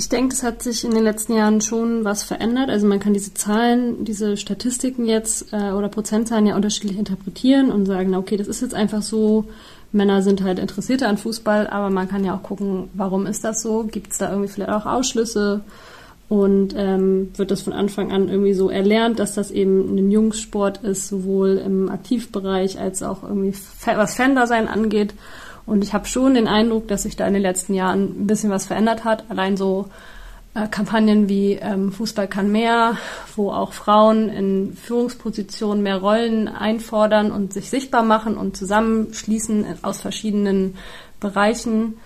Ich 0.00 0.08
denke, 0.08 0.34
es 0.34 0.42
hat 0.42 0.62
sich 0.62 0.82
in 0.82 0.92
den 0.92 1.04
letzten 1.04 1.34
Jahren 1.34 1.60
schon 1.60 2.06
was 2.06 2.22
verändert. 2.22 2.70
Also 2.70 2.86
man 2.86 3.00
kann 3.00 3.12
diese 3.12 3.34
Zahlen, 3.34 4.02
diese 4.02 4.38
Statistiken 4.38 5.04
jetzt 5.04 5.52
äh, 5.52 5.72
oder 5.72 5.90
Prozentzahlen 5.90 6.46
ja 6.46 6.56
unterschiedlich 6.56 6.98
interpretieren 6.98 7.70
und 7.70 7.84
sagen, 7.84 8.14
okay, 8.14 8.38
das 8.38 8.48
ist 8.48 8.62
jetzt 8.62 8.72
einfach 8.72 9.02
so. 9.02 9.44
Männer 9.92 10.22
sind 10.22 10.42
halt 10.42 10.58
interessierter 10.58 11.06
an 11.06 11.18
Fußball, 11.18 11.66
aber 11.66 11.90
man 11.90 12.08
kann 12.08 12.24
ja 12.24 12.34
auch 12.34 12.42
gucken, 12.42 12.88
warum 12.94 13.26
ist 13.26 13.44
das 13.44 13.60
so? 13.60 13.84
Gibt 13.84 14.12
es 14.12 14.16
da 14.16 14.30
irgendwie 14.30 14.48
vielleicht 14.48 14.70
auch 14.70 14.86
Ausschlüsse? 14.86 15.60
und 16.30 16.74
ähm, 16.76 17.32
wird 17.36 17.50
das 17.50 17.62
von 17.62 17.72
Anfang 17.72 18.12
an 18.12 18.28
irgendwie 18.28 18.54
so 18.54 18.70
erlernt, 18.70 19.18
dass 19.18 19.34
das 19.34 19.50
eben 19.50 19.96
ein 19.96 20.12
Jungssport 20.12 20.78
ist, 20.84 21.08
sowohl 21.08 21.58
im 21.58 21.90
Aktivbereich 21.90 22.78
als 22.78 23.02
auch 23.02 23.24
irgendwie 23.24 23.52
was 23.84 24.14
Fan-Dasein 24.14 24.68
angeht. 24.68 25.12
Und 25.70 25.84
ich 25.84 25.94
habe 25.94 26.04
schon 26.08 26.34
den 26.34 26.48
Eindruck, 26.48 26.88
dass 26.88 27.04
sich 27.04 27.14
da 27.14 27.28
in 27.28 27.32
den 27.32 27.42
letzten 27.42 27.74
Jahren 27.74 28.22
ein 28.22 28.26
bisschen 28.26 28.50
was 28.50 28.66
verändert 28.66 29.04
hat. 29.04 29.22
Allein 29.28 29.56
so 29.56 29.88
äh, 30.52 30.66
Kampagnen 30.66 31.28
wie 31.28 31.52
ähm, 31.52 31.92
Fußball 31.92 32.26
kann 32.26 32.50
mehr, 32.50 32.96
wo 33.36 33.52
auch 33.52 33.72
Frauen 33.72 34.30
in 34.30 34.72
Führungspositionen 34.76 35.80
mehr 35.80 35.98
Rollen 35.98 36.48
einfordern 36.48 37.30
und 37.30 37.52
sich 37.52 37.70
sichtbar 37.70 38.02
machen 38.02 38.36
und 38.36 38.56
zusammenschließen 38.56 39.64
aus 39.82 40.00
verschiedenen 40.00 40.76
Bereichen 41.20 41.98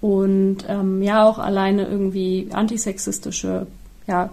und 0.00 0.64
ähm, 0.66 1.02
ja 1.02 1.28
auch 1.28 1.38
alleine 1.38 1.86
irgendwie 1.86 2.48
antisexistische 2.54 3.66
ja, 4.06 4.30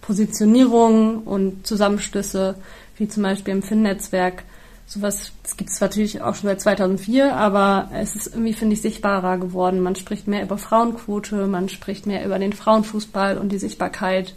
Positionierungen 0.00 1.18
und 1.18 1.64
Zusammenstöße, 1.64 2.56
wie 2.96 3.06
zum 3.06 3.22
Beispiel 3.22 3.54
im 3.54 3.62
Finn-Netzwerk. 3.62 4.42
Sowas 4.90 5.30
das 5.44 5.56
gibt 5.56 5.70
es 5.70 5.80
natürlich 5.80 6.20
auch 6.20 6.34
schon 6.34 6.48
seit 6.48 6.60
2004, 6.60 7.36
aber 7.36 7.88
es 7.94 8.16
ist 8.16 8.26
irgendwie, 8.26 8.54
finde 8.54 8.74
ich, 8.74 8.82
sichtbarer 8.82 9.38
geworden. 9.38 9.82
Man 9.82 9.94
spricht 9.94 10.26
mehr 10.26 10.42
über 10.42 10.58
Frauenquote, 10.58 11.46
man 11.46 11.68
spricht 11.68 12.06
mehr 12.06 12.24
über 12.24 12.40
den 12.40 12.52
Frauenfußball 12.52 13.38
und 13.38 13.52
die 13.52 13.58
Sichtbarkeit. 13.58 14.34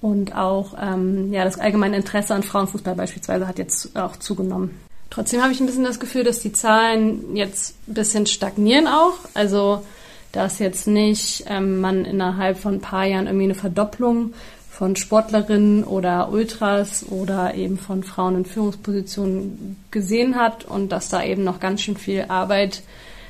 Und 0.00 0.34
auch 0.34 0.74
ähm, 0.80 1.30
ja, 1.34 1.44
das 1.44 1.58
allgemeine 1.58 1.96
Interesse 1.96 2.34
an 2.34 2.42
Frauenfußball 2.42 2.94
beispielsweise 2.94 3.46
hat 3.46 3.58
jetzt 3.58 3.94
auch 3.94 4.16
zugenommen. 4.16 4.70
Trotzdem 5.10 5.42
habe 5.42 5.52
ich 5.52 5.60
ein 5.60 5.66
bisschen 5.66 5.84
das 5.84 6.00
Gefühl, 6.00 6.24
dass 6.24 6.40
die 6.40 6.54
Zahlen 6.54 7.36
jetzt 7.36 7.74
ein 7.86 7.92
bisschen 7.92 8.24
stagnieren 8.24 8.86
auch. 8.86 9.18
Also 9.34 9.84
dass 10.32 10.58
jetzt 10.60 10.86
nicht 10.86 11.44
ähm, 11.46 11.80
man 11.80 12.06
innerhalb 12.06 12.58
von 12.58 12.74
ein 12.74 12.80
paar 12.80 13.04
Jahren 13.04 13.26
irgendwie 13.26 13.44
eine 13.44 13.54
Verdopplung 13.54 14.32
von 14.74 14.96
Sportlerinnen 14.96 15.84
oder 15.84 16.30
Ultras 16.30 17.06
oder 17.08 17.54
eben 17.54 17.78
von 17.78 18.02
Frauen 18.02 18.38
in 18.38 18.44
Führungspositionen 18.44 19.76
gesehen 19.92 20.34
hat 20.34 20.64
und 20.64 20.90
dass 20.90 21.08
da 21.08 21.22
eben 21.22 21.44
noch 21.44 21.60
ganz 21.60 21.82
schön 21.82 21.96
viel 21.96 22.24
Arbeit 22.26 22.82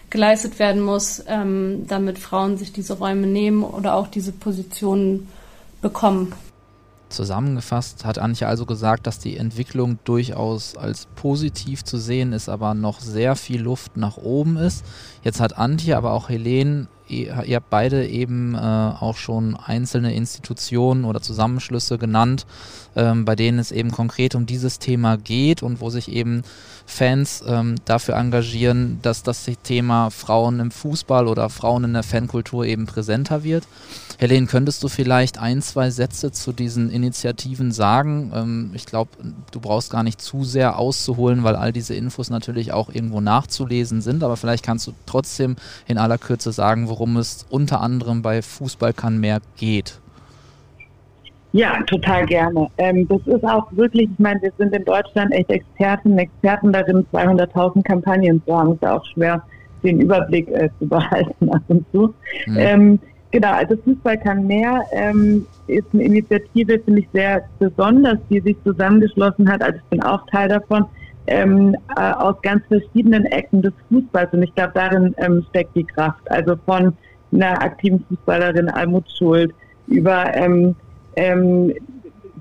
geleistet 0.08 0.58
werden 0.58 0.80
muss, 0.80 1.22
ähm, 1.26 1.84
damit 1.86 2.18
Frauen 2.18 2.56
sich 2.56 2.72
diese 2.72 2.94
Räume 2.94 3.26
nehmen 3.26 3.62
oder 3.62 3.94
auch 3.94 4.08
diese 4.08 4.32
Positionen 4.32 5.28
bekommen. 5.82 6.32
Zusammengefasst 7.10 8.06
hat 8.06 8.18
Antje 8.18 8.48
also 8.48 8.64
gesagt, 8.64 9.06
dass 9.06 9.18
die 9.18 9.36
Entwicklung 9.36 9.98
durchaus 10.04 10.78
als 10.78 11.08
positiv 11.14 11.84
zu 11.84 11.98
sehen 11.98 12.32
ist, 12.32 12.48
aber 12.48 12.72
noch 12.72 13.00
sehr 13.00 13.36
viel 13.36 13.60
Luft 13.60 13.98
nach 13.98 14.16
oben 14.16 14.56
ist. 14.56 14.82
Jetzt 15.22 15.40
hat 15.40 15.58
Antje, 15.58 15.98
aber 15.98 16.12
auch 16.12 16.30
Helene, 16.30 16.88
ihr, 17.08 17.44
ihr 17.44 17.56
habt 17.56 17.70
beide 17.70 18.06
eben 18.06 18.54
äh, 18.54 18.58
auch 18.58 19.16
schon 19.16 19.56
einzelne 19.56 20.14
Institutionen 20.14 21.04
oder 21.04 21.20
Zusammenschlüsse 21.20 21.98
genannt, 21.98 22.46
ähm, 22.96 23.24
bei 23.24 23.36
denen 23.36 23.58
es 23.58 23.72
eben 23.72 23.90
konkret 23.90 24.34
um 24.34 24.46
dieses 24.46 24.78
Thema 24.78 25.16
geht 25.16 25.62
und 25.62 25.80
wo 25.80 25.90
sich 25.90 26.10
eben 26.10 26.42
Fans 26.86 27.42
ähm, 27.46 27.76
dafür 27.86 28.16
engagieren, 28.16 28.98
dass 29.02 29.22
das 29.22 29.48
Thema 29.62 30.10
Frauen 30.10 30.60
im 30.60 30.70
Fußball 30.70 31.28
oder 31.28 31.48
Frauen 31.48 31.84
in 31.84 31.92
der 31.94 32.02
Fankultur 32.02 32.66
eben 32.66 32.86
präsenter 32.86 33.42
wird. 33.42 33.64
Helene, 34.18 34.46
könntest 34.46 34.82
du 34.82 34.88
vielleicht 34.88 35.38
ein, 35.38 35.62
zwei 35.62 35.90
Sätze 35.90 36.30
zu 36.30 36.52
diesen 36.52 36.90
Initiativen 36.90 37.72
sagen? 37.72 38.32
Ähm, 38.34 38.70
ich 38.74 38.86
glaube, 38.86 39.10
du 39.50 39.60
brauchst 39.60 39.90
gar 39.90 40.02
nicht 40.02 40.20
zu 40.20 40.44
sehr 40.44 40.78
auszuholen, 40.78 41.42
weil 41.42 41.56
all 41.56 41.72
diese 41.72 41.94
Infos 41.94 42.30
natürlich 42.30 42.72
auch 42.72 42.90
irgendwo 42.90 43.20
nachzulesen 43.20 44.02
sind, 44.02 44.22
aber 44.22 44.36
vielleicht 44.36 44.64
kannst 44.64 44.86
du 44.86 44.92
trotzdem 45.06 45.56
in 45.86 45.98
aller 45.98 46.18
Kürze 46.18 46.52
sagen, 46.52 46.88
worum 46.88 47.16
es 47.16 47.46
unter 47.48 47.80
anderem 47.80 48.22
bei 48.22 48.42
Fußball 48.42 48.92
kann 48.92 49.18
mehr 49.18 49.40
geht. 49.56 50.00
Ja, 51.54 51.80
total 51.86 52.26
gerne. 52.26 52.68
Ähm, 52.78 53.06
das 53.08 53.24
ist 53.26 53.44
auch 53.44 53.66
wirklich, 53.70 54.10
ich 54.10 54.18
meine, 54.18 54.42
wir 54.42 54.52
sind 54.58 54.74
in 54.74 54.84
Deutschland 54.84 55.32
echt 55.32 55.48
Experten, 55.50 56.18
Experten 56.18 56.72
darin, 56.72 57.06
200.000 57.12 57.84
Kampagnen 57.84 58.42
zu 58.44 58.58
haben. 58.58 58.70
Es 58.70 58.76
ist 58.76 58.88
auch 58.88 59.04
schwer, 59.14 59.42
den 59.84 60.00
Überblick 60.00 60.48
äh, 60.48 60.68
zu 60.80 60.88
behalten 60.88 61.50
ab 61.50 61.62
und 61.68 61.86
zu. 61.92 62.12
Mhm. 62.46 62.56
Ähm, 62.58 62.98
Genau, 63.34 63.50
also 63.50 63.74
Fußball 63.82 64.16
kann 64.18 64.46
mehr 64.46 64.84
ähm, 64.92 65.44
ist 65.66 65.86
eine 65.92 66.04
Initiative, 66.04 66.78
finde 66.78 67.00
ich 67.00 67.08
sehr 67.12 67.42
besonders, 67.58 68.18
die 68.30 68.38
sich 68.38 68.56
zusammengeschlossen 68.62 69.50
hat. 69.50 69.60
Also 69.60 69.76
ich 69.78 69.90
bin 69.90 70.00
auch 70.04 70.24
Teil 70.30 70.48
davon, 70.48 70.84
ähm, 71.26 71.74
äh, 71.96 72.12
aus 72.12 72.36
ganz 72.42 72.62
verschiedenen 72.68 73.24
Ecken 73.24 73.60
des 73.60 73.72
Fußballs. 73.88 74.32
Und 74.32 74.44
ich 74.44 74.54
glaube, 74.54 74.70
darin 74.76 75.16
ähm, 75.18 75.44
steckt 75.48 75.74
die 75.74 75.82
Kraft. 75.82 76.30
Also 76.30 76.54
von 76.64 76.96
einer 77.32 77.60
aktiven 77.60 78.04
Fußballerin 78.08 78.68
Almut 78.68 79.10
Schuld 79.18 79.52
über 79.88 80.32
ähm, 80.36 80.76
ähm, 81.16 81.72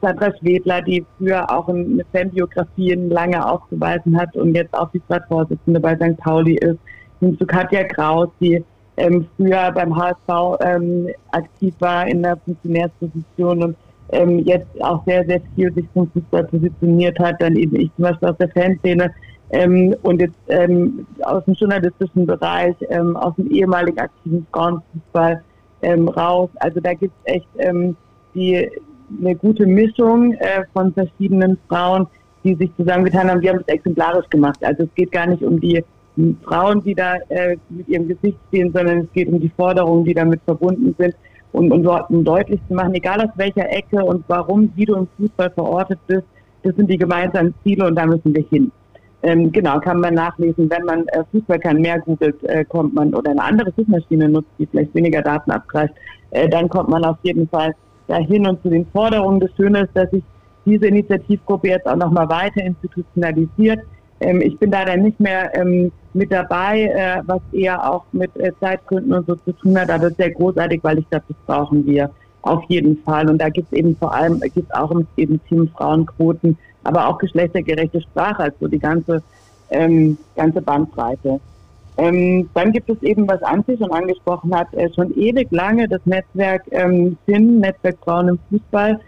Sandra 0.02 0.32
Schwedler, 0.38 0.82
die 0.82 1.06
früher 1.18 1.50
auch 1.50 1.70
eine 1.70 2.04
Fanbiografie 2.12 2.94
lange 2.94 3.46
aufgeweisen 3.46 4.20
hat 4.20 4.36
und 4.36 4.54
jetzt 4.54 4.74
auch 4.74 4.92
die 4.92 5.02
Stadtvorsitzende 5.06 5.80
bei 5.80 5.96
St. 5.96 6.18
Pauli 6.18 6.56
ist, 6.56 6.78
hin 7.22 7.38
zu 7.38 7.46
Katja 7.46 7.86
Kraus, 7.86 8.30
die 8.42 8.64
ähm, 8.98 9.26
früher 9.38 9.72
beim 9.72 9.96
HSV 9.96 10.60
ähm, 10.62 11.08
aktiv 11.32 11.74
war 11.80 12.06
in 12.08 12.22
der 12.22 12.38
Funktionärsposition 12.38 13.64
und 13.64 13.78
ähm, 14.12 14.40
jetzt 14.40 14.68
auch 14.84 15.04
sehr, 15.06 15.26
sehr 15.26 15.42
viel 15.56 15.74
sich 15.74 15.86
zum 15.94 16.12
Fußball 16.12 16.44
positioniert 16.46 17.18
hat, 17.20 17.42
dann 17.42 17.56
eben 17.56 17.76
ich 17.78 17.90
zum 17.96 18.04
Beispiel 18.04 18.30
aus 18.30 18.38
der 18.38 18.50
Fanszene 18.50 19.12
ähm, 19.52 19.96
und 20.04 20.20
jetzt 20.20 20.38
ähm, 20.50 21.08
aus 21.24 21.46
dem 21.46 21.54
journalistischen 21.54 22.26
Bereich, 22.26 22.76
ähm, 22.90 23.16
aus 23.16 23.34
dem 23.36 23.50
ehemaligen 23.50 24.00
aktiven 24.00 24.46
Frauenfußball 24.52 25.42
raus. 26.16 26.50
Also 26.62 26.80
da 26.80 26.94
gibt 26.94 27.14
es 27.26 27.34
echt 27.34 27.48
die, 28.34 28.70
eine 29.20 29.36
gute 29.36 29.66
Mischung 29.66 30.34
äh, 30.34 30.64
von 30.74 30.94
verschiedenen 30.94 31.58
Frauen, 31.68 32.08
die 32.44 32.56
sich 32.56 32.72
zusammengetan 32.78 33.30
haben. 33.30 33.42
Wir 33.42 33.52
haben 33.52 33.64
es 33.66 33.74
exemplarisch 33.74 34.28
gemacht. 34.30 34.60
Also 34.64 34.84
es 34.84 34.90
geht 34.96 35.12
gar 35.12 35.28
nicht 35.28 35.44
um 35.44 35.60
die 35.60 35.84
Frauen, 36.44 36.84
die 36.84 36.94
da 36.94 37.16
äh, 37.30 37.58
mit 37.70 37.88
ihrem 37.88 38.08
Gesicht 38.08 38.38
stehen, 38.50 38.72
sondern 38.74 39.00
es 39.00 39.12
geht 39.14 39.28
um 39.30 39.40
die 39.40 39.52
Forderungen, 39.56 40.06
die 40.06 40.14
damit 40.14 40.42
verbunden 40.46 40.96
sind. 40.98 41.16
Und, 41.54 41.70
dort 41.84 42.10
um 42.10 42.24
deutlich 42.24 42.60
zu 42.68 42.74
machen, 42.74 42.96
egal 42.96 43.22
aus 43.22 43.30
welcher 43.36 43.70
Ecke 43.70 44.04
und 44.04 44.24
warum, 44.28 44.72
wie 44.76 44.86
du 44.86 44.96
im 44.96 45.08
Fußball 45.18 45.52
verortet 45.52 46.00
bist, 46.08 46.26
das 46.64 46.76
sind 46.76 46.90
die 46.90 46.98
gemeinsamen 46.98 47.54
Ziele 47.64 47.86
und 47.86 47.96
da 47.96 48.08
müssen 48.08 48.34
wir 48.34 48.44
hin. 48.50 48.72
Ähm, 49.22 49.52
genau, 49.52 49.80
kann 49.80 50.00
man 50.00 50.16
nachlesen. 50.16 50.70
Wenn 50.70 50.84
man 50.84 51.08
äh, 51.10 51.24
Fußball 51.32 51.60
kann 51.60 51.80
mehr 51.80 52.00
googelt, 52.00 52.44
äh, 52.44 52.66
kommt 52.66 52.96
man 52.96 53.14
oder 53.14 53.32
eine 53.32 53.44
andere 53.44 53.72
Suchmaschine 53.78 54.30
nutzt, 54.30 54.50
die 54.58 54.66
vielleicht 54.66 54.96
weniger 54.96 55.22
Daten 55.22 55.52
abgreift, 55.52 55.94
äh, 56.32 56.50
dann 56.50 56.68
kommt 56.68 56.90
man 56.90 57.06
auf 57.06 57.18
jeden 57.22 57.48
Fall 57.48 57.76
dahin 58.08 58.48
und 58.48 58.62
zu 58.62 58.70
den 58.70 58.86
Forderungen. 58.88 59.40
Das 59.40 59.52
Schöne 59.56 59.82
ist, 59.82 59.92
dass 59.94 60.10
sich 60.12 60.24
diese 60.66 60.88
Initiativgruppe 60.88 61.70
jetzt 61.70 61.88
auch 61.88 61.96
nochmal 61.96 62.30
weiter 62.30 62.64
institutionalisiert 62.64 63.80
Ähm, 64.20 64.42
ich 64.42 64.58
bin 64.58 64.72
dann 64.72 65.02
nicht 65.02 65.20
mehr 65.20 65.54
ähm, 65.56 65.92
mit 66.14 66.32
dabei, 66.32 66.84
äh, 66.84 67.22
was 67.26 67.42
eher 67.52 67.92
auch 67.92 68.06
mit 68.12 68.36
äh, 68.38 68.52
Zeitgründen 68.60 69.14
und 69.14 69.28
so 69.28 69.36
zu 69.36 69.52
tun 69.54 69.78
hat, 69.78 69.90
aber 69.90 70.12
sehr 70.12 70.32
großartig, 70.32 70.82
weil 70.84 71.00
ich 71.00 71.10
glaube, 71.10 71.26
das 71.28 71.38
brauchen 71.46 71.86
wir 71.86 72.10
auf 72.42 72.64
jeden 72.70 72.98
Fall. 73.04 73.30
Und 73.30 73.40
da 73.40 73.50
gibt 73.50 73.72
es 73.72 73.78
eben 73.78 73.96
vor 73.98 74.14
allem, 74.14 74.40
gibt 74.40 74.70
es 74.70 74.72
auch 74.72 74.92
eben 75.18 75.42
Team 75.48 75.70
Frauenquoten, 75.76 76.58
aber 76.84 77.08
auch 77.08 77.18
geschlechtergerechte 77.18 78.02
Sprache, 78.02 78.44
also 78.44 78.68
die 78.68 78.80
ganze, 78.80 79.22
ähm, 79.72 80.18
ganze 80.36 80.62
Bandbreite. 80.62 81.40
Ähm, 81.98 82.50
dann 82.54 82.72
gibt 82.72 82.90
es 82.90 83.02
eben, 83.04 83.28
was 83.28 83.42
Antje 83.44 83.78
schon 83.78 83.92
angesprochen 83.92 84.56
hat, 84.56 84.74
äh, 84.74 84.90
schon 84.94 85.14
ewig 85.16 85.48
lange 85.52 85.88
das 85.88 86.02
Netzwerk 86.06 86.64
ähm, 86.72 87.18
FIN, 87.26 87.60
Netzwerk 87.60 87.98
Frauen 88.04 88.30
im 88.30 88.40
Fußball, 88.50 89.00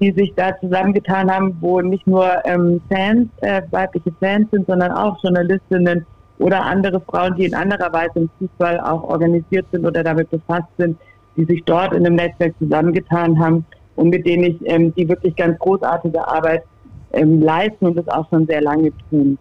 die 0.00 0.10
sich 0.12 0.34
da 0.34 0.58
zusammengetan 0.58 1.30
haben, 1.30 1.56
wo 1.60 1.80
nicht 1.80 2.06
nur 2.06 2.28
ähm, 2.44 2.80
Fans, 2.90 3.28
äh, 3.42 3.62
weibliche 3.70 4.10
Fans 4.18 4.50
sind, 4.50 4.66
sondern 4.66 4.90
auch 4.90 5.22
Journalistinnen 5.22 6.04
oder 6.40 6.64
andere 6.64 7.00
Frauen, 7.00 7.36
die 7.36 7.44
in 7.44 7.54
anderer 7.54 7.92
Weise 7.92 8.12
im 8.16 8.30
Fußball 8.38 8.80
auch 8.80 9.04
organisiert 9.04 9.66
sind 9.70 9.86
oder 9.86 10.02
damit 10.02 10.28
befasst 10.30 10.68
sind, 10.78 10.98
die 11.36 11.44
sich 11.44 11.62
dort 11.64 11.92
in 11.94 12.04
einem 12.04 12.16
Netzwerk 12.16 12.54
zusammengetan 12.58 13.38
haben 13.38 13.64
und 13.94 14.08
mit 14.10 14.26
denen 14.26 14.44
ich 14.44 14.56
ähm, 14.64 14.92
die 14.94 15.08
wirklich 15.08 15.36
ganz 15.36 15.56
großartige 15.60 16.26
Arbeit 16.26 16.64
ähm, 17.12 17.40
leisten 17.40 17.86
und 17.86 17.96
das 17.96 18.08
auch 18.08 18.28
schon 18.30 18.46
sehr 18.46 18.62
lange 18.62 18.90
tun. 19.10 19.38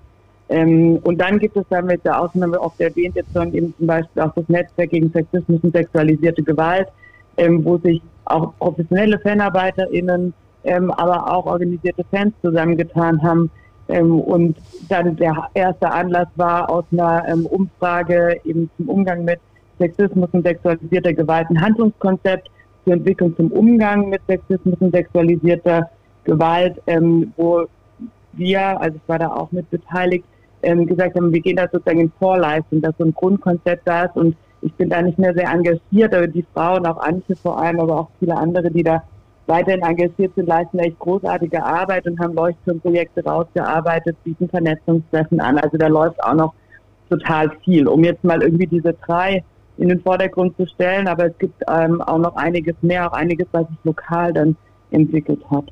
Ähm, 0.51 0.99
und 1.03 1.17
dann 1.19 1.39
gibt 1.39 1.55
es 1.55 1.63
dann 1.69 1.85
mit 1.85 2.03
der 2.03 2.21
Ausnahme 2.21 2.59
oft 2.59 2.79
erwähnt, 2.81 3.15
jetzt 3.15 3.31
schon 3.33 3.53
eben 3.53 3.73
zum 3.77 3.87
Beispiel 3.87 4.21
auch 4.21 4.33
das 4.35 4.49
Netzwerk 4.49 4.89
gegen 4.89 5.09
Sexismus 5.09 5.61
und 5.63 5.73
sexualisierte 5.73 6.43
Gewalt, 6.43 6.89
ähm, 7.37 7.63
wo 7.63 7.77
sich 7.77 8.01
auch 8.25 8.53
professionelle 8.59 9.17
FanarbeiterInnen, 9.19 10.33
ähm, 10.65 10.91
aber 10.91 11.33
auch 11.33 11.45
organisierte 11.45 12.03
Fans 12.11 12.33
zusammengetan 12.41 13.23
haben. 13.23 13.49
Ähm, 13.87 14.19
und 14.19 14.57
dann 14.89 15.15
der 15.15 15.49
erste 15.53 15.89
Anlass 15.89 16.27
war 16.35 16.69
aus 16.69 16.83
einer 16.91 17.23
ähm, 17.29 17.45
Umfrage 17.45 18.37
eben 18.43 18.69
zum 18.75 18.89
Umgang 18.89 19.23
mit 19.23 19.39
Sexismus 19.79 20.29
und 20.33 20.45
sexualisierter 20.45 21.13
Gewalt 21.13 21.49
ein 21.49 21.61
Handlungskonzept 21.61 22.49
zu 22.83 22.91
entwickeln 22.91 23.33
zum 23.37 23.53
Umgang 23.53 24.09
mit 24.09 24.21
Sexismus 24.27 24.75
und 24.81 24.93
sexualisierter 24.93 25.89
Gewalt, 26.25 26.81
ähm, 26.87 27.31
wo 27.37 27.67
wir, 28.33 28.81
also 28.81 28.97
ich 28.97 29.09
war 29.09 29.19
da 29.19 29.29
auch 29.29 29.51
mit 29.53 29.69
beteiligt, 29.69 30.25
ähm, 30.63 30.85
gesagt 30.85 31.15
haben, 31.15 31.33
wir 31.33 31.41
gehen 31.41 31.57
da 31.57 31.67
sozusagen 31.71 31.99
in 31.99 32.11
Vorleistung, 32.19 32.81
dass 32.81 32.95
so 32.97 33.05
ein 33.05 33.13
Grundkonzept 33.13 33.87
da 33.87 34.05
ist 34.05 34.15
und 34.15 34.35
ich 34.61 34.73
bin 34.73 34.89
da 34.89 35.01
nicht 35.01 35.17
mehr 35.17 35.33
sehr 35.33 35.49
engagiert, 35.49 36.13
aber 36.13 36.27
die 36.27 36.45
Frauen, 36.53 36.85
auch 36.85 36.97
Antje 36.97 37.35
vor 37.35 37.59
allem, 37.59 37.79
aber 37.79 38.01
auch 38.01 38.07
viele 38.19 38.35
andere, 38.37 38.69
die 38.69 38.83
da 38.83 39.03
weiterhin 39.47 39.81
engagiert 39.81 40.33
sind, 40.35 40.47
leisten 40.47 40.79
echt 40.79 40.99
großartige 40.99 41.63
Arbeit 41.63 42.07
und 42.07 42.19
haben 42.19 42.35
Leuchtturmprojekte 42.35 43.23
rausgearbeitet, 43.23 44.15
bieten 44.23 44.47
Vernetzungstreffen 44.47 45.41
an. 45.41 45.57
Also 45.57 45.77
da 45.77 45.87
läuft 45.87 46.23
auch 46.23 46.35
noch 46.35 46.53
total 47.09 47.51
viel. 47.63 47.87
Um 47.87 48.03
jetzt 48.03 48.23
mal 48.23 48.41
irgendwie 48.41 48.67
diese 48.67 48.93
drei 49.05 49.43
in 49.77 49.89
den 49.89 49.99
Vordergrund 50.01 50.55
zu 50.57 50.67
stellen, 50.67 51.07
aber 51.07 51.25
es 51.25 51.37
gibt 51.37 51.61
ähm, 51.67 52.01
auch 52.01 52.19
noch 52.19 52.35
einiges 52.35 52.75
mehr, 52.81 53.07
auch 53.07 53.13
einiges, 53.13 53.47
was 53.51 53.67
sich 53.67 53.77
lokal 53.83 54.31
dann 54.31 54.55
entwickelt 54.91 55.41
hat. 55.49 55.65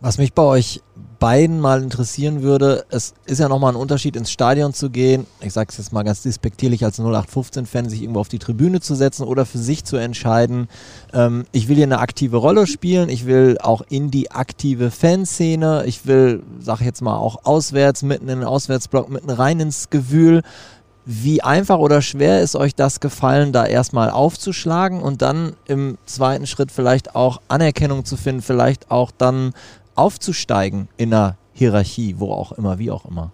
Was 0.00 0.16
mich 0.18 0.32
bei 0.32 0.42
euch 0.42 0.80
beiden 1.18 1.58
mal 1.58 1.82
interessieren 1.82 2.42
würde, 2.42 2.84
es 2.88 3.14
ist 3.26 3.40
ja 3.40 3.48
nochmal 3.48 3.72
ein 3.72 3.76
Unterschied, 3.76 4.14
ins 4.14 4.30
Stadion 4.30 4.72
zu 4.72 4.90
gehen, 4.90 5.26
ich 5.40 5.52
sage 5.52 5.70
es 5.70 5.78
jetzt 5.78 5.92
mal 5.92 6.04
ganz 6.04 6.22
despektierlich 6.22 6.84
als 6.84 7.00
0815-Fan, 7.00 7.88
sich 7.88 8.02
irgendwo 8.02 8.20
auf 8.20 8.28
die 8.28 8.38
Tribüne 8.38 8.80
zu 8.80 8.94
setzen 8.94 9.24
oder 9.24 9.44
für 9.44 9.58
sich 9.58 9.84
zu 9.84 9.96
entscheiden, 9.96 10.68
ähm, 11.12 11.46
ich 11.50 11.66
will 11.66 11.74
hier 11.74 11.86
eine 11.86 11.98
aktive 11.98 12.36
Rolle 12.36 12.68
spielen, 12.68 13.08
ich 13.08 13.26
will 13.26 13.58
auch 13.60 13.82
in 13.88 14.12
die 14.12 14.30
aktive 14.30 14.92
Fanszene, 14.92 15.82
ich 15.86 16.06
will, 16.06 16.44
sag 16.60 16.78
ich 16.78 16.86
jetzt 16.86 17.02
mal, 17.02 17.16
auch 17.16 17.44
auswärts, 17.44 18.04
mitten 18.04 18.28
in 18.28 18.38
den 18.38 18.48
Auswärtsblock, 18.48 19.10
mitten 19.10 19.30
rein 19.30 19.58
ins 19.58 19.90
Gewühl. 19.90 20.42
Wie 21.10 21.42
einfach 21.42 21.78
oder 21.78 22.02
schwer 22.02 22.42
ist 22.42 22.54
euch 22.54 22.74
das 22.74 23.00
gefallen, 23.00 23.50
da 23.50 23.64
erstmal 23.64 24.10
aufzuschlagen 24.10 25.00
und 25.00 25.22
dann 25.22 25.54
im 25.66 25.96
zweiten 26.04 26.46
Schritt 26.46 26.70
vielleicht 26.70 27.14
auch 27.14 27.40
Anerkennung 27.48 28.04
zu 28.04 28.18
finden, 28.18 28.42
vielleicht 28.42 28.90
auch 28.90 29.10
dann 29.16 29.54
aufzusteigen 29.98 30.88
in 30.96 31.12
einer 31.12 31.36
Hierarchie, 31.52 32.14
wo 32.18 32.32
auch 32.32 32.52
immer, 32.52 32.78
wie 32.78 32.90
auch 32.90 33.04
immer? 33.04 33.32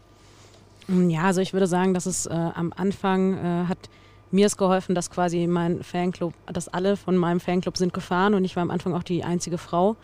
Mm, 0.89 1.11
ja, 1.11 1.23
also 1.23 1.41
ich 1.41 1.53
würde 1.53 1.67
sagen, 1.67 1.95
dass 1.95 2.07
es 2.07 2.27
äh, 2.27 2.33
am 2.33 2.73
Anfang 2.75 3.35
äh, 3.35 3.67
hat 3.67 3.79
mir 4.31 4.47
es 4.47 4.57
geholfen, 4.57 4.95
dass 4.95 5.11
quasi 5.11 5.47
mein 5.47 5.83
Fanclub, 5.83 6.35
dass 6.47 6.69
alle 6.69 6.97
von 6.97 7.17
meinem 7.17 7.41
Fanclub 7.41 7.77
sind 7.77 7.93
gefahren 7.93 8.35
und 8.35 8.45
ich 8.45 8.57
war 8.57 8.63
am 8.63 8.71
Anfang 8.71 8.95
auch 8.95 9.03
die 9.03 9.23
einzige 9.23 9.59
Frau. 9.59 9.97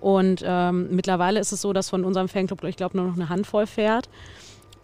Und 0.00 0.42
ähm, 0.44 0.88
mittlerweile 0.90 1.38
ist 1.38 1.52
es 1.52 1.62
so, 1.62 1.72
dass 1.72 1.88
von 1.88 2.04
unserem 2.04 2.28
Fanclub, 2.28 2.64
ich 2.64 2.76
glaube, 2.76 2.96
nur 2.96 3.06
noch 3.06 3.14
eine 3.14 3.28
Handvoll 3.28 3.66
fährt. 3.66 4.08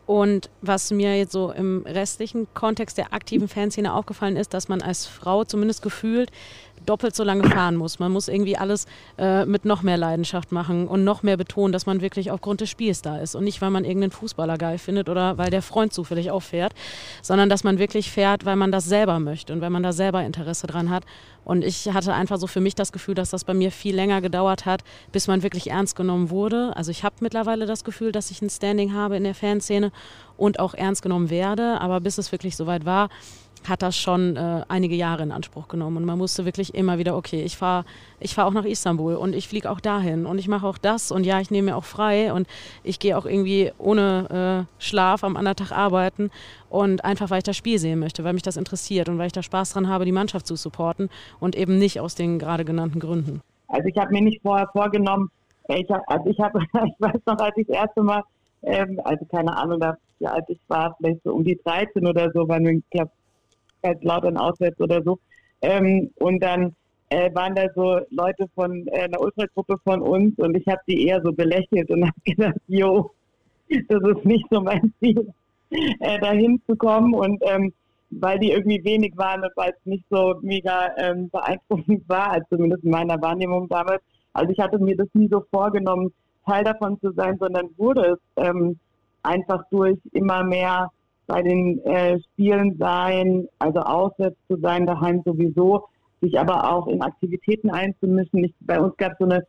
Und 0.07 0.49
was 0.63 0.91
mir 0.91 1.19
jetzt 1.19 1.33
so 1.33 1.51
im 1.51 1.85
restlichen 1.85 2.47
Kontext 2.55 2.97
der 2.97 3.13
aktiven 3.13 3.47
Fanszene 3.47 3.93
aufgefallen 3.93 4.37
ist, 4.37 4.55
dass 4.55 4.69
man 4.69 4.81
als 4.81 5.07
Frau 5.07 5.45
zumindest 5.45 5.83
gefühlt 5.83 6.31
doppelt 6.87 7.15
so 7.15 7.25
lange 7.25 7.49
fahren 7.49 7.77
muss. 7.77 7.99
Man 7.99 8.13
muss 8.13 8.29
irgendwie 8.29 8.57
alles 8.57 8.87
äh, 9.19 9.45
mit 9.45 9.65
noch 9.65 9.83
mehr 9.83 9.97
Leidenschaft 9.97 10.53
machen 10.53 10.89
und 10.89 11.05
noch 11.05 11.23
mehr 11.23 11.37
betonen, 11.37 11.73
dass 11.73 11.87
man 11.87 12.01
wirklich 12.01 12.31
aufgrund 12.31 12.61
des 12.61 12.71
Spiels 12.71 13.03
da 13.03 13.19
ist 13.19 13.35
und 13.35 13.45
nicht, 13.45 13.61
weil 13.61 13.71
man 13.71 13.85
irgendeinen 13.85 14.11
Fußballer 14.13 14.59
geil 14.59 14.79
findet 14.79 15.09
oder 15.09 15.39
weil 15.39 15.51
der 15.51 15.63
Freund 15.63 15.93
zufällig 15.93 16.31
auch 16.31 16.43
fährt, 16.43 16.75
sondern 17.23 17.49
dass 17.49 17.65
man 17.65 17.79
wirklich 17.79 18.11
fährt, 18.11 18.45
weil 18.45 18.57
man 18.57 18.73
das 18.73 18.85
selber 18.85 19.19
möchte 19.19 19.53
und 19.53 19.61
weil 19.61 19.71
man 19.71 19.83
da 19.83 19.93
selber 19.93 20.25
Interesse 20.25 20.67
dran 20.67 20.91
hat. 20.91 21.05
Und 21.45 21.65
ich 21.65 21.89
hatte 21.95 22.13
einfach 22.13 22.37
so 22.37 22.47
für 22.47 22.61
mich 22.61 22.75
das 22.75 22.93
Gefühl, 22.93 23.15
dass 23.15 23.31
das 23.31 23.45
bei 23.45 23.55
mir 23.55 23.73
viel 23.73 23.95
länger 23.95 24.21
gedauert 24.21 24.67
hat, 24.67 24.85
bis 25.13 25.29
man 25.29 25.43
wirklich 25.43 25.71
ernst 25.71 25.97
genommen 25.97 26.29
wurde. 26.29 26.77
Also 26.77 26.91
ich 26.91 27.05
habe 27.05 27.17
mittlerweile 27.21 27.65
das 27.65 27.85
Gefühl, 27.85 28.13
dass 28.13 28.31
ich 28.31 28.43
ein 28.43 28.51
Standing 28.51 28.93
habe 28.93 29.17
in 29.17 29.25
der 29.25 29.35
Fanszene 29.35 29.91
und 30.37 30.61
auch 30.61 30.75
ernst 30.75 31.01
genommen 31.03 31.31
werde, 31.31 31.81
aber 31.81 32.01
bis 32.01 32.19
es 32.19 32.33
wirklich 32.33 32.55
soweit 32.55 32.85
war, 32.85 33.09
hat 33.67 33.83
das 33.83 33.97
schon 33.97 34.37
äh, 34.37 34.65
einige 34.69 34.95
Jahre 34.95 35.23
in 35.23 35.33
Anspruch 35.33 35.69
genommen. 35.69 35.99
Und 35.99 36.05
man 36.05 36.19
musste 36.19 36.45
wirklich 36.45 36.75
immer 36.75 36.99
wieder, 36.99 37.17
okay, 37.17 37.43
ich 37.43 37.57
fahre 37.57 37.85
ich 38.21 38.35
fahr 38.35 38.47
auch 38.47 38.53
nach 38.53 38.65
Istanbul 38.65 39.15
und 39.15 39.35
ich 39.35 39.49
fliege 39.49 39.71
auch 39.71 39.81
dahin 39.81 40.27
und 40.27 40.39
ich 40.39 40.49
mache 40.49 40.67
auch 40.67 40.79
das 40.79 41.13
und 41.13 41.25
ja, 41.25 41.41
ich 41.41 41.51
nehme 41.51 41.71
mir 41.71 41.77
auch 41.77 41.85
frei 41.85 42.33
und 42.33 42.49
ich 42.83 42.99
gehe 42.99 43.17
auch 43.17 43.27
irgendwie 43.27 43.71
ohne 43.79 44.67
äh, 44.69 44.83
Schlaf 44.83 45.23
am 45.23 45.37
anderen 45.37 45.57
Tag 45.57 45.73
arbeiten 45.73 46.31
und 46.69 47.05
einfach, 47.05 47.31
weil 47.31 47.39
ich 47.39 47.45
das 47.45 47.57
Spiel 47.57 47.79
sehen 47.79 48.01
möchte, 48.01 48.25
weil 48.25 48.33
mich 48.33 48.43
das 48.43 48.57
interessiert 48.57 49.09
und 49.09 49.19
weil 49.19 49.29
ich 49.29 49.33
da 49.33 49.43
Spaß 49.43 49.73
dran 49.73 49.89
habe, 49.89 50.05
die 50.05 50.13
Mannschaft 50.13 50.47
zu 50.47 50.57
supporten 50.57 51.11
und 51.39 51.57
eben 51.57 51.79
nicht 51.79 52.01
aus 52.01 52.15
den 52.15 52.39
gerade 52.39 52.65
genannten 52.65 52.99
Gründen. 52.99 53.41
Also 53.69 53.87
ich 53.87 53.97
habe 53.97 54.13
mir 54.13 54.23
nicht 54.23 54.43
vorher 54.43 54.69
vorgenommen, 54.73 55.31
ich, 55.69 55.89
also 55.91 56.27
ich, 56.29 56.39
hab, 56.41 56.55
ich 56.57 56.95
weiß 56.99 57.21
noch, 57.27 57.39
als 57.39 57.57
ich 57.57 57.67
das 57.67 57.77
erste 57.77 58.03
Mal, 58.03 58.23
ähm, 58.63 59.01
also 59.05 59.25
keine 59.27 59.57
Ahnung, 59.57 59.81
wie 60.19 60.27
alt 60.27 60.45
ich 60.49 60.59
war, 60.67 60.97
vielleicht 60.97 61.23
so 61.23 61.35
um 61.35 61.45
die 61.45 61.59
13 61.63 62.05
oder 62.07 62.31
so, 62.33 62.49
weil 62.49 62.67
ich 62.67 62.91
glaube, 62.91 63.11
halt 63.85 64.03
Lautern 64.05 64.37
auswärts 64.37 64.81
oder 64.81 65.03
so. 65.03 65.19
Ähm, 65.63 66.11
und 66.17 66.43
dann 66.43 66.75
äh, 67.11 67.35
waren 67.35 67.55
da 67.55 67.67
so 67.75 68.01
Leute 68.11 68.47
von 68.55 68.87
äh, 68.89 69.05
einer 69.05 69.21
Ultragruppe 69.21 69.77
von 69.85 70.03
uns 70.03 70.39
und 70.39 70.57
ich 70.57 70.67
habe 70.67 70.81
die 70.87 71.07
eher 71.07 71.21
so 71.23 71.33
belächelt 71.33 71.91
und 71.91 72.03
habe 72.07 72.21
gedacht, 72.25 72.61
jo, 72.67 73.11
das 73.89 74.03
ist 74.03 74.25
nicht 74.25 74.47
so 74.51 74.61
mein 74.61 74.93
Ziel, 75.01 75.33
äh, 75.71 76.19
dahin 76.21 76.61
zu 76.67 76.75
und 76.75 77.43
ähm, 77.47 77.73
weil 78.11 78.39
die 78.39 78.53
irgendwie 78.53 78.83
wenig 78.85 79.17
waren 79.17 79.43
und 79.43 79.53
weil 79.57 79.71
es 79.71 79.87
nicht 79.87 80.05
so 80.11 80.37
mega 80.41 80.91
ähm, 80.97 81.29
beeindruckend 81.31 82.03
war, 82.09 82.33
also 82.33 82.47
zumindest 82.51 82.85
in 82.85 82.91
meiner 82.91 83.21
Wahrnehmung 83.21 83.69
damals. 83.69 84.03
Also 84.33 84.53
ich 84.53 84.59
hatte 84.59 84.79
mir 84.79 84.97
das 84.97 85.09
nie 85.15 85.29
so 85.29 85.45
vorgenommen, 85.51 86.13
Teil 86.47 86.65
davon 86.65 86.99
zu 87.01 87.13
sein, 87.13 87.37
sondern 87.39 87.69
wurde 87.77 88.13
es 88.13 88.19
ähm, 88.45 88.79
einfach 89.23 89.63
durch 89.71 89.99
immer 90.13 90.43
mehr 90.45 90.91
bei 91.29 91.43
den 91.43 91.79
äh, 91.85 92.19
Spielen 92.21 92.77
sein, 92.79 93.47
also 93.59 93.81
auswärts 93.81 94.39
zu 94.49 94.57
sein, 94.57 94.87
daheim 94.87 95.23
sowieso, 95.25 95.85
sich 96.21 96.41
aber 96.41 96.73
auch 96.73 96.89
in 96.89 97.03
Aktivitäten 97.03 97.71
einzumischen. 97.71 98.45
Ich, 98.45 98.55
bei 98.61 98.81
uns 98.81 98.97
gab 98.97 99.13
es 99.13 99.19
so 99.19 99.25
eine 99.27 99.47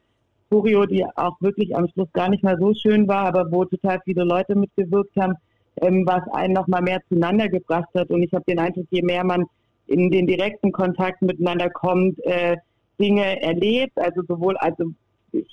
Choreo, 0.51 0.85
die 0.85 1.05
auch 1.15 1.39
wirklich 1.39 1.75
am 1.75 1.87
Schluss 1.87 2.11
gar 2.13 2.29
nicht 2.29 2.43
mal 2.43 2.57
so 2.59 2.73
schön 2.73 3.07
war, 3.07 3.25
aber 3.25 3.49
wo 3.51 3.63
total 3.65 3.99
viele 4.03 4.25
Leute 4.25 4.55
mitgewirkt 4.55 5.15
haben, 5.15 5.35
ähm, 5.81 6.03
was 6.05 6.21
einen 6.33 6.53
noch 6.53 6.67
mal 6.67 6.81
mehr 6.81 7.01
zueinander 7.07 7.47
gebracht 7.47 7.89
hat. 7.95 8.09
Und 8.09 8.23
ich 8.23 8.33
habe 8.33 8.43
den 8.45 8.59
Eindruck, 8.59 8.85
je 8.89 9.01
mehr 9.01 9.23
man 9.23 9.45
in 9.87 10.11
den 10.11 10.27
direkten 10.27 10.73
Kontakt 10.73 11.21
miteinander 11.21 11.69
kommt, 11.69 12.19
äh, 12.25 12.57
Dinge 12.99 13.41
erlebt, 13.41 13.97
also 13.97 14.21
sowohl 14.27 14.57
also 14.57 14.91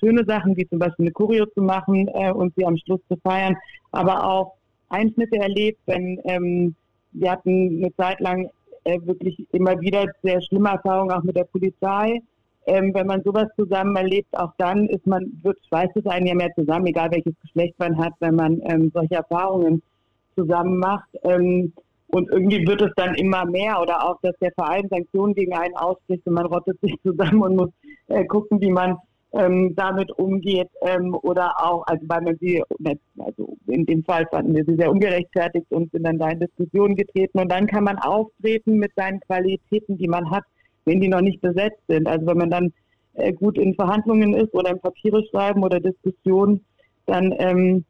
schöne 0.00 0.24
Sachen 0.24 0.56
wie 0.56 0.66
zum 0.66 0.80
Beispiel 0.80 1.04
eine 1.04 1.12
Choreo 1.12 1.46
zu 1.46 1.62
machen 1.62 2.08
äh, 2.14 2.32
und 2.32 2.52
sie 2.56 2.66
am 2.66 2.76
Schluss 2.76 3.00
zu 3.08 3.16
feiern, 3.22 3.56
aber 3.92 4.28
auch 4.28 4.54
Einschnitte 4.96 5.36
erlebt, 5.36 5.80
wenn 5.86 6.20
ähm, 6.24 6.74
wir 7.12 7.30
hatten 7.30 7.78
eine 7.78 7.94
Zeit 7.96 8.20
lang 8.20 8.50
äh, 8.84 8.98
wirklich 9.04 9.46
immer 9.52 9.80
wieder 9.80 10.06
sehr 10.22 10.40
schlimme 10.42 10.70
Erfahrungen 10.70 11.12
auch 11.12 11.22
mit 11.22 11.36
der 11.36 11.44
Polizei. 11.44 12.20
Ähm, 12.66 12.92
wenn 12.94 13.06
man 13.06 13.22
sowas 13.22 13.48
zusammen 13.56 13.94
erlebt, 13.94 14.28
auch 14.36 14.52
dann 14.58 14.88
ist 14.88 15.06
man, 15.06 15.38
wird, 15.42 15.58
schweißt 15.68 15.96
es 15.96 16.06
einen 16.06 16.26
ja 16.26 16.34
mehr 16.34 16.52
zusammen, 16.54 16.86
egal 16.86 17.10
welches 17.12 17.34
Geschlecht 17.40 17.78
man 17.78 17.96
hat, 17.96 18.14
wenn 18.18 18.34
man 18.34 18.60
ähm, 18.64 18.90
solche 18.92 19.14
Erfahrungen 19.14 19.82
zusammen 20.34 20.78
macht. 20.78 21.08
Ähm, 21.22 21.72
und 22.08 22.30
irgendwie 22.30 22.66
wird 22.66 22.82
es 22.82 22.92
dann 22.96 23.14
immer 23.14 23.44
mehr 23.44 23.80
oder 23.80 24.08
auch, 24.08 24.20
dass 24.22 24.34
der 24.40 24.52
Verein 24.52 24.88
Sanktionen 24.88 25.34
gegen 25.34 25.54
einen 25.54 25.76
ausspricht 25.76 26.26
und 26.26 26.34
man 26.34 26.46
rottet 26.46 26.80
sich 26.80 26.94
zusammen 27.02 27.42
und 27.42 27.56
muss 27.56 27.70
äh, 28.08 28.24
gucken, 28.24 28.60
wie 28.60 28.70
man 28.70 28.96
ähm, 29.36 29.74
damit 29.74 30.10
umgeht 30.18 30.68
ähm, 30.82 31.14
oder 31.22 31.54
auch, 31.62 31.86
also 31.86 32.04
weil 32.08 32.22
man 32.22 32.36
sie, 32.38 32.62
also 33.18 33.56
in 33.66 33.84
dem 33.86 34.04
Fall 34.04 34.26
fanden 34.30 34.54
wir 34.54 34.64
sie 34.64 34.76
sehr 34.76 34.90
ungerechtfertigt 34.90 35.70
und 35.70 35.90
sind 35.92 36.04
dann 36.04 36.18
da 36.18 36.30
in 36.30 36.40
Diskussionen 36.40 36.96
getreten 36.96 37.38
und 37.38 37.50
dann 37.50 37.66
kann 37.66 37.84
man 37.84 37.98
auftreten 37.98 38.78
mit 38.78 38.92
seinen 38.96 39.20
Qualitäten, 39.20 39.98
die 39.98 40.08
man 40.08 40.30
hat, 40.30 40.44
wenn 40.84 41.00
die 41.00 41.08
noch 41.08 41.20
nicht 41.20 41.40
besetzt 41.40 41.80
sind. 41.88 42.06
Also 42.08 42.26
wenn 42.26 42.38
man 42.38 42.50
dann 42.50 42.72
äh, 43.14 43.32
gut 43.32 43.58
in 43.58 43.74
Verhandlungen 43.74 44.34
ist 44.34 44.54
oder 44.54 44.70
in 44.70 44.80
Papiere 44.80 45.24
schreiben 45.30 45.62
oder 45.62 45.80
Diskussionen, 45.80 46.64
dann 47.06 47.34
ähm, 47.38 47.84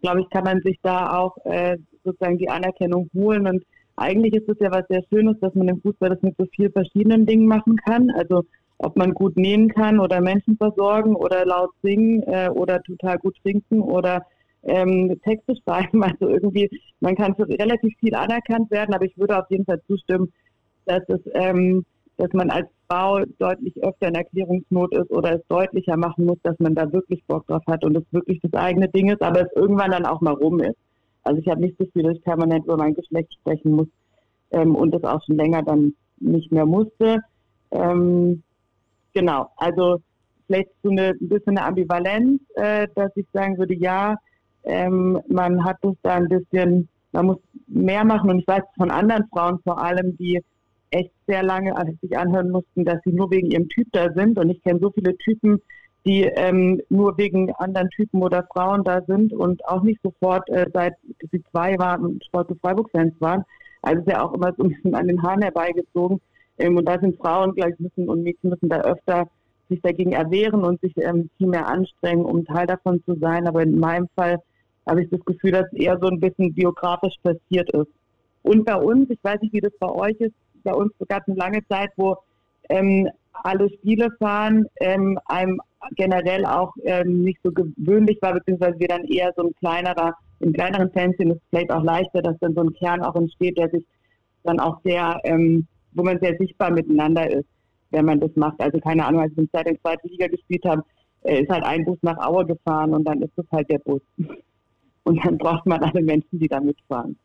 glaube 0.00 0.22
ich, 0.22 0.30
kann 0.30 0.44
man 0.44 0.60
sich 0.62 0.78
da 0.82 1.18
auch 1.18 1.36
äh, 1.44 1.78
sozusagen 2.04 2.38
die 2.38 2.48
Anerkennung 2.48 3.08
holen 3.14 3.46
und 3.46 3.64
eigentlich 3.96 4.34
ist 4.34 4.48
es 4.48 4.58
ja 4.60 4.70
was 4.70 4.86
sehr 4.88 5.02
Schönes, 5.08 5.40
dass 5.40 5.54
man 5.54 5.68
im 5.68 5.80
Fußball 5.80 6.10
das 6.10 6.22
mit 6.22 6.36
so 6.36 6.44
vielen 6.54 6.72
verschiedenen 6.72 7.24
Dingen 7.24 7.46
machen 7.46 7.76
kann. 7.76 8.10
Also 8.10 8.44
ob 8.78 8.96
man 8.96 9.14
gut 9.14 9.36
nähen 9.36 9.68
kann 9.68 10.00
oder 10.00 10.20
Menschen 10.20 10.56
versorgen 10.56 11.16
oder 11.16 11.46
laut 11.46 11.70
singen 11.82 12.22
äh, 12.24 12.48
oder 12.50 12.82
total 12.82 13.18
gut 13.18 13.36
trinken 13.42 13.80
oder 13.80 14.26
ähm, 14.64 15.18
Texte 15.24 15.54
schreiben. 15.64 16.02
Also 16.02 16.28
irgendwie, 16.28 16.68
man 17.00 17.16
kann 17.16 17.34
für 17.34 17.48
relativ 17.48 17.96
viel 17.98 18.14
anerkannt 18.14 18.70
werden, 18.70 18.94
aber 18.94 19.04
ich 19.04 19.16
würde 19.16 19.38
auf 19.38 19.50
jeden 19.50 19.64
Fall 19.64 19.80
zustimmen, 19.86 20.32
dass 20.84 21.02
es, 21.08 21.20
ähm, 21.34 21.84
dass 22.16 22.32
man 22.32 22.50
als 22.50 22.68
Frau 22.88 23.24
deutlich 23.38 23.82
öfter 23.82 24.08
in 24.08 24.14
Erklärungsnot 24.14 24.94
ist 24.94 25.10
oder 25.10 25.36
es 25.36 25.46
deutlicher 25.48 25.96
machen 25.96 26.26
muss, 26.26 26.38
dass 26.42 26.58
man 26.58 26.74
da 26.74 26.92
wirklich 26.92 27.22
Bock 27.24 27.46
drauf 27.46 27.62
hat 27.66 27.84
und 27.84 27.96
es 27.96 28.04
wirklich 28.12 28.40
das 28.42 28.52
eigene 28.60 28.88
Ding 28.88 29.10
ist, 29.10 29.22
aber 29.22 29.42
es 29.42 29.52
irgendwann 29.54 29.90
dann 29.90 30.06
auch 30.06 30.20
mal 30.20 30.34
rum 30.34 30.60
ist. 30.60 30.76
Also 31.24 31.40
ich 31.40 31.48
habe 31.48 31.60
nicht 31.60 31.80
das 31.80 31.88
Gefühl, 31.88 32.04
dass 32.04 32.18
ich 32.18 32.22
permanent 32.22 32.64
über 32.64 32.76
mein 32.76 32.94
Geschlecht 32.94 33.32
sprechen 33.34 33.72
muss 33.72 33.88
ähm, 34.52 34.76
und 34.76 34.92
das 34.92 35.02
auch 35.02 35.22
schon 35.24 35.36
länger 35.36 35.62
dann 35.62 35.94
nicht 36.18 36.52
mehr 36.52 36.66
musste. 36.66 37.18
Ähm, 37.72 38.42
genau, 39.16 39.48
also 39.56 40.00
vielleicht 40.46 40.70
so 40.82 40.90
eine, 40.90 41.08
ein 41.08 41.28
bisschen 41.28 41.56
eine 41.56 41.66
Ambivalenz, 41.66 42.40
äh, 42.54 42.86
dass 42.94 43.10
ich 43.16 43.26
sagen 43.32 43.56
würde, 43.58 43.74
ja, 43.74 44.16
ähm, 44.64 45.18
man 45.28 45.64
hat 45.64 45.78
es 45.82 45.94
da 46.02 46.16
ein 46.16 46.28
bisschen, 46.28 46.88
man 47.12 47.26
muss 47.26 47.38
mehr 47.66 48.04
machen 48.04 48.30
und 48.30 48.40
ich 48.40 48.46
weiß 48.46 48.62
von 48.76 48.90
anderen 48.90 49.26
Frauen 49.32 49.58
vor 49.64 49.82
allem, 49.82 50.16
die 50.18 50.40
echt 50.90 51.12
sehr 51.26 51.42
lange 51.42 51.74
sich 52.00 52.16
anhören 52.16 52.50
mussten, 52.50 52.84
dass 52.84 53.00
sie 53.04 53.12
nur 53.12 53.30
wegen 53.30 53.50
ihrem 53.50 53.68
Typ 53.68 53.88
da 53.92 54.12
sind 54.12 54.38
und 54.38 54.50
ich 54.50 54.62
kenne 54.62 54.80
so 54.80 54.90
viele 54.90 55.16
Typen, 55.16 55.60
die 56.04 56.22
ähm, 56.22 56.80
nur 56.88 57.16
wegen 57.18 57.52
anderen 57.54 57.88
Typen 57.90 58.22
oder 58.22 58.46
Frauen 58.52 58.84
da 58.84 59.02
sind 59.08 59.32
und 59.32 59.66
auch 59.66 59.82
nicht 59.82 60.00
sofort 60.02 60.48
äh, 60.50 60.66
seit 60.72 60.94
sie 61.32 61.42
zwei 61.50 61.76
waren 61.78 62.20
Sport 62.26 62.48
zu 62.48 62.54
Freiburg-Fans 62.56 63.14
waren. 63.18 63.44
Also 63.82 64.02
ist 64.02 64.10
ja 64.10 64.22
auch 64.22 64.34
immer 64.34 64.52
so 64.56 64.64
ein 64.64 64.70
bisschen 64.70 64.94
an 64.94 65.08
den 65.08 65.22
Haaren 65.22 65.42
herbeigezogen. 65.42 66.20
Und 66.58 66.84
da 66.86 66.98
sind 66.98 67.18
Frauen 67.18 67.54
gleich 67.54 67.78
müssen 67.78 68.08
und 68.08 68.22
Mädchen 68.22 68.50
müssen 68.50 68.68
da 68.68 68.80
öfter 68.80 69.28
sich 69.68 69.80
dagegen 69.82 70.12
erwehren 70.12 70.64
und 70.64 70.80
sich 70.80 70.96
ähm, 70.98 71.28
viel 71.38 71.48
mehr 71.48 71.66
anstrengen, 71.66 72.24
um 72.24 72.44
Teil 72.44 72.66
davon 72.66 73.02
zu 73.04 73.16
sein. 73.18 73.46
Aber 73.46 73.62
in 73.62 73.78
meinem 73.78 74.08
Fall 74.14 74.38
habe 74.86 75.02
ich 75.02 75.10
das 75.10 75.24
Gefühl, 75.24 75.52
dass 75.52 75.66
es 75.72 75.78
eher 75.78 75.98
so 76.00 76.08
ein 76.08 76.20
bisschen 76.20 76.54
biografisch 76.54 77.16
passiert 77.22 77.70
ist. 77.72 77.90
Und 78.42 78.64
bei 78.64 78.76
uns, 78.76 79.10
ich 79.10 79.18
weiß 79.22 79.40
nicht, 79.40 79.52
wie 79.52 79.60
das 79.60 79.72
bei 79.80 79.90
euch 79.90 80.16
ist, 80.20 80.34
bei 80.62 80.72
uns 80.72 80.92
gab 81.08 81.22
es 81.22 81.28
eine 81.28 81.36
lange 81.36 81.66
Zeit, 81.68 81.90
wo 81.96 82.16
ähm, 82.68 83.08
alle 83.32 83.68
Spiele 83.70 84.08
fahren 84.18 84.66
ähm, 84.80 85.18
einem 85.26 85.60
generell 85.94 86.44
auch 86.44 86.72
ähm, 86.84 87.22
nicht 87.22 87.38
so 87.42 87.52
gewöhnlich 87.52 88.18
war, 88.22 88.34
beziehungsweise 88.34 88.78
wir 88.78 88.88
dann 88.88 89.04
eher 89.04 89.32
so 89.36 89.44
ein 89.44 89.54
kleinerer, 89.60 90.14
in 90.40 90.52
kleineren 90.52 90.90
Fanszenen 90.90 91.34
ist 91.34 91.42
es 91.42 91.48
vielleicht 91.50 91.70
auch 91.70 91.82
leichter, 91.82 92.22
dass 92.22 92.38
dann 92.40 92.54
so 92.54 92.62
ein 92.62 92.72
Kern 92.74 93.02
auch 93.02 93.14
entsteht, 93.14 93.58
der 93.58 93.68
sich 93.70 93.84
dann 94.42 94.60
auch 94.60 94.80
sehr, 94.84 95.20
ähm, 95.24 95.66
wo 95.96 96.02
man 96.02 96.20
sehr 96.20 96.36
sichtbar 96.38 96.70
miteinander 96.70 97.28
ist, 97.30 97.48
wenn 97.90 98.04
man 98.04 98.20
das 98.20 98.30
macht. 98.36 98.60
Also 98.60 98.78
keine 98.78 99.04
Ahnung, 99.04 99.22
als 99.22 99.34
wir 99.36 99.44
in 99.44 99.50
in 99.66 99.80
zweiten 99.80 100.08
Liga 100.08 100.28
gespielt 100.28 100.64
haben, 100.64 100.82
äh, 101.22 101.42
ist 101.42 101.50
halt 101.50 101.64
ein 101.64 101.84
Bus 101.84 101.98
nach 102.02 102.18
Aue 102.18 102.46
gefahren 102.46 102.94
und 102.94 103.04
dann 103.04 103.22
ist 103.22 103.36
es 103.36 103.46
halt 103.50 103.68
der 103.70 103.78
Bus. 103.78 104.02
Und 105.04 105.24
dann 105.24 105.38
braucht 105.38 105.66
man 105.66 105.80
alle 105.84 106.02
Menschen, 106.02 106.40
die 106.40 106.48
da 106.48 106.58
mitfahren. 106.58 107.16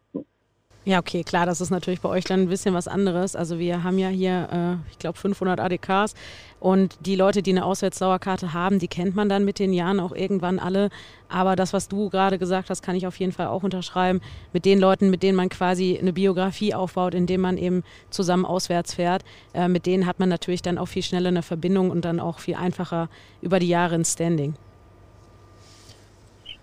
Ja, 0.84 0.98
okay, 0.98 1.24
klar, 1.24 1.46
das 1.46 1.62
ist 1.62 1.70
natürlich 1.70 2.02
bei 2.02 2.10
euch 2.10 2.24
dann 2.24 2.42
ein 2.42 2.48
bisschen 2.48 2.74
was 2.74 2.88
anderes. 2.88 3.36
Also 3.36 3.60
wir 3.60 3.84
haben 3.84 4.00
ja 4.00 4.08
hier, 4.08 4.50
äh, 4.52 4.90
ich 4.90 4.98
glaube, 4.98 5.16
500 5.16 5.60
ADKs 5.60 6.16
und 6.60 6.98
die 7.02 7.16
Leute, 7.16 7.44
die 7.44 7.52
eine 7.52 7.66
Auswärtsdauerkarte 7.66 8.54
haben, 8.54 8.80
die 8.80 8.88
kennt 8.88 9.16
man 9.16 9.30
dann 9.30 9.46
mit 9.46 9.60
den 9.60 9.74
Jahren 9.74 10.00
auch 10.00 10.12
irgendwann 10.12 10.58
alle. 10.58 10.90
Aber 11.30 11.56
das, 11.56 11.74
was 11.74 11.88
du 11.88 12.10
gerade 12.10 12.40
gesagt 12.40 12.72
hast, 12.72 12.82
kann 12.82 12.96
ich 12.96 13.06
auf 13.06 13.18
jeden 13.18 13.32
Fall 13.32 13.46
auch 13.46 13.62
unterschreiben. 13.62 14.22
Mit 14.54 14.66
den 14.66 14.80
Leuten, 14.80 15.12
mit 15.12 15.22
denen 15.22 15.36
man 15.36 15.50
quasi 15.50 16.00
eine 16.00 16.14
Biografie 16.14 16.74
aufbaut, 16.74 17.14
indem 17.14 17.42
man 17.42 17.58
eben 17.58 17.84
zusammen 18.10 18.46
auswärts 18.46 18.96
fährt, 18.96 19.24
äh, 19.54 19.68
mit 19.68 19.86
denen 19.86 20.08
hat 20.08 20.20
man 20.20 20.30
natürlich 20.30 20.64
dann 20.64 20.80
auch 20.80 20.88
viel 20.88 21.04
schneller 21.04 21.30
eine 21.30 21.44
Verbindung 21.44 21.92
und 21.92 22.06
dann 22.06 22.20
auch 22.20 22.40
viel 22.40 22.56
einfacher 22.56 23.08
über 23.44 23.60
die 23.60 23.68
Jahre 23.68 23.94
ein 23.94 24.06
Standing. 24.06 24.56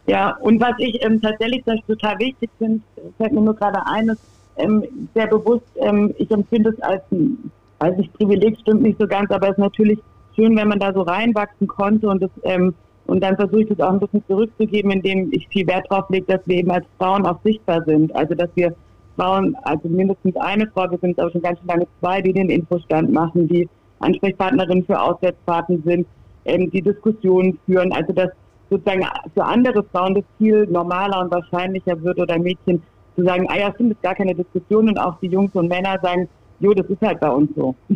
Ja, 0.09 0.39
und 0.41 0.59
was 0.59 0.73
ich 0.79 1.05
ähm, 1.05 1.21
tatsächlich 1.21 1.63
total 1.87 2.19
wichtig 2.19 2.49
finde, 2.57 2.81
fällt 3.19 3.33
mir 3.33 3.43
nur 3.43 3.55
gerade 3.55 3.79
ein, 3.87 4.09
ist 4.09 4.23
ähm, 4.57 4.83
sehr 5.15 5.27
bewusst, 5.27 5.67
ähm, 5.77 6.15
ich 6.17 6.31
empfinde 6.31 6.71
es 6.71 6.81
als 6.81 7.03
ein, 7.13 7.51
weiß 7.79 7.95
nicht, 7.99 8.15
Privileg 8.15 8.59
stimmt 8.59 8.83
nicht 8.83 8.99
so 8.99 9.07
ganz, 9.07 9.31
aber 9.31 9.49
es 9.49 9.53
ist 9.53 9.59
natürlich 9.59 9.99
schön, 10.35 10.57
wenn 10.57 10.69
man 10.69 10.79
da 10.79 10.95
so 10.95 11.03
reinwachsen 11.03 11.69
konnte 11.69 12.09
und 12.09 12.23
das, 12.23 12.31
ähm, 12.45 12.75
und 13.07 13.23
dann 13.23 13.37
versuche 13.37 13.63
ich 13.63 13.69
das 13.69 13.81
auch 13.81 13.93
ein 13.93 14.01
bisschen 14.01 14.25
zurückzugeben, 14.27 14.91
indem 14.93 15.31
ich 15.31 15.47
viel 15.49 15.67
Wert 15.67 15.91
drauf 15.91 16.09
lege, 16.09 16.25
dass 16.27 16.41
wir 16.47 16.57
eben 16.57 16.71
als 16.71 16.87
Frauen 16.97 17.27
auch 17.27 17.39
sichtbar 17.45 17.83
sind. 17.85 18.15
Also 18.17 18.35
dass 18.35 18.51
wir 18.55 18.75
Frauen, 19.17 19.57
also 19.63 19.89
mindestens 19.89 20.37
eine 20.37 20.67
Frau, 20.69 20.91
wir 20.91 20.99
sind 20.99 21.19
aber 21.21 21.31
schon 21.31 21.43
ganz 21.43 21.59
schön 21.59 21.69
lange 21.69 21.87
zwei, 22.01 22.23
die 22.23 22.33
den 22.33 22.49
Infostand 22.49 23.13
machen, 23.13 23.47
die 23.47 23.69
Ansprechpartnerin 24.01 24.85
für 24.85 24.99
Auswärtsfahrten 24.99 25.83
sind, 25.85 26.07
ähm, 26.47 26.71
die 26.71 26.81
Diskussionen 26.83 27.59
führen. 27.67 27.93
Also 27.93 28.15
dass 28.15 28.31
sozusagen 28.71 29.07
für 29.35 29.45
andere 29.45 29.83
Frauen 29.85 30.15
das 30.15 30.25
viel 30.39 30.67
normaler 30.67 31.21
und 31.21 31.31
wahrscheinlicher 31.31 32.01
wird 32.03 32.19
oder 32.19 32.39
Mädchen 32.39 32.83
zu 33.17 33.25
sagen, 33.25 33.47
ah 33.49 33.59
ja, 33.59 33.73
stimmt, 33.75 33.93
ist 33.93 34.03
gar 34.03 34.15
keine 34.15 34.35
Diskussion 34.35 34.89
und 34.89 34.99
auch 34.99 35.19
die 35.21 35.29
Jungs 35.29 35.53
und 35.55 35.69
Männer 35.69 35.99
sagen, 36.03 36.29
jo, 36.61 36.73
das 36.73 36.87
ist 36.87 37.01
halt 37.03 37.21
bei 37.21 37.31
uns 37.31 37.51
so. 37.57 37.75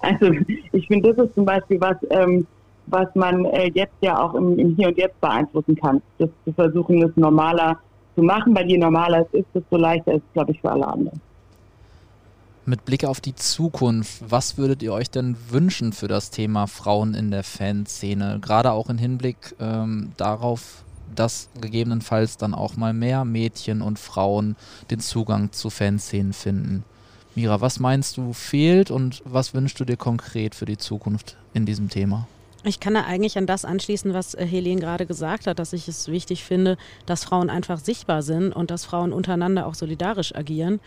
also 0.00 0.32
ich 0.72 0.86
finde, 0.86 1.12
das 1.12 1.26
ist 1.26 1.34
zum 1.34 1.44
Beispiel 1.44 1.80
was, 1.80 1.96
ähm, 2.10 2.46
was 2.86 3.06
man 3.14 3.44
äh, 3.46 3.70
jetzt 3.74 3.94
ja 4.00 4.20
auch 4.20 4.34
im, 4.34 4.58
im, 4.58 4.74
Hier 4.76 4.88
und 4.88 4.98
Jetzt 4.98 5.20
beeinflussen 5.20 5.76
kann. 5.76 6.02
Das 6.18 6.28
zu 6.44 6.52
versuchen, 6.52 7.02
es 7.02 7.16
normaler 7.16 7.78
zu 8.16 8.22
machen, 8.22 8.54
weil 8.54 8.68
je 8.68 8.78
normaler 8.78 9.26
es 9.26 9.40
ist, 9.40 9.46
desto 9.54 9.76
leichter 9.76 10.14
ist 10.14 10.22
es, 10.26 10.32
glaube 10.32 10.52
ich, 10.52 10.60
für 10.60 10.70
alle 10.70 10.86
anderen. 10.86 11.20
Mit 12.66 12.84
Blick 12.84 13.04
auf 13.04 13.20
die 13.20 13.34
Zukunft, 13.34 14.22
was 14.28 14.58
würdet 14.58 14.82
ihr 14.82 14.92
euch 14.92 15.10
denn 15.10 15.36
wünschen 15.48 15.92
für 15.92 16.08
das 16.08 16.30
Thema 16.30 16.66
Frauen 16.66 17.14
in 17.14 17.30
der 17.30 17.42
Fanszene? 17.42 18.38
Gerade 18.40 18.72
auch 18.72 18.90
im 18.90 18.98
Hinblick 18.98 19.54
ähm, 19.58 20.12
darauf, 20.18 20.84
dass 21.14 21.48
gegebenenfalls 21.60 22.36
dann 22.36 22.54
auch 22.54 22.76
mal 22.76 22.92
mehr 22.92 23.24
Mädchen 23.24 23.80
und 23.80 23.98
Frauen 23.98 24.56
den 24.90 25.00
Zugang 25.00 25.52
zu 25.52 25.70
Fanszenen 25.70 26.34
finden. 26.34 26.84
Mira, 27.34 27.60
was 27.62 27.80
meinst 27.80 28.18
du 28.18 28.34
fehlt 28.34 28.90
und 28.90 29.22
was 29.24 29.54
wünschst 29.54 29.80
du 29.80 29.84
dir 29.84 29.96
konkret 29.96 30.54
für 30.54 30.66
die 30.66 30.78
Zukunft 30.78 31.36
in 31.54 31.64
diesem 31.64 31.88
Thema? 31.88 32.28
Ich 32.62 32.78
kann 32.78 32.92
da 32.92 33.04
eigentlich 33.04 33.38
an 33.38 33.46
das 33.46 33.64
anschließen, 33.64 34.12
was 34.12 34.34
äh, 34.34 34.44
Helene 34.44 34.80
gerade 34.80 35.06
gesagt 35.06 35.46
hat, 35.46 35.58
dass 35.58 35.72
ich 35.72 35.88
es 35.88 36.08
wichtig 36.08 36.44
finde, 36.44 36.76
dass 37.06 37.24
Frauen 37.24 37.48
einfach 37.48 37.78
sichtbar 37.78 38.22
sind 38.22 38.54
und 38.54 38.70
dass 38.70 38.84
Frauen 38.84 39.14
untereinander 39.14 39.66
auch 39.66 39.74
solidarisch 39.74 40.34
agieren 40.34 40.78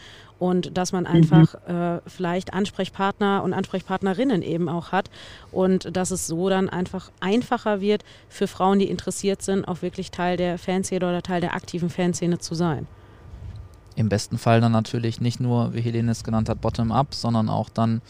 und 0.44 0.78
dass 0.78 0.92
man 0.92 1.06
mhm. 1.06 1.10
einfach 1.10 1.56
mhm. 1.66 1.74
äh, 1.74 2.02
vielleicht 2.06 2.54
Ansprechpartner 2.54 3.44
und 3.44 3.54
Ansprechpartnerinnen 3.54 4.42
eben 4.42 4.68
auch 4.68 4.92
hat 4.92 5.10
und 5.54 5.96
dass 5.96 6.12
es 6.12 6.28
so 6.28 6.50
dann 6.50 6.68
einfach 6.68 7.12
einfacher 7.22 7.80
wird 7.80 8.04
für 8.28 8.48
Frauen, 8.48 8.80
die 8.80 8.90
interessiert 8.90 9.42
sind, 9.42 9.66
auch 9.66 9.82
wirklich 9.82 10.12
Teil 10.12 10.36
der 10.36 10.58
Fanszene 10.58 11.06
oder 11.06 11.22
Teil 11.22 11.40
der 11.40 11.54
aktiven 11.54 11.90
Fanszene 11.90 12.40
zu 12.40 12.56
sein. 12.56 12.88
Im 13.96 14.10
besten 14.10 14.38
Fall 14.38 14.60
dann 14.60 14.74
natürlich 14.74 15.22
nicht 15.22 15.40
nur, 15.40 15.74
wie 15.74 15.80
Helene 15.80 16.12
es 16.12 16.26
genannt 16.26 16.50
hat, 16.50 16.60
bottom-up, 16.60 17.14
sondern 17.14 17.48
auch 17.48 17.70
dann 17.70 18.02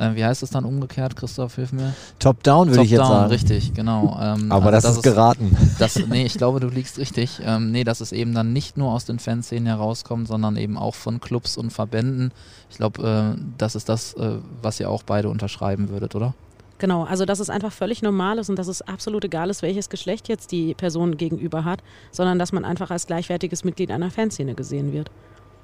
äh, 0.00 0.14
wie 0.14 0.24
heißt 0.24 0.42
es 0.42 0.50
dann 0.50 0.64
umgekehrt, 0.64 1.14
Christoph, 1.14 1.56
hilf 1.56 1.72
mir? 1.72 1.94
Top-down 2.18 2.68
würde 2.68 2.76
Top 2.78 2.84
ich 2.84 2.90
jetzt 2.90 3.06
sagen. 3.06 3.30
richtig, 3.30 3.74
genau. 3.74 4.18
Ähm, 4.20 4.50
Aber 4.50 4.72
also 4.72 4.88
das, 4.88 4.96
ist 4.96 5.02
geraten. 5.02 5.56
Das, 5.78 5.96
nee, 6.08 6.24
ich 6.24 6.34
glaube, 6.34 6.60
du 6.60 6.68
liegst 6.68 6.98
richtig. 6.98 7.40
Ähm, 7.44 7.70
nee, 7.70 7.84
dass 7.84 8.00
es 8.00 8.12
eben 8.12 8.34
dann 8.34 8.52
nicht 8.52 8.76
nur 8.76 8.92
aus 8.92 9.04
den 9.04 9.18
Fanszenen 9.18 9.66
herauskommt, 9.66 10.26
sondern 10.26 10.56
eben 10.56 10.76
auch 10.76 10.94
von 10.94 11.20
Clubs 11.20 11.56
und 11.56 11.70
Verbänden. 11.70 12.32
Ich 12.70 12.76
glaube, 12.78 13.36
äh, 13.36 13.40
das 13.58 13.74
ist 13.74 13.88
das, 13.88 14.14
äh, 14.14 14.38
was 14.62 14.80
ihr 14.80 14.90
auch 14.90 15.02
beide 15.02 15.28
unterschreiben 15.28 15.90
würdet, 15.90 16.14
oder? 16.14 16.34
Genau, 16.78 17.04
also 17.04 17.26
dass 17.26 17.40
es 17.40 17.50
einfach 17.50 17.72
völlig 17.72 18.00
normal 18.00 18.38
ist 18.38 18.48
und 18.48 18.58
dass 18.58 18.66
es 18.66 18.80
absolut 18.80 19.24
egal 19.26 19.50
ist, 19.50 19.60
welches 19.60 19.90
Geschlecht 19.90 20.28
jetzt 20.28 20.50
die 20.50 20.72
Person 20.72 21.18
gegenüber 21.18 21.64
hat, 21.66 21.82
sondern 22.10 22.38
dass 22.38 22.52
man 22.52 22.64
einfach 22.64 22.90
als 22.90 23.06
gleichwertiges 23.06 23.64
Mitglied 23.64 23.90
einer 23.90 24.10
Fanszene 24.10 24.54
gesehen 24.54 24.92
wird. 24.92 25.10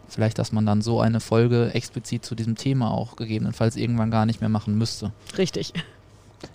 Vielleicht, 0.08 0.38
dass 0.38 0.52
man 0.52 0.66
dann 0.66 0.82
so 0.82 1.00
eine 1.00 1.20
Folge 1.20 1.72
explizit 1.74 2.24
zu 2.24 2.34
diesem 2.34 2.56
Thema 2.56 2.92
auch 2.92 3.16
gegebenenfalls 3.16 3.76
irgendwann 3.76 4.10
gar 4.10 4.26
nicht 4.26 4.40
mehr 4.40 4.50
machen 4.50 4.78
müsste. 4.78 5.12
Richtig. 5.36 5.72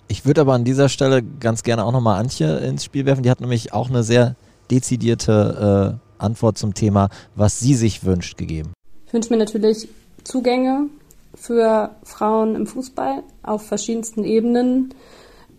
Ich 0.08 0.24
würde 0.24 0.40
aber 0.40 0.54
an 0.54 0.64
dieser 0.64 0.88
Stelle 0.88 1.22
ganz 1.22 1.62
gerne 1.62 1.84
auch 1.84 1.92
nochmal 1.92 2.18
Antje 2.18 2.58
ins 2.58 2.84
Spiel 2.84 3.04
werfen. 3.04 3.22
Die 3.22 3.30
hat 3.30 3.40
nämlich 3.40 3.72
auch 3.72 3.90
eine 3.90 4.02
sehr 4.02 4.36
dezidierte 4.70 5.98
äh, 6.18 6.22
Antwort 6.22 6.56
zum 6.56 6.74
Thema, 6.74 7.08
was 7.34 7.58
sie 7.58 7.74
sich 7.74 8.04
wünscht, 8.04 8.38
gegeben. 8.38 8.72
Ich 9.06 9.12
wünsche 9.12 9.30
mir 9.30 9.38
natürlich 9.38 9.88
Zugänge 10.24 10.86
für 11.34 11.90
Frauen 12.04 12.54
im 12.54 12.66
Fußball 12.66 13.22
auf 13.42 13.66
verschiedensten 13.66 14.24
Ebenen 14.24 14.94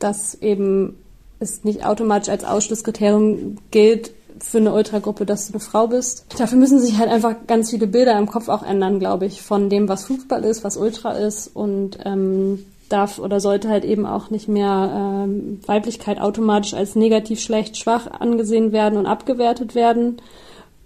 dass 0.03 0.35
eben 0.35 0.97
es 1.39 1.63
nicht 1.63 1.85
automatisch 1.85 2.29
als 2.29 2.43
Ausschlusskriterium 2.43 3.57
gilt 3.71 4.11
für 4.39 4.57
eine 4.57 4.73
Ultragruppe, 4.73 5.25
dass 5.25 5.47
du 5.47 5.53
eine 5.53 5.59
Frau 5.59 5.87
bist. 5.87 6.25
Dafür 6.37 6.57
müssen 6.57 6.79
sich 6.79 6.97
halt 6.97 7.09
einfach 7.09 7.35
ganz 7.47 7.69
viele 7.69 7.87
Bilder 7.87 8.17
im 8.17 8.27
Kopf 8.27 8.49
auch 8.49 8.63
ändern, 8.63 8.99
glaube 8.99 9.25
ich, 9.25 9.41
von 9.41 9.69
dem, 9.69 9.87
was 9.87 10.05
Fußball 10.05 10.43
ist, 10.43 10.63
was 10.63 10.77
Ultra 10.77 11.11
ist 11.11 11.47
und 11.47 11.97
ähm, 12.05 12.65
darf 12.89 13.19
oder 13.19 13.39
sollte 13.39 13.69
halt 13.69 13.85
eben 13.85 14.05
auch 14.05 14.29
nicht 14.29 14.47
mehr 14.47 15.25
ähm, 15.25 15.59
Weiblichkeit 15.65 16.21
automatisch 16.21 16.73
als 16.73 16.95
negativ, 16.95 17.39
schlecht, 17.39 17.77
schwach 17.77 18.07
angesehen 18.07 18.71
werden 18.71 18.97
und 18.97 19.05
abgewertet 19.05 19.75
werden 19.75 20.21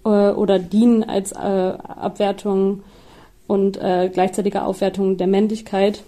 äh, 0.04 0.30
oder 0.30 0.58
dienen 0.58 1.04
als 1.04 1.32
äh, 1.32 1.36
Abwertung 1.36 2.82
und 3.46 3.76
äh, 3.78 4.10
gleichzeitige 4.12 4.62
Aufwertung 4.62 5.16
der 5.16 5.26
Männlichkeit. 5.26 6.02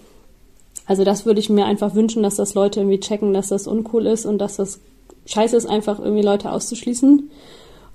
Also 0.85 1.03
das 1.03 1.25
würde 1.25 1.39
ich 1.39 1.49
mir 1.49 1.65
einfach 1.65 1.95
wünschen, 1.95 2.23
dass 2.23 2.35
das 2.35 2.53
Leute 2.53 2.81
irgendwie 2.81 2.99
checken, 2.99 3.33
dass 3.33 3.49
das 3.49 3.67
uncool 3.67 4.07
ist 4.07 4.25
und 4.25 4.39
dass 4.39 4.57
das 4.57 4.79
scheiße 5.25 5.55
ist, 5.55 5.67
einfach 5.67 5.99
irgendwie 5.99 6.23
Leute 6.23 6.51
auszuschließen. 6.51 7.29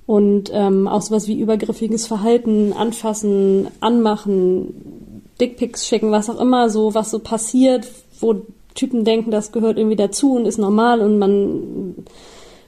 Und 0.06 0.50
ähm, 0.52 0.86
auch 0.86 1.02
sowas 1.02 1.26
wie 1.26 1.40
übergriffiges 1.40 2.06
Verhalten, 2.06 2.72
anfassen, 2.72 3.68
anmachen, 3.80 5.22
Dickpics 5.40 5.86
schicken, 5.86 6.12
was 6.12 6.30
auch 6.30 6.40
immer, 6.40 6.70
so 6.70 6.94
was 6.94 7.10
so 7.10 7.18
passiert, 7.18 7.88
wo 8.20 8.42
Typen 8.74 9.04
denken, 9.04 9.30
das 9.30 9.52
gehört 9.52 9.78
irgendwie 9.78 9.96
dazu 9.96 10.34
und 10.34 10.46
ist 10.46 10.58
normal 10.58 11.00
und 11.00 11.18
man 11.18 12.06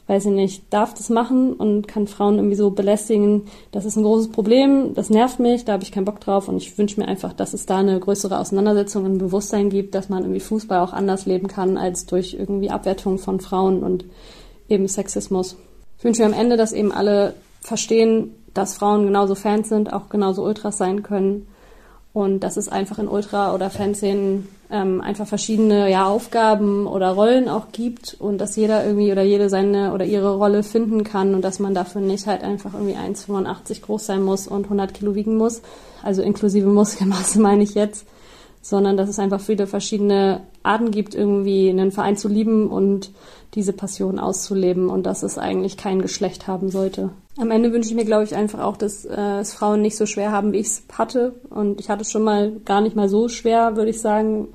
weiß 0.08 0.24
ich 0.24 0.32
nicht, 0.32 0.62
darf 0.70 0.94
das 0.94 1.10
machen 1.10 1.52
und 1.52 1.86
kann 1.86 2.06
Frauen 2.06 2.36
irgendwie 2.36 2.56
so 2.56 2.70
belästigen. 2.70 3.42
Das 3.72 3.84
ist 3.84 3.96
ein 3.96 4.02
großes 4.02 4.32
Problem, 4.32 4.94
das 4.94 5.10
nervt 5.10 5.38
mich, 5.38 5.66
da 5.66 5.74
habe 5.74 5.82
ich 5.84 5.92
keinen 5.92 6.06
Bock 6.06 6.18
drauf 6.18 6.48
und 6.48 6.56
ich 6.56 6.78
wünsche 6.78 6.98
mir 6.98 7.06
einfach, 7.06 7.34
dass 7.34 7.52
es 7.52 7.66
da 7.66 7.76
eine 7.76 8.00
größere 8.00 8.38
Auseinandersetzung 8.38 9.04
und 9.04 9.18
Bewusstsein 9.18 9.68
gibt, 9.68 9.94
dass 9.94 10.08
man 10.08 10.22
irgendwie 10.22 10.40
Fußball 10.40 10.80
auch 10.80 10.94
anders 10.94 11.26
leben 11.26 11.46
kann 11.46 11.76
als 11.76 12.06
durch 12.06 12.34
irgendwie 12.34 12.70
Abwertung 12.70 13.18
von 13.18 13.38
Frauen 13.38 13.82
und 13.82 14.06
eben 14.68 14.88
Sexismus. 14.88 15.56
Ich 15.98 16.04
wünsche 16.04 16.22
mir 16.22 16.26
am 16.26 16.38
Ende, 16.38 16.56
dass 16.56 16.72
eben 16.72 16.92
alle 16.92 17.34
verstehen, 17.60 18.34
dass 18.54 18.74
Frauen 18.74 19.06
genauso 19.06 19.34
Fans 19.34 19.68
sind, 19.68 19.92
auch 19.92 20.08
genauso 20.08 20.44
Ultras 20.44 20.78
sein 20.78 21.02
können. 21.02 21.48
Und 22.12 22.40
dass 22.40 22.56
es 22.56 22.68
einfach 22.68 22.98
in 22.98 23.06
Ultra- 23.06 23.54
oder 23.54 23.70
Fanszenen 23.70 24.48
ähm, 24.70 25.00
einfach 25.00 25.26
verschiedene 25.26 25.90
ja, 25.90 26.06
Aufgaben 26.06 26.86
oder 26.86 27.10
Rollen 27.10 27.48
auch 27.48 27.72
gibt 27.72 28.16
und 28.18 28.38
dass 28.38 28.56
jeder 28.56 28.84
irgendwie 28.84 29.12
oder 29.12 29.22
jede 29.22 29.48
seine 29.48 29.92
oder 29.94 30.04
ihre 30.04 30.34
Rolle 30.34 30.62
finden 30.62 31.04
kann 31.04 31.34
und 31.34 31.42
dass 31.42 31.58
man 31.58 31.74
dafür 31.74 32.00
nicht 32.00 32.26
halt 32.26 32.42
einfach 32.42 32.74
irgendwie 32.74 32.96
1,85 32.96 33.82
groß 33.82 34.06
sein 34.06 34.22
muss 34.22 34.46
und 34.46 34.64
100 34.64 34.92
Kilo 34.92 35.14
wiegen 35.14 35.36
muss, 35.36 35.62
also 36.02 36.22
inklusive 36.22 36.68
Muskelmasse 36.68 37.40
meine 37.40 37.62
ich 37.62 37.74
jetzt, 37.74 38.06
sondern 38.62 38.96
dass 38.96 39.08
es 39.08 39.18
einfach 39.18 39.40
viele 39.40 39.66
verschiedene 39.66 40.42
Arten 40.62 40.90
gibt, 40.90 41.14
irgendwie 41.14 41.70
einen 41.70 41.92
Verein 41.92 42.16
zu 42.16 42.28
lieben 42.28 42.68
und 42.68 43.10
diese 43.54 43.72
Passion 43.72 44.18
auszuleben 44.18 44.90
und 44.90 45.04
dass 45.04 45.22
es 45.22 45.38
eigentlich 45.38 45.76
kein 45.76 46.02
Geschlecht 46.02 46.46
haben 46.46 46.70
sollte. 46.70 47.10
Am 47.38 47.50
Ende 47.50 47.72
wünsche 47.72 47.88
ich 47.88 47.94
mir, 47.94 48.04
glaube 48.04 48.24
ich, 48.24 48.34
einfach 48.34 48.60
auch, 48.60 48.76
dass 48.76 49.04
äh, 49.04 49.40
es 49.40 49.54
Frauen 49.54 49.80
nicht 49.80 49.96
so 49.96 50.06
schwer 50.06 50.32
haben, 50.32 50.52
wie 50.52 50.58
ich 50.58 50.66
es 50.66 50.82
hatte. 50.92 51.34
Und 51.50 51.80
ich 51.80 51.88
hatte 51.88 52.02
es 52.02 52.10
schon 52.10 52.24
mal 52.24 52.52
gar 52.64 52.80
nicht 52.80 52.96
mal 52.96 53.08
so 53.08 53.28
schwer, 53.28 53.76
würde 53.76 53.90
ich 53.90 54.00
sagen. 54.00 54.48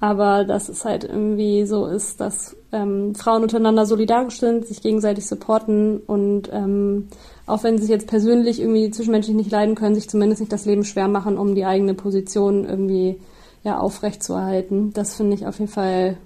Aber 0.00 0.44
dass 0.44 0.68
es 0.68 0.84
halt 0.84 1.04
irgendwie 1.04 1.64
so 1.64 1.86
ist, 1.86 2.20
dass 2.20 2.56
ähm, 2.72 3.14
Frauen 3.14 3.42
untereinander 3.42 3.86
solidarisch 3.86 4.38
sind, 4.38 4.66
sich 4.66 4.82
gegenseitig 4.82 5.26
supporten 5.26 5.98
und 5.98 6.50
ähm, 6.52 7.08
auch 7.46 7.62
wenn 7.62 7.76
sie 7.76 7.82
sich 7.82 7.90
jetzt 7.90 8.06
persönlich 8.06 8.60
irgendwie 8.60 8.90
zwischenmenschlich 8.90 9.36
nicht 9.36 9.50
leiden 9.50 9.74
können, 9.74 9.94
sich 9.94 10.08
zumindest 10.08 10.40
nicht 10.40 10.52
das 10.52 10.64
Leben 10.64 10.84
schwer 10.84 11.08
machen, 11.08 11.36
um 11.38 11.54
die 11.54 11.64
eigene 11.64 11.94
Position 11.94 12.64
irgendwie 12.64 13.20
ja 13.62 13.78
aufrechtzuerhalten. 13.78 14.92
Das 14.92 15.14
finde 15.16 15.34
ich 15.34 15.46
auf 15.46 15.58
jeden 15.58 15.70
Fall 15.70 16.16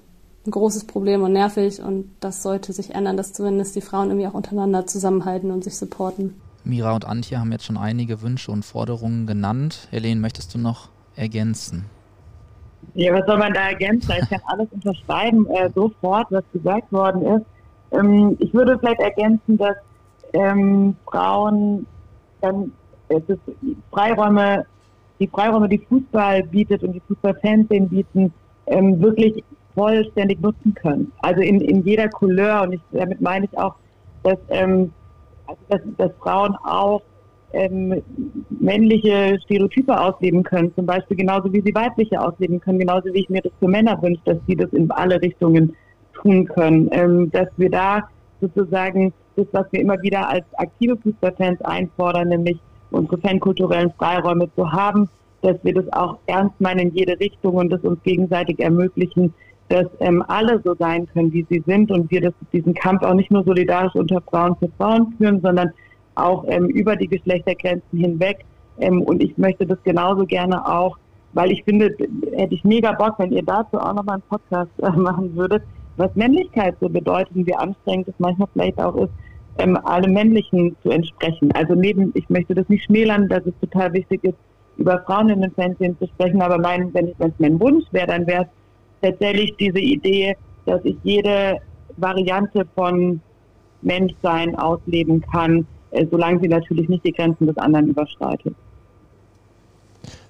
ein 0.46 0.50
großes 0.50 0.86
Problem 0.86 1.22
und 1.22 1.32
nervig 1.32 1.80
und 1.82 2.10
das 2.20 2.42
sollte 2.42 2.72
sich 2.72 2.94
ändern, 2.94 3.16
dass 3.16 3.32
zumindest 3.32 3.76
die 3.76 3.80
Frauen 3.80 4.08
irgendwie 4.08 4.26
auch 4.26 4.34
untereinander 4.34 4.86
zusammenhalten 4.86 5.50
und 5.50 5.64
sich 5.64 5.76
supporten. 5.76 6.40
Mira 6.64 6.94
und 6.94 7.04
Antje 7.04 7.38
haben 7.38 7.52
jetzt 7.52 7.64
schon 7.64 7.76
einige 7.76 8.22
Wünsche 8.22 8.50
und 8.50 8.64
Forderungen 8.64 9.26
genannt. 9.26 9.88
Helene, 9.90 10.20
möchtest 10.20 10.54
du 10.54 10.58
noch 10.58 10.88
ergänzen? 11.16 11.86
Ja, 12.94 13.12
was 13.14 13.26
soll 13.26 13.38
man 13.38 13.52
da 13.52 13.68
ergänzen? 13.68 14.12
Ich 14.20 14.28
kann 14.28 14.40
alles 14.46 14.68
unterschreiben, 14.70 15.46
äh, 15.46 15.70
sofort, 15.74 16.26
was 16.30 16.44
gesagt 16.52 16.90
worden 16.92 17.22
ist. 17.22 17.46
Ähm, 17.92 18.36
ich 18.38 18.52
würde 18.52 18.78
vielleicht 18.78 19.00
ergänzen, 19.00 19.56
dass 19.56 19.76
ähm, 20.32 20.96
Frauen 21.06 21.86
dann 22.40 22.72
es 23.08 23.22
ist 23.28 23.40
Freiräume, 23.90 24.66
die 25.18 25.28
Freiräume, 25.28 25.68
die 25.68 25.78
Fußball 25.78 26.42
bietet 26.44 26.82
und 26.82 26.92
die 26.92 27.02
Fußballfanszenen 27.08 27.88
bieten, 27.88 28.32
ähm, 28.66 29.00
wirklich 29.00 29.42
vollständig 29.74 30.40
nutzen 30.40 30.74
können. 30.74 31.12
Also 31.20 31.40
in, 31.40 31.60
in 31.60 31.84
jeder 31.84 32.08
Couleur 32.08 32.62
und 32.62 32.72
ich, 32.74 32.80
damit 32.92 33.20
meine 33.20 33.46
ich 33.46 33.58
auch, 33.58 33.74
dass, 34.22 34.38
ähm, 34.50 34.92
also 35.46 35.60
dass, 35.68 35.80
dass 35.96 36.10
Frauen 36.20 36.54
auch 36.64 37.02
ähm, 37.52 38.02
männliche 38.60 39.38
Stereotype 39.44 39.98
ausleben 39.98 40.42
können, 40.42 40.74
zum 40.74 40.84
Beispiel 40.84 41.16
genauso 41.16 41.50
wie 41.52 41.62
sie 41.62 41.74
weibliche 41.74 42.20
ausleben 42.20 42.60
können, 42.60 42.78
genauso 42.78 43.06
wie 43.14 43.20
ich 43.20 43.30
mir 43.30 43.40
das 43.40 43.52
für 43.58 43.68
Männer 43.68 44.00
wünsche, 44.02 44.20
dass 44.26 44.36
sie 44.46 44.54
das 44.54 44.70
in 44.72 44.90
alle 44.90 45.20
Richtungen 45.22 45.74
tun 46.12 46.44
können. 46.46 46.90
Ähm, 46.92 47.30
dass 47.30 47.48
wir 47.56 47.70
da 47.70 48.08
sozusagen 48.40 49.14
das, 49.38 49.46
was 49.52 49.66
wir 49.72 49.80
immer 49.80 50.00
wieder 50.02 50.28
als 50.28 50.44
aktive 50.54 50.96
Fußballfans 50.96 51.62
einfordern, 51.62 52.28
nämlich 52.28 52.58
unsere 52.90 53.18
fankulturellen 53.18 53.92
Freiräume 53.92 54.48
zu 54.54 54.70
haben, 54.70 55.08
dass 55.42 55.56
wir 55.62 55.74
das 55.74 55.92
auch 55.92 56.18
ernst 56.26 56.60
meinen 56.60 56.90
in 56.90 56.94
jede 56.94 57.18
Richtung 57.20 57.54
und 57.54 57.70
das 57.70 57.80
uns 57.82 58.02
gegenseitig 58.02 58.58
ermöglichen, 58.58 59.32
dass 59.68 59.86
ähm, 60.00 60.24
alle 60.28 60.60
so 60.64 60.74
sein 60.74 61.06
können, 61.12 61.32
wie 61.32 61.46
sie 61.48 61.62
sind 61.66 61.90
und 61.90 62.10
wir 62.10 62.20
das, 62.20 62.32
diesen 62.52 62.74
Kampf 62.74 63.02
auch 63.02 63.14
nicht 63.14 63.30
nur 63.30 63.44
solidarisch 63.44 63.94
unter 63.94 64.20
Frauen 64.22 64.56
für 64.56 64.68
Frauen 64.78 65.14
führen, 65.18 65.40
sondern 65.40 65.70
auch 66.14 66.44
ähm, 66.48 66.66
über 66.66 66.96
die 66.96 67.06
Geschlechtergrenzen 67.06 67.98
hinweg. 67.98 68.44
Ähm, 68.80 69.02
und 69.02 69.22
ich 69.22 69.36
möchte 69.36 69.66
das 69.66 69.78
genauso 69.84 70.24
gerne 70.24 70.66
auch, 70.66 70.96
weil 71.34 71.52
ich 71.52 71.62
finde, 71.64 71.94
hätte 72.34 72.54
ich 72.54 72.64
mega 72.64 72.92
Bock, 72.92 73.18
wenn 73.18 73.32
ihr 73.32 73.42
dazu 73.44 73.78
auch 73.78 73.92
nochmal 73.92 74.14
einen 74.14 74.22
Podcast 74.28 74.70
äh, 74.82 74.90
machen 74.90 75.36
würdet, 75.36 75.62
was 75.96 76.14
Männlichkeit 76.14 76.76
so 76.80 76.88
bedeutet 76.88 77.36
und 77.36 77.46
wie 77.46 77.54
anstrengend 77.54 78.08
es 78.08 78.14
manchmal 78.18 78.48
vielleicht 78.52 78.80
auch 78.80 78.96
ist, 78.96 79.12
ähm, 79.58 79.78
alle 79.84 80.08
Männlichen 80.08 80.76
zu 80.82 80.90
entsprechen. 80.90 81.50
Also 81.52 81.74
neben, 81.74 82.12
ich 82.14 82.28
möchte 82.30 82.54
das 82.54 82.68
nicht 82.68 82.84
schmälern, 82.84 83.28
dass 83.28 83.44
es 83.46 83.54
total 83.60 83.92
wichtig 83.92 84.24
ist, 84.24 84.36
über 84.76 85.02
Frauen 85.02 85.28
in 85.28 85.42
den 85.42 85.50
Fernsehen 85.52 85.96
zu 85.98 86.06
sprechen, 86.06 86.40
aber 86.40 86.58
mein, 86.58 86.92
wenn 86.94 87.08
es 87.08 87.32
mein 87.38 87.58
Wunsch 87.60 87.84
wäre, 87.90 88.06
dann 88.06 88.26
wäre 88.26 88.42
es 88.42 88.48
tatsächlich 89.10 89.54
diese 89.58 89.80
Idee, 89.80 90.36
dass 90.66 90.80
ich 90.84 90.96
jede 91.02 91.58
Variante 91.96 92.66
von 92.74 93.20
Menschsein 93.82 94.54
ausleben 94.56 95.20
kann, 95.32 95.66
äh, 95.90 96.06
solange 96.10 96.40
sie 96.40 96.48
natürlich 96.48 96.88
nicht 96.88 97.04
die 97.04 97.12
Grenzen 97.12 97.46
des 97.46 97.56
anderen 97.56 97.88
überschreitet. 97.88 98.54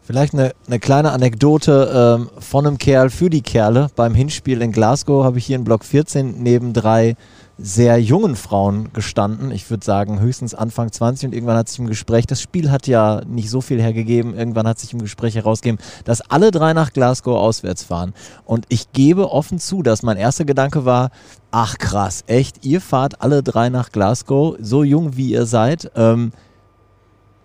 Vielleicht 0.03 0.33
eine, 0.33 0.53
eine 0.67 0.79
kleine 0.79 1.13
Anekdote 1.13 2.17
ähm, 2.19 2.31
von 2.39 2.67
einem 2.67 2.79
Kerl 2.79 3.11
für 3.11 3.29
die 3.29 3.43
Kerle. 3.43 3.89
Beim 3.95 4.15
Hinspiel 4.15 4.63
in 4.63 4.73
Glasgow 4.73 5.23
habe 5.23 5.37
ich 5.37 5.45
hier 5.45 5.57
in 5.57 5.65
Block 5.65 5.85
14 5.85 6.43
neben 6.43 6.73
drei 6.73 7.15
sehr 7.59 8.01
jungen 8.01 8.37
Frauen 8.37 8.93
gestanden. 8.93 9.51
Ich 9.51 9.69
würde 9.69 9.85
sagen 9.85 10.21
höchstens 10.21 10.55
Anfang 10.55 10.93
20 10.93 11.29
und 11.29 11.35
irgendwann 11.35 11.57
hat 11.57 11.69
sich 11.69 11.81
im 11.81 11.89
Gespräch, 11.89 12.25
das 12.27 12.41
Spiel 12.41 12.71
hat 12.71 12.87
ja 12.87 13.23
nicht 13.27 13.51
so 13.51 13.61
viel 13.61 13.83
hergegeben, 13.83 14.35
irgendwann 14.35 14.69
hat 14.69 14.79
sich 14.79 14.93
im 14.93 15.03
Gespräch 15.03 15.35
herausgegeben, 15.35 15.85
dass 16.05 16.21
alle 16.21 16.53
drei 16.53 16.73
nach 16.73 16.93
Glasgow 16.93 17.37
auswärts 17.37 17.83
fahren. 17.83 18.15
Und 18.45 18.67
ich 18.69 18.93
gebe 18.93 19.33
offen 19.33 19.59
zu, 19.59 19.83
dass 19.83 20.05
mein 20.05 20.17
erster 20.17 20.45
Gedanke 20.45 20.85
war, 20.85 21.11
ach 21.51 21.79
krass, 21.79 22.23
echt, 22.29 22.65
ihr 22.65 22.81
fahrt 22.81 23.21
alle 23.23 23.43
drei 23.43 23.71
nach 23.71 23.91
Glasgow, 23.91 24.57
so 24.61 24.85
jung 24.85 25.17
wie 25.17 25.31
ihr 25.33 25.47
seid. 25.47 25.91
Ähm, 25.97 26.33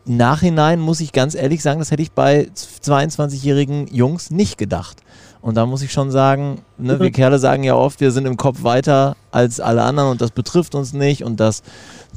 Nachhinein 0.06 0.80
muss 0.80 1.00
ich 1.00 1.12
ganz 1.12 1.34
ehrlich 1.34 1.64
sagen, 1.64 1.80
das 1.80 1.90
hätte 1.90 2.04
ich 2.04 2.12
bei 2.12 2.50
22-jährigen 2.56 3.88
Jungs 3.88 4.32
nicht 4.32 4.58
gedacht. 4.58 5.02
Und 5.44 5.58
da 5.58 5.66
muss 5.66 5.82
ich 5.82 5.92
schon 5.92 6.10
sagen, 6.10 6.62
ne, 6.78 7.02
wir. 7.02 7.12
Kerle 7.12 7.38
sagen 7.38 7.64
ja 7.64 7.76
oft, 7.76 8.00
wir 8.00 8.12
sind 8.12 8.26
im 8.26 8.38
Kopf 8.38 8.64
weiter 8.64 9.18
als 9.30 9.60
alle 9.60 9.84
anderen 9.84 10.12
und 10.12 10.22
das 10.22 10.32
betrifft 10.32 10.74
uns 10.74 10.94
nicht 10.94 11.22
und 11.22 11.42
das, 11.42 11.64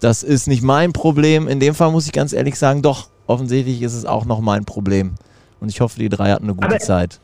das 0.01 0.23
ist 0.23 0.47
nicht 0.47 0.63
mein 0.63 0.93
Problem. 0.93 1.49
In 1.49 1.59
dem 1.59 1.75
Fall 1.75 1.91
muss 1.91 2.07
ich 2.07 2.13
ganz 2.13 2.33
ehrlich 2.33 2.57
sagen, 2.57 2.83
doch, 2.83 3.09
offensichtlich 3.27 3.83
ist 3.83 3.95
es 3.95 4.07
auch 4.07 4.27
noch 4.27 4.41
mein 4.41 4.65
Problem. 4.65 5.17
Und 5.59 5.71
ich 5.71 5.81
hoffe, 5.81 5.99
die 5.99 6.09
drei 6.09 6.31
hatten 6.31 6.45
eine 6.45 6.55
gute 6.55 6.69
aber, 6.69 6.79
Zeit. 6.79 7.19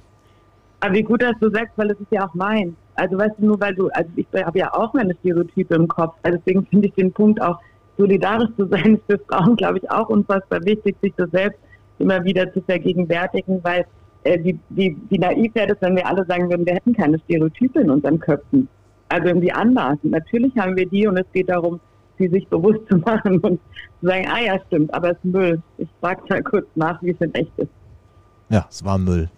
Aber 0.81 0.93
wie 0.93 1.05
gut, 1.05 1.23
dass 1.23 1.39
du 1.41 1.49
sagst, 1.51 1.73
weil 1.77 1.93
es 1.93 2.01
ist 2.01 2.11
ja 2.11 2.27
auch 2.27 2.35
mein. 2.35 2.77
Also 2.97 3.17
weißt 3.17 3.35
du, 3.39 3.47
nur 3.47 3.61
weil 3.61 3.77
du, 3.77 3.89
also 3.91 4.11
ich 4.17 4.27
habe 4.35 4.59
ja 4.59 4.75
auch 4.75 4.93
meine 4.95 5.15
Stereotype 5.21 5.73
im 5.77 5.87
Kopf. 5.87 6.17
Also 6.25 6.37
deswegen 6.39 6.67
finde 6.67 6.89
ich 6.89 6.95
den 6.95 7.13
Punkt 7.13 7.41
auch, 7.41 7.61
solidarisch 7.97 8.51
zu 8.57 8.67
sein, 8.67 8.97
ist 8.97 9.03
für 9.07 9.21
Frauen, 9.29 9.55
glaube 9.55 9.79
ich, 9.79 9.89
auch 9.89 10.09
unfassbar 10.09 10.65
wichtig, 10.65 10.97
sich 11.01 11.13
das 11.17 11.31
selbst 11.31 11.61
immer 12.01 12.25
wieder 12.25 12.53
zu 12.53 12.61
vergegenwärtigen, 12.63 13.63
weil 13.63 13.87
wie, 14.25 14.59
wie, 14.71 14.97
wie 15.09 15.19
naiv 15.19 15.55
wäre 15.55 15.69
das, 15.69 15.79
wenn 15.81 15.97
wir 15.97 16.07
alle 16.07 16.25
sagen 16.27 16.49
würden, 16.49 16.67
wir 16.67 16.75
hätten 16.75 16.95
keine 16.95 17.19
Stereotype 17.21 17.81
in 17.81 17.91
unseren 17.91 18.19
Köpfen. 18.19 18.69
Also 19.09 19.29
irgendwie 19.29 19.53
anmaßen. 19.53 20.11
Natürlich 20.11 20.57
haben 20.57 20.77
wir 20.77 20.87
die 20.87 21.07
und 21.07 21.17
es 21.17 21.27
geht 21.33 21.49
darum, 21.49 21.81
sie 22.19 22.29
sich 22.29 22.47
bewusst 22.49 22.81
zu 22.91 22.97
machen 23.05 23.39
und 23.41 23.61
zu 24.01 24.07
sagen, 24.07 24.27
ah 24.29 24.41
ja, 24.41 24.61
stimmt, 24.67 24.93
aber 24.95 25.11
es 25.11 25.17
ist 25.19 25.25
Müll. 25.25 25.63
Ich 25.79 25.89
frage 26.01 26.23
mal 26.29 26.43
kurz 26.43 26.67
nach, 26.75 27.03
wie 27.03 27.11
es 27.11 27.21
in 27.21 27.35
echt 27.35 27.53
ist. 27.59 27.71
Ja, 28.49 28.67
es 28.71 28.85
war 28.85 28.99
Müll. 28.99 29.29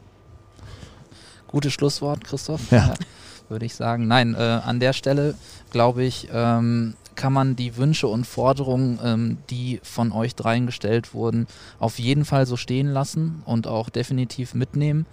Gutes 1.49 1.73
Schlusswort, 1.73 2.25
Christoph. 2.25 2.71
Ja. 2.71 2.95
würde 3.49 3.67
ich 3.67 3.75
sagen. 3.75 4.07
Nein, 4.07 4.35
äh, 4.35 4.39
an 4.39 4.81
der 4.81 4.93
Stelle 4.93 5.35
glaube 5.71 6.05
ich, 6.05 6.29
ähm, 6.33 6.95
kann 7.15 7.33
man 7.33 7.57
die 7.57 7.77
Wünsche 7.77 8.09
und 8.09 8.27
Forderungen, 8.27 8.99
ähm, 9.03 9.39
die 9.51 9.81
von 9.83 10.13
euch 10.13 10.35
dreien 10.35 10.67
gestellt 10.67 11.15
wurden, 11.15 11.47
auf 11.79 11.99
jeden 11.99 12.25
Fall 12.25 12.47
so 12.47 12.57
stehen 12.57 12.89
lassen 12.89 13.43
und 13.45 13.67
auch 13.67 13.91
definitiv 13.91 14.55
mitnehmen. 14.55 15.07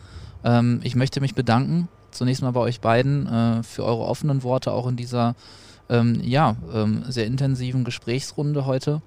Ähm, 0.43 0.79
ich 0.83 0.95
möchte 0.95 1.21
mich 1.21 1.35
bedanken, 1.35 1.87
zunächst 2.11 2.41
mal 2.41 2.51
bei 2.51 2.61
euch 2.61 2.81
beiden, 2.81 3.27
äh, 3.27 3.63
für 3.63 3.83
eure 3.83 4.03
offenen 4.03 4.43
Worte 4.43 4.71
auch 4.71 4.87
in 4.87 4.95
dieser 4.95 5.35
ähm, 5.89 6.21
ja, 6.23 6.55
ähm, 6.73 7.03
sehr 7.07 7.25
intensiven 7.25 7.83
Gesprächsrunde 7.83 8.65
heute 8.65 9.01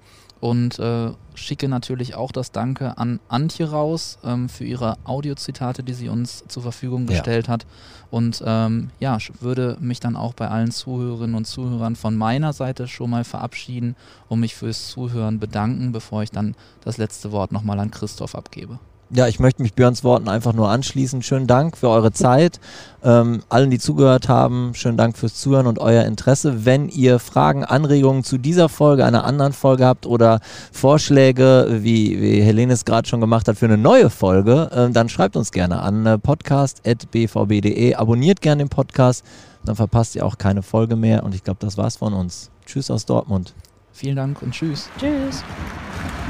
und 0.45 0.77
äh, 0.77 1.09
schicke 1.33 1.67
natürlich 1.67 2.13
auch 2.13 2.31
das 2.31 2.51
Danke 2.51 2.99
an 2.99 3.19
Antje 3.29 3.67
raus 3.67 4.19
ähm, 4.23 4.47
für 4.47 4.63
ihre 4.63 4.95
Audiozitate, 5.03 5.81
die 5.81 5.95
sie 5.95 6.07
uns 6.07 6.43
zur 6.47 6.61
Verfügung 6.61 7.07
gestellt 7.07 7.47
ja. 7.47 7.53
hat. 7.53 7.65
Und 8.11 8.43
ähm, 8.45 8.91
ja, 8.99 9.17
würde 9.39 9.75
mich 9.79 9.99
dann 9.99 10.15
auch 10.15 10.35
bei 10.35 10.47
allen 10.47 10.69
Zuhörerinnen 10.69 11.35
und 11.35 11.45
Zuhörern 11.45 11.95
von 11.95 12.15
meiner 12.15 12.53
Seite 12.53 12.87
schon 12.87 13.09
mal 13.09 13.23
verabschieden 13.23 13.95
und 14.29 14.39
mich 14.39 14.53
fürs 14.53 14.87
Zuhören 14.89 15.39
bedanken, 15.39 15.91
bevor 15.91 16.21
ich 16.21 16.29
dann 16.29 16.53
das 16.83 16.97
letzte 16.97 17.31
Wort 17.31 17.51
nochmal 17.51 17.79
an 17.79 17.89
Christoph 17.89 18.35
abgebe. 18.35 18.77
Ja, 19.11 19.27
ich 19.27 19.39
möchte 19.39 19.61
mich 19.61 19.75
Björns 19.75 20.03
Worten 20.03 20.27
einfach 20.27 20.53
nur 20.53 20.69
anschließen. 20.69 21.21
Schönen 21.21 21.45
Dank 21.45 21.77
für 21.77 21.89
eure 21.89 22.11
Zeit. 22.11 22.59
Ähm, 23.03 23.43
allen, 23.49 23.69
die 23.69 23.77
zugehört 23.77 24.27
haben, 24.29 24.73
schönen 24.73 24.97
Dank 24.97 25.15
fürs 25.15 25.35
Zuhören 25.35 25.67
und 25.67 25.77
euer 25.77 26.05
Interesse. 26.05 26.65
Wenn 26.65 26.89
ihr 26.89 27.19
Fragen, 27.19 27.63
Anregungen 27.63 28.23
zu 28.23 28.39
dieser 28.39 28.67
Folge, 28.67 29.05
einer 29.05 29.23
anderen 29.23 29.53
Folge 29.53 29.85
habt 29.85 30.07
oder 30.07 30.39
Vorschläge, 30.71 31.67
wie, 31.81 32.19
wie 32.19 32.41
Helene 32.41 32.73
es 32.73 32.83
gerade 32.83 33.07
schon 33.07 33.21
gemacht 33.21 33.47
hat, 33.47 33.57
für 33.57 33.65
eine 33.65 33.77
neue 33.77 34.09
Folge, 34.09 34.71
äh, 34.71 34.91
dann 34.91 35.07
schreibt 35.07 35.35
uns 35.35 35.51
gerne 35.51 35.81
an 35.81 36.05
äh, 36.07 36.17
podcast.bvb.de. 36.17 37.93
Abonniert 37.93 38.41
gerne 38.41 38.63
den 38.63 38.69
Podcast, 38.69 39.23
dann 39.65 39.75
verpasst 39.75 40.15
ihr 40.15 40.25
auch 40.25 40.39
keine 40.39 40.63
Folge 40.63 40.95
mehr. 40.95 41.23
Und 41.23 41.35
ich 41.35 41.43
glaube, 41.43 41.59
das 41.59 41.77
war's 41.77 41.97
von 41.97 42.13
uns. 42.13 42.49
Tschüss 42.65 42.89
aus 42.89 43.05
Dortmund. 43.05 43.53
Vielen 43.93 44.15
Dank 44.15 44.41
und 44.41 44.51
tschüss. 44.51 44.89
Tschüss. 44.97 45.43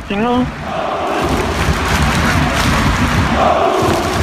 Ciao. 0.08 0.46
Oh! 3.38 4.15